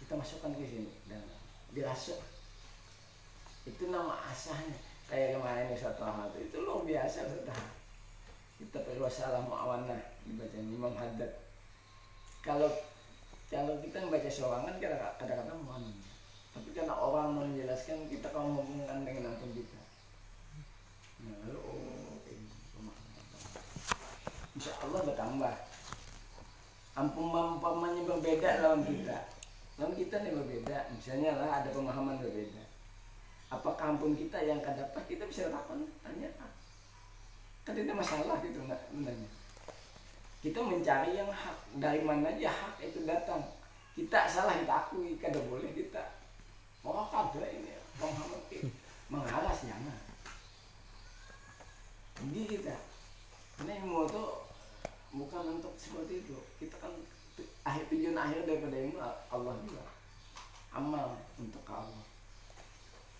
Kita 0.00 0.16
masukkan 0.16 0.54
ke 0.56 0.64
sini 0.64 0.92
dan 1.10 1.22
dirasuk. 1.74 2.18
Itu 3.68 3.90
nama 3.92 4.16
asahnya. 4.30 4.78
Kayak 5.10 5.42
kemarin 5.42 5.74
Ustaz 5.74 5.98
Taha 5.98 6.30
itu, 6.38 6.54
luar 6.62 6.86
biasa 6.86 7.26
Taha 7.42 7.80
kita 8.60 8.78
perlu 8.84 9.08
salam 9.08 9.48
awana 9.48 9.96
dibaca 10.28 10.60
Imam 10.60 10.92
Haddad 10.92 11.32
kalau 12.44 12.68
kalau 13.48 13.80
kita 13.80 14.04
membaca 14.04 14.30
seorangan 14.30 14.76
kadang-kadang 14.78 15.58
mohon. 15.64 15.90
Tapi 16.50 16.70
karena 16.70 16.94
orang 16.94 17.34
menjelaskan 17.34 18.06
kita 18.06 18.30
kalau 18.30 18.54
menghubungkan 18.54 19.02
dengan 19.02 19.34
ampun 19.34 19.50
kita. 19.54 19.80
Nah, 21.26 21.34
lalu. 21.46 21.69
Insya 24.60 24.76
Allah 24.84 25.00
bertambah. 25.08 25.54
Ampun 26.92 27.32
umpamanya 27.32 28.04
berbeda 28.04 28.60
lawan 28.60 28.84
kita. 28.84 29.16
Lawan 29.80 29.96
kita 29.96 30.20
nih 30.20 30.36
berbeda. 30.36 30.76
Misalnya 30.92 31.40
lah 31.40 31.64
ada 31.64 31.72
pemahaman 31.72 32.20
berbeda. 32.20 32.60
Apakah 33.48 33.96
ampun 33.96 34.12
kita 34.12 34.36
yang 34.44 34.60
akan 34.60 34.84
dapat? 34.84 35.02
Kita 35.08 35.24
bisa 35.24 35.48
lakukan 35.48 35.88
tanya 36.04 36.28
kan 37.64 37.72
tidak 37.72 38.04
masalah 38.04 38.36
gitu 38.44 38.60
nggak 38.68 38.80
sebenarnya. 38.92 39.30
Kita 40.44 40.60
mencari 40.60 41.16
yang 41.16 41.32
hak. 41.32 41.56
Dari 41.80 42.04
mana 42.04 42.28
aja 42.28 42.52
hak 42.52 42.84
itu 42.84 43.08
datang. 43.08 43.40
Kita 43.96 44.28
salah 44.28 44.60
kita 44.60 44.74
akui. 44.76 45.16
Kada 45.16 45.40
boleh 45.48 45.72
kita. 45.72 46.04
Oh 46.84 47.08
kada 47.08 47.48
ini 47.48 47.80
Muhammad 47.96 48.44
mengaras 49.08 49.64
jangan. 49.64 49.96
Jadi 52.20 52.40
kita. 52.44 52.76
Karena 53.56 53.76
ilmu 53.84 54.08
itu 54.08 54.24
bukan 55.10 55.58
untuk 55.58 55.74
seperti 55.74 56.22
itu. 56.26 56.36
Kita 56.58 56.76
kan 56.78 56.92
akhir 57.66 57.90
tujuan 57.90 58.16
akhir 58.16 58.46
daripada 58.46 58.76
ilmu 58.78 58.98
Allah 59.02 59.54
juga. 59.66 59.84
Amal 60.70 61.18
untuk 61.38 61.64
Allah. 61.66 62.04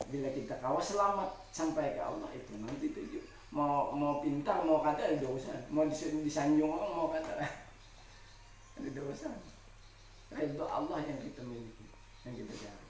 Bila 0.09 0.28
kita 0.32 0.57
kawas 0.62 0.97
selamat 0.97 1.28
sampai 1.51 1.99
ke 1.99 2.01
Allah 2.01 2.30
itu 2.32 2.57
nanti 2.57 2.88
tujuh 2.95 3.20
mau 3.51 3.91
mau 3.91 4.22
pintar 4.22 4.62
mau 4.62 4.78
kata 4.80 5.03
ada 5.03 5.18
dosa. 5.18 5.51
Mau 5.68 5.86
dis- 5.91 6.14
disanjung 6.22 6.70
orang 6.70 6.93
mau 6.95 7.09
kata. 7.11 7.34
Ada 8.80 8.91
dosa. 8.97 9.28
Itu 10.30 10.64
Allah 10.64 11.05
yang 11.05 11.20
kita 11.20 11.45
miliki 11.45 11.84
yang 12.24 12.32
kita 12.32 12.55
cari. 12.64 12.88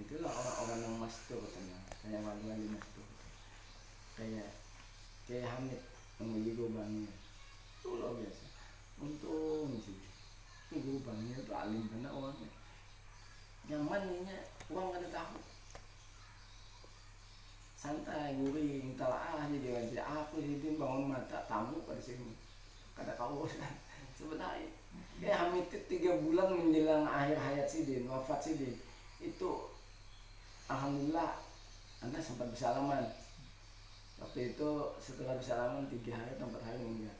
Itulah 0.00 0.30
orang-orang 0.30 0.80
yang 0.86 0.96
mastur 1.02 1.40
katanya. 1.42 1.82
Kayak 1.98 2.22
wali-wali 2.22 2.66
mastur. 2.70 3.06
Kayak 4.14 4.54
kayak 5.26 5.50
Hamid 5.50 5.82
beli 6.24 6.52
gobangnya 6.52 7.12
itu 7.80 7.88
luar 7.96 8.12
biasa. 8.20 8.44
Untung 9.00 9.70
sih 9.80 9.96
itu 10.70 10.76
gobangnya 10.84 11.34
itu 11.40 11.52
alim 11.56 11.84
karena 11.88 12.08
orangnya. 12.12 12.50
Yang 13.68 13.82
maninya 13.88 14.38
uang 14.68 14.88
kada 14.92 15.08
tahu. 15.08 15.38
Santai 17.80 18.36
guring 18.36 18.92
talaah 19.00 19.40
aja 19.40 19.56
dia 19.56 19.80
tidak 19.88 20.04
aku 20.04 20.44
sih 20.44 20.76
bangun 20.76 21.16
mata 21.16 21.40
tamu 21.48 21.80
pada 21.88 22.02
sini. 22.02 22.36
Kada 22.92 23.16
kau 23.16 23.48
sebenarnya 24.20 24.80
Hamid 25.20 25.68
itu 25.68 25.78
tiga 25.88 26.16
bulan 26.20 26.56
menjelang 26.56 27.04
akhir 27.04 27.36
hayat 27.36 27.68
Sidin 27.68 28.08
wafat 28.08 28.40
Sidin 28.40 28.72
itu 29.20 29.52
alhamdulillah 30.68 31.36
anda 32.00 32.16
sempat 32.20 32.48
bersalaman 32.48 33.04
waktu 34.20 34.54
itu 34.54 34.68
setelah 35.00 35.34
bersalaman 35.40 35.88
tiga 35.88 36.12
hari 36.14 36.36
atau 36.36 36.46
empat 36.46 36.62
hari 36.68 36.78
meninggal 36.84 37.16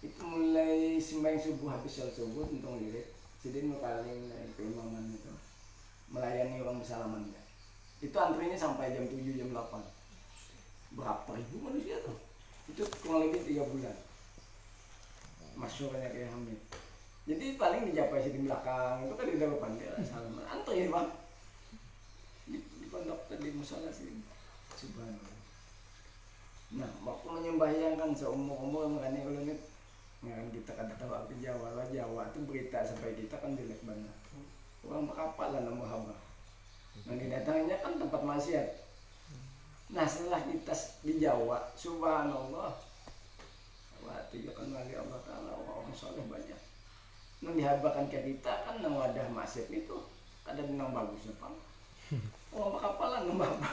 itu 0.00 0.20
mulai 0.24 0.96
sembahyang 0.96 1.44
subuh 1.44 1.68
habis 1.76 1.92
sholat 1.92 2.14
subuh 2.16 2.48
untung 2.48 2.80
lirik 2.80 3.12
Sidin 3.40 3.72
paling 3.80 4.28
dari 4.28 4.52
keimaman 4.52 5.16
itu. 5.16 5.32
Melayani 6.12 6.60
orang 6.60 6.84
bersalaman 6.84 7.32
ya 7.32 7.40
itu 8.00 8.16
antrinya 8.16 8.56
sampai 8.56 8.96
jam 8.96 9.04
7 9.04 9.16
jam 9.36 9.52
8 9.52 10.96
berapa 10.96 11.30
ribu 11.36 11.68
manusia 11.68 12.00
tuh? 12.00 12.16
Itu 12.72 12.88
kurang 13.04 13.28
lebih 13.28 13.44
tiga 13.44 13.62
bulan. 13.68 13.96
Masuknya 15.56 16.08
kayak 16.08 16.32
Hamid 16.32 16.60
jadi 17.28 17.60
paling 17.60 17.86
di 17.86 17.92
Japaya 17.92 18.26
di 18.26 18.40
belakang 18.42 19.04
itu 19.04 19.14
kan 19.14 19.26
di 19.28 19.36
depan 19.36 19.72
dia 19.76 19.92
salaman 20.02 20.44
antri 20.48 20.88
bang. 20.88 21.08
Di 22.48 22.86
pondok 22.88 23.20
tadi 23.28 23.52
musola 23.52 23.92
sih. 23.92 24.20
Subhanallah 24.74 25.39
nah 26.70 26.90
waktu 27.02 27.26
menyembahyangkan 27.26 28.14
seumur 28.14 28.54
umur 28.62 28.86
makanya 28.86 29.26
kalau 29.26 29.42
ini 29.42 29.54
yang 30.20 30.52
kita 30.52 30.76
kata 30.76 30.92
tahu 31.00 31.12
aku 31.16 31.32
Jawa 31.40 31.80
lah. 31.80 31.86
Jawa 31.88 32.28
itu 32.28 32.44
berita 32.44 32.84
sampai 32.84 33.16
kita 33.16 33.40
kan 33.40 33.56
jelek 33.56 33.80
banget. 33.88 34.12
Orang 34.84 35.08
berapa 35.08 35.42
lah 35.48 35.60
nama 35.64 35.84
haba. 35.88 36.16
Yang 37.08 37.24
didatanginya 37.24 37.76
kan 37.80 37.92
tempat 37.96 38.20
maksiat. 38.20 38.68
Nah 39.96 40.04
setelah 40.04 40.44
kita 40.44 40.76
di 41.00 41.16
Jawa 41.24 41.72
subhanallah. 41.72 42.76
Waktu 44.04 44.44
itu 44.44 44.52
kan 44.52 44.68
wali 44.72 44.92
Allah 44.96 45.20
Ta'ala 45.24 45.56
orang-orang 45.56 45.96
soleh 45.96 46.24
banyak. 46.28 46.60
Yang 47.40 47.54
dihabakan 47.56 48.12
ke 48.12 48.20
kita 48.20 48.52
kan 48.68 48.84
nang 48.84 49.00
wadah 49.00 49.24
maksiat 49.32 49.72
itu 49.72 49.96
ada 50.44 50.60
nang 50.68 50.92
bagusnya 50.92 51.32
pak. 51.40 51.52
Oh 52.50 52.74
apa 52.82 53.04
lah 53.06 53.20
nang 53.22 53.38
apa 53.38 53.70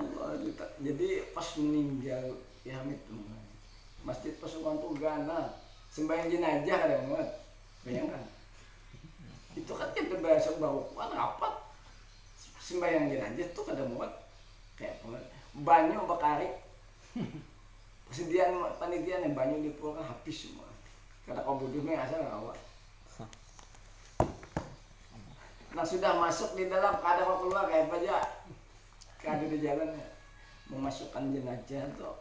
Allah 0.00 0.40
jadi 0.80 1.08
pas 1.36 1.48
meninggal 1.60 2.40
ya 2.64 2.80
Hamid 2.80 3.00
masjid 4.00 4.32
Pasuruan 4.40 4.80
tuh 4.80 4.96
Gana. 4.96 5.60
Sembahyang 5.90 6.30
jenazah 6.30 6.78
ada 6.86 6.96
banget 7.02 7.30
bayangkan. 7.82 8.22
Itu 9.58 9.74
kan 9.74 9.90
kita 9.90 10.22
bahasa 10.22 10.54
bawa 10.56 10.86
kan 10.94 11.10
rapat 11.12 11.54
sembahyang 12.62 13.10
jenazah 13.10 13.46
tuh 13.52 13.64
kada 13.66 13.84
muat. 13.84 14.12
Kayak 14.78 15.02
banyu 15.52 16.06
bakari 16.06 16.48
persediaan 18.06 18.78
panitia 18.78 19.20
yang 19.26 19.34
pulau 19.76 19.98
kan 19.98 20.06
habis 20.06 20.46
semua. 20.46 20.70
Kata 21.26 21.42
kau 21.42 21.58
bodohnya 21.58 22.06
asal 22.06 22.22
awak 22.24 22.56
nah 25.70 25.86
sudah 25.86 26.18
masuk 26.18 26.58
di 26.58 26.66
dalam 26.66 26.98
kada 26.98 27.22
mau 27.22 27.38
keluar 27.38 27.70
kayak 27.70 27.86
apa 27.86 27.94
aja 28.02 28.16
kada 29.20 29.44
di 29.46 29.58
jalan 29.60 29.96
ya. 29.96 30.08
Memasukkan 30.70 31.34
jenazah 31.34 31.82
tuh 31.98 32.16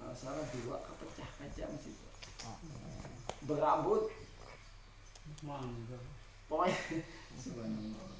nah, 0.00 0.10
salah 0.16 0.42
dua 0.50 0.76
kepecah 0.82 1.28
kaca 1.38 1.64
masih 1.70 1.94
berambut. 3.44 4.10
Mangga. 5.46 5.98
pokoknya 6.50 6.74
subhanallah. 7.42 8.10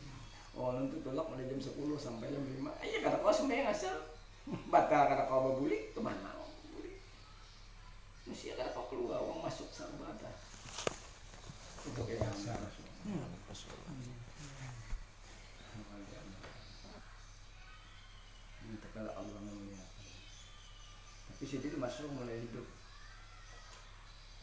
Oh 0.54 0.70
nanti 0.74 1.02
tolak 1.02 1.26
mulai 1.30 1.50
jam 1.50 1.58
10 1.58 1.74
sampai 1.98 2.30
jam 2.30 2.42
5 2.42 2.86
iya 2.86 2.98
kata 3.02 3.18
kau 3.22 3.34
sembahyang 3.34 3.70
asal. 3.74 3.96
Batal 4.70 5.02
kata 5.10 5.26
kau 5.26 5.50
babuli 5.50 5.90
ke 5.90 6.00
mana 6.02 6.30
babuli 6.38 6.98
mesti 8.26 8.54
kata 8.54 8.70
kau 8.70 8.86
keluar 8.86 9.18
uang 9.18 9.42
masuk 9.42 9.66
sama 9.74 10.06
batal. 10.06 10.34
Itu 11.86 12.00
kayak 12.06 12.22
yang 12.22 12.60
Minta 13.00 14.19
kalau 19.00 19.16
Allah 19.16 19.40
memuliakan. 19.40 19.88
Tapi 21.32 21.44
sendiri 21.48 21.80
masuk 21.80 22.12
mulai 22.12 22.36
hidup. 22.36 22.68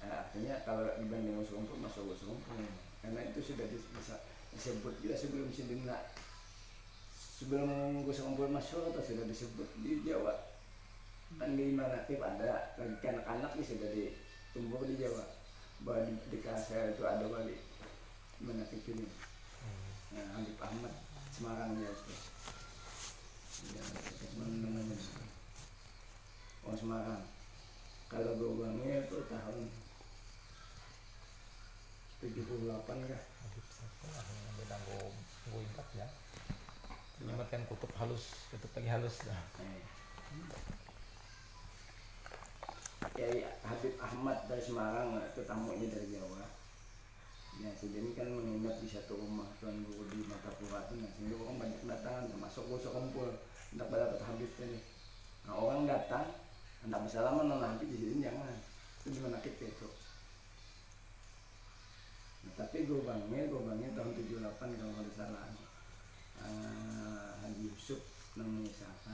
Nah, 0.01 0.25
artinya 0.25 0.57
kalau 0.65 0.89
dibanding 0.97 1.37
kumpul 1.45 1.77
masuk 1.77 2.09
kumpul 2.17 2.57
karena 3.05 3.21
itu 3.29 3.53
sudah 3.53 3.69
disebut 3.69 4.93
juga 5.05 5.13
sebelum 5.13 5.53
Sidina 5.53 6.09
sebelum 7.37 8.01
musuh 8.01 8.25
kumpul 8.25 8.49
masuk 8.49 8.81
atau 8.89 9.01
sudah 9.05 9.29
disebut 9.29 9.69
di 9.85 10.01
Jawa. 10.01 10.33
Kan 11.37 11.53
di 11.53 11.77
Manakib 11.77 12.17
ada 12.17 12.73
lagi 12.81 13.05
anak-anak 13.05 13.61
ini 13.61 13.63
sudah 13.65 13.89
ditumbuh 13.93 14.81
di 14.89 14.97
Jawa. 14.97 15.21
Bahwa 15.85 16.01
di, 16.09 16.17
di 16.33 16.41
Kasar 16.41 16.97
itu 16.97 17.05
ada 17.05 17.29
wali 17.29 17.53
Manakib 18.41 18.81
ini. 18.89 19.05
Nah, 20.17 20.25
Habib 20.33 20.57
Ahmad 20.57 20.93
Semarang 21.29 21.77
ya 21.77 21.93
itu. 21.93 22.13
Ya, 23.77 23.81
orang 26.67 26.77
Semarang 26.77 27.23
kalau 28.07 28.37
gelombangnya 28.37 29.07
itu 29.07 29.17
tahun 29.27 29.65
78 32.21 32.63
kah 32.85 33.23
lah 34.07 34.25
ingat 35.47 35.87
ya 35.95 36.07
menyelamatkan 37.17 37.65
kutub 37.65 37.89
halus 37.97 38.29
kutub 38.53 38.69
lagi 38.77 38.89
halus. 38.93 39.15
Dah 39.25 39.41
Eh. 39.63 39.81
Kiai 43.17 43.41
Habib 43.65 43.95
Ahmad 43.97 44.45
dari 44.45 44.61
Semarang 44.61 45.17
itu 45.17 45.41
tamunya 45.47 45.87
dari 45.89 46.13
Jawa. 46.13 46.45
Ya 47.57 47.73
sehingga 47.73 48.05
ini 48.05 48.11
kan 48.13 48.29
menginap 48.29 48.77
di 48.77 48.85
satu 48.85 49.17
rumah 49.17 49.49
tuan 49.57 49.81
guru 49.81 50.05
di 50.13 50.21
Matapura 50.29 50.85
itu 50.85 51.01
nah 51.01 51.09
sehingga 51.17 51.41
orang 51.41 51.57
banyak 51.57 51.81
datang 51.89 52.29
termasuk 52.29 52.69
gue 52.69 52.85
kumpul 52.85 53.33
untuk 53.77 53.93
dapat 53.93 54.17
Habib 54.25 54.49
ini. 54.57 54.81
Nah 55.45 55.53
orang 55.53 55.85
datang 55.85 56.25
hendak 56.81 57.05
bersalaman 57.05 57.45
nona 57.45 57.77
Habib 57.77 57.93
di 57.93 57.97
sini 58.01 58.25
jangan. 58.25 58.57
Itu 59.05 59.13
di 59.13 59.19
mana 59.21 59.37
kita 59.37 59.69
itu? 59.69 59.89
Nah, 62.41 62.53
tapi 62.57 62.89
gobangnya 62.89 63.45
gobangnya 63.45 63.93
tahun 63.93 64.17
78 64.17 64.81
kalau 64.81 64.93
nggak 64.97 65.13
salah. 65.13 65.45
Ah, 66.41 67.37
Haji 67.45 67.69
Yusuf 67.69 68.01
namanya 68.33 68.73
siapa? 68.73 69.13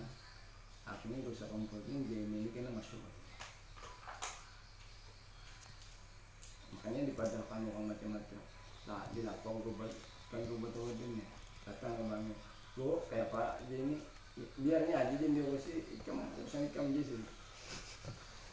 Akhirnya 0.87 1.27
kumpul 1.27 1.83
ini 1.91 2.07
dia 2.07 2.23
ini 2.23 2.47
kena 2.55 2.71
masuk. 2.71 3.03
Makanya 6.71 7.11
dipadahkan 7.11 7.67
orang 7.67 7.91
macam-macam. 7.91 8.41
Nah 8.87 9.03
di 9.11 9.27
lapor 9.27 9.59
gue 9.59 9.75
buat 9.75 9.91
kan 10.31 10.39
gue 10.39 10.55
ini 11.03 11.27
datang 11.67 11.99
ke 11.99 12.03
bang 12.07 12.25
gue 12.73 12.93
kayak 13.05 13.29
pak 13.29 13.69
dia 13.69 13.79
ini 13.85 14.12
biarnya 14.33 14.95
aja 14.97 15.13
dia 15.13 15.29
dia 15.29 15.45
sih 15.61 15.77
ikam 15.93 16.25
urusan 16.41 16.65
ikam 16.73 16.89
sih 16.89 17.21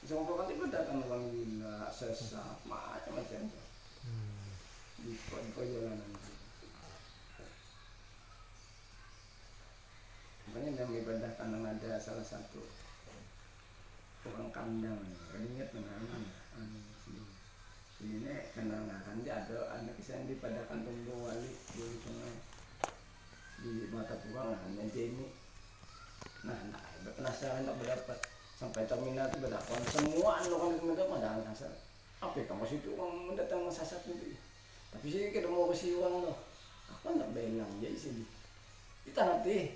bisa 0.01 0.17
kumpul 0.17 0.41
kan 0.41 0.49
tiba 0.49 0.65
datang 0.73 1.05
orang 1.05 1.29
gila 1.29 1.93
sesak 1.93 2.65
macam-macam. 2.65 3.53
Di 5.01 5.13
kau 5.29 5.65
jalanan 5.65 6.11
makanya 10.51 10.83
yang 10.83 10.91
ibadah 10.99 11.31
tanah 11.39 11.63
ada 11.63 11.95
salah 12.01 12.27
satu 12.27 12.65
orang 14.27 14.51
kandang. 14.51 14.99
Kan 15.31 15.47
ingat 15.47 15.71
anu 15.77 16.81
sini. 17.07 17.23
Ini 18.01 18.51
kenal 18.57 18.89
kan 18.89 19.21
dia 19.21 19.45
ada 19.45 19.79
anak 19.79 19.95
kisah 20.01 20.25
di 20.25 20.41
pada 20.41 20.65
kantung 20.65 21.07
wali 21.07 21.55
di 21.77 21.85
sungai 22.03 22.35
di 23.61 23.93
mata 23.93 24.17
nah 24.33 24.57
nanti 24.57 25.13
ini 25.13 25.40
nah, 26.47 26.59
nah 26.73 26.83
penasaran 27.17 27.69
tak 27.69 27.77
berdapat 27.81 28.19
sampai 28.57 28.85
terminal 28.85 29.29
itu 29.29 29.39
berdapat 29.41 29.81
semua 29.89 30.41
kan 30.41 30.45
itu 30.47 30.85
mereka 30.85 31.09
pada 31.09 31.41
asal 31.49 31.73
apa 32.21 32.37
ya 32.37 32.45
kamu 32.53 32.65
situ 32.69 32.93
orang 33.01 33.33
mendatang 33.33 33.65
sasat 33.73 34.05
itu? 34.05 34.37
Tapi 34.93 35.07
sih 35.09 35.33
kita 35.33 35.49
mau 35.49 35.73
kasih 35.73 35.97
uang 35.97 36.29
loh. 36.29 36.37
Aku 36.93 37.17
nggak 37.17 37.33
belang 37.33 37.73
ya 37.81 37.89
sini 37.97 38.29
kita 39.11 39.27
nanti. 39.27 39.75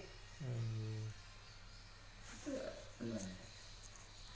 Nah, 3.04 3.24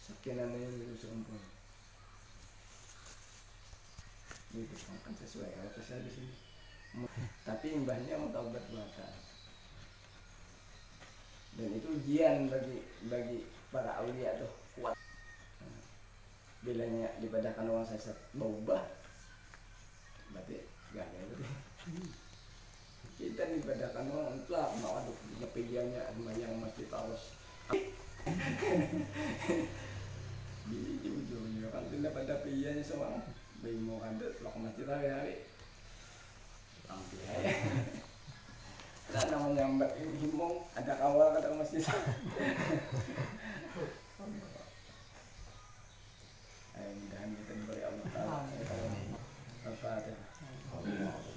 sekian 0.02 0.42
ini 0.42 0.96
sempurna. 0.96 1.48
Itu 4.56 4.74
kan 4.74 5.14
sesuai 5.22 5.54
kalau 5.54 5.82
saya 5.84 6.02
di 6.02 6.10
sini. 6.10 6.34
Tapi 7.44 7.66
imbahnya 7.78 8.16
mau 8.18 8.32
taubat 8.32 8.64
batal. 8.72 9.27
Dan 11.56 11.68
itu 11.72 11.88
ujian 11.88 12.50
bagi 12.52 12.84
bagi 13.08 13.38
para 13.72 14.02
aulia 14.02 14.36
tuh 14.42 14.52
kuat. 14.76 14.94
Bilanya 16.66 17.08
dibadahkan 17.22 17.70
uang 17.70 17.86
saya 17.86 18.12
berubah, 18.34 18.82
berarti 20.34 20.66
gagal 20.92 21.24
berarti. 21.32 21.48
Kita 23.18 23.42
dibadahkan 23.48 24.04
uang 24.10 24.28
untuk 24.42 24.68
mau 24.82 25.00
aduh 25.00 25.16
ngepiannya 25.42 26.02
yang 26.36 26.54
masih 26.60 26.86
tawas 26.92 27.38
di 30.68 31.08
ujungnya 31.08 31.68
kan 31.72 31.84
tidak 31.88 32.12
pada 32.12 32.34
pianya 32.44 32.84
semua 32.84 33.24
bingung 33.64 33.98
kan 34.04 34.20
deh 34.20 34.36
lo 34.44 34.52
masjid 34.60 34.84
hari-hari 34.84 35.48
sampai 36.84 37.18
ya 37.24 37.32
ada 39.08 39.24
namanya 39.32 39.64
mbak 39.72 39.90
himong 40.20 40.68
ada 40.76 40.92
kawal 41.00 41.32
kata 41.32 41.48
masjid 41.56 41.80
Ayo 46.78 46.90
mudahan 46.94 47.28
kita 47.34 47.52
diberi 47.58 47.82
Allah 47.82 48.06
Ta'ala. 48.14 48.38
Apa 49.66 51.27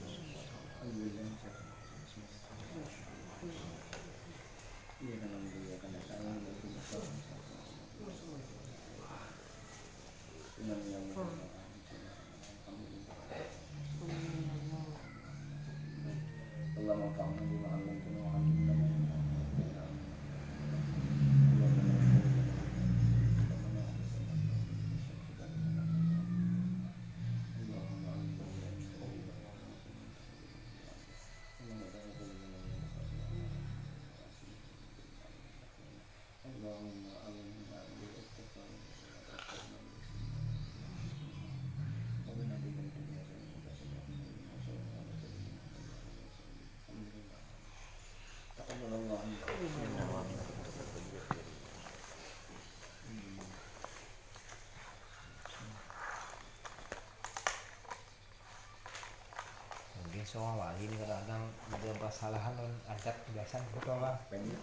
wah 60.40 60.72
ini 60.80 60.96
kadang-kadang 60.96 61.44
ada 61.74 61.90
kesalahan 62.08 62.54
dan 62.56 62.72
angkat 62.88 63.16
kebiasaan 63.28 63.64
gitu 63.76 63.92
lah 64.00 64.16
banyak 64.32 64.62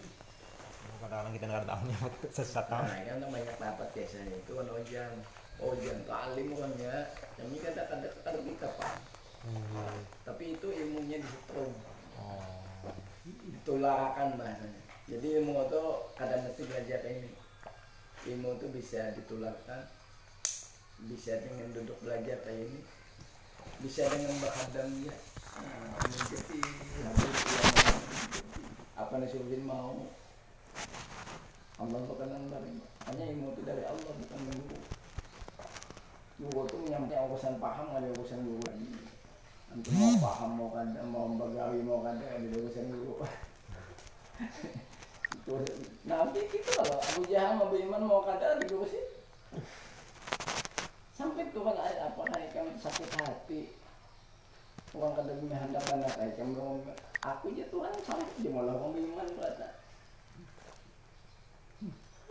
kadang-kadang 1.02 1.32
kita 1.36 1.44
nggak 1.44 1.68
tahunya 1.68 1.98
sesat 2.36 2.66
nah 2.72 2.86
tahu 2.86 3.04
kan 3.04 3.28
banyak 3.28 3.56
dapat 3.60 3.88
biasanya 3.92 4.34
itu 4.38 4.52
kan 4.56 4.66
ojan 4.72 5.12
ojan 5.58 5.96
tuh 6.08 6.16
alim 6.16 6.48
kan 6.56 6.72
ya 6.80 6.96
kami 7.36 7.56
kata 7.60 7.82
kata 7.84 8.06
kata 8.24 8.38
kita 8.40 8.68
pak 8.80 8.94
tapi 10.24 10.44
itu 10.56 10.68
ilmunya 10.68 11.18
disetrum 11.20 11.72
oh. 12.20 12.58
Ditularakan 13.28 14.40
bahasanya. 14.40 14.82
Jadi 15.04 15.40
ilmu 15.40 15.52
itu 15.68 15.84
kadang 16.16 16.48
mesti 16.48 16.64
belajar 16.64 17.00
ini. 17.04 17.28
Ilmu 18.24 18.56
itu 18.56 18.66
bisa 18.72 19.12
ditularkan. 19.12 19.84
Bisa 21.12 21.36
dengan 21.44 21.76
duduk 21.76 22.00
belajar 22.00 22.40
kayak 22.44 22.72
ini 22.72 22.80
bisa 23.78 24.10
dengan 24.10 24.34
berhadam 24.42 24.88
ya 25.06 25.14
nah, 25.14 25.14
jadi 25.62 25.62
habis 25.62 25.94
yang 25.94 25.97
apa 28.98 29.14
nasibuddin 29.20 29.64
mau? 29.68 29.94
Allah 31.78 32.00
berkenan 32.10 32.50
dari 32.50 32.80
hanya 33.06 33.24
ilmu 33.28 33.54
itu 33.54 33.62
dari 33.62 33.84
Allah 33.84 34.12
bukan 34.16 34.38
dari 34.48 34.60
guru. 34.66 34.84
Guru 36.38 36.60
itu 36.64 36.76
menyampaikan 36.88 37.28
urusan 37.30 37.60
paham 37.62 37.92
ada 37.92 38.08
urusan 38.18 38.40
guru 38.40 38.64
nanti 39.68 39.92
mau 39.92 40.16
paham 40.16 40.50
mau 40.56 40.68
kada 40.72 41.04
mau 41.04 41.28
bagawi 41.36 41.84
mau 41.84 42.00
kada 42.00 42.24
ada 42.24 42.46
urusan 42.56 42.88
guru. 42.88 43.20
Nanti 46.08 46.40
gitu 46.48 46.70
kalau 46.76 46.96
Abu 47.00 47.22
Jahal 47.28 47.60
mau 47.60 47.68
beriman 47.68 48.02
mau 48.04 48.24
kada 48.24 48.60
diurusin 48.64 49.04
sampai 51.16 51.50
Tuhan 51.50 51.76
ayat 51.76 52.12
apa 52.12 52.22
naik 52.30 52.52
yang 52.54 52.70
sakit 52.78 53.10
hati 53.18 53.74
orang 54.96 55.12
kada 55.18 55.32
hendak 55.36 55.84
anak 55.92 56.12
naik 56.16 56.34
yang 56.40 56.50
belum 56.56 56.80
aku 57.20 57.44
aja 57.52 57.64
Tuhan 57.68 57.92
sampai 58.06 58.40
dia 58.40 58.50
malah 58.54 58.74
mau 58.78 58.94
beriman 58.94 59.28
berata 59.36 59.68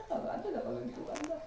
kalau 0.07 0.29
ada 0.31 0.47
dah 0.47 0.61
kalau 0.63 0.79
itu 0.81 1.01
ada 1.11 1.37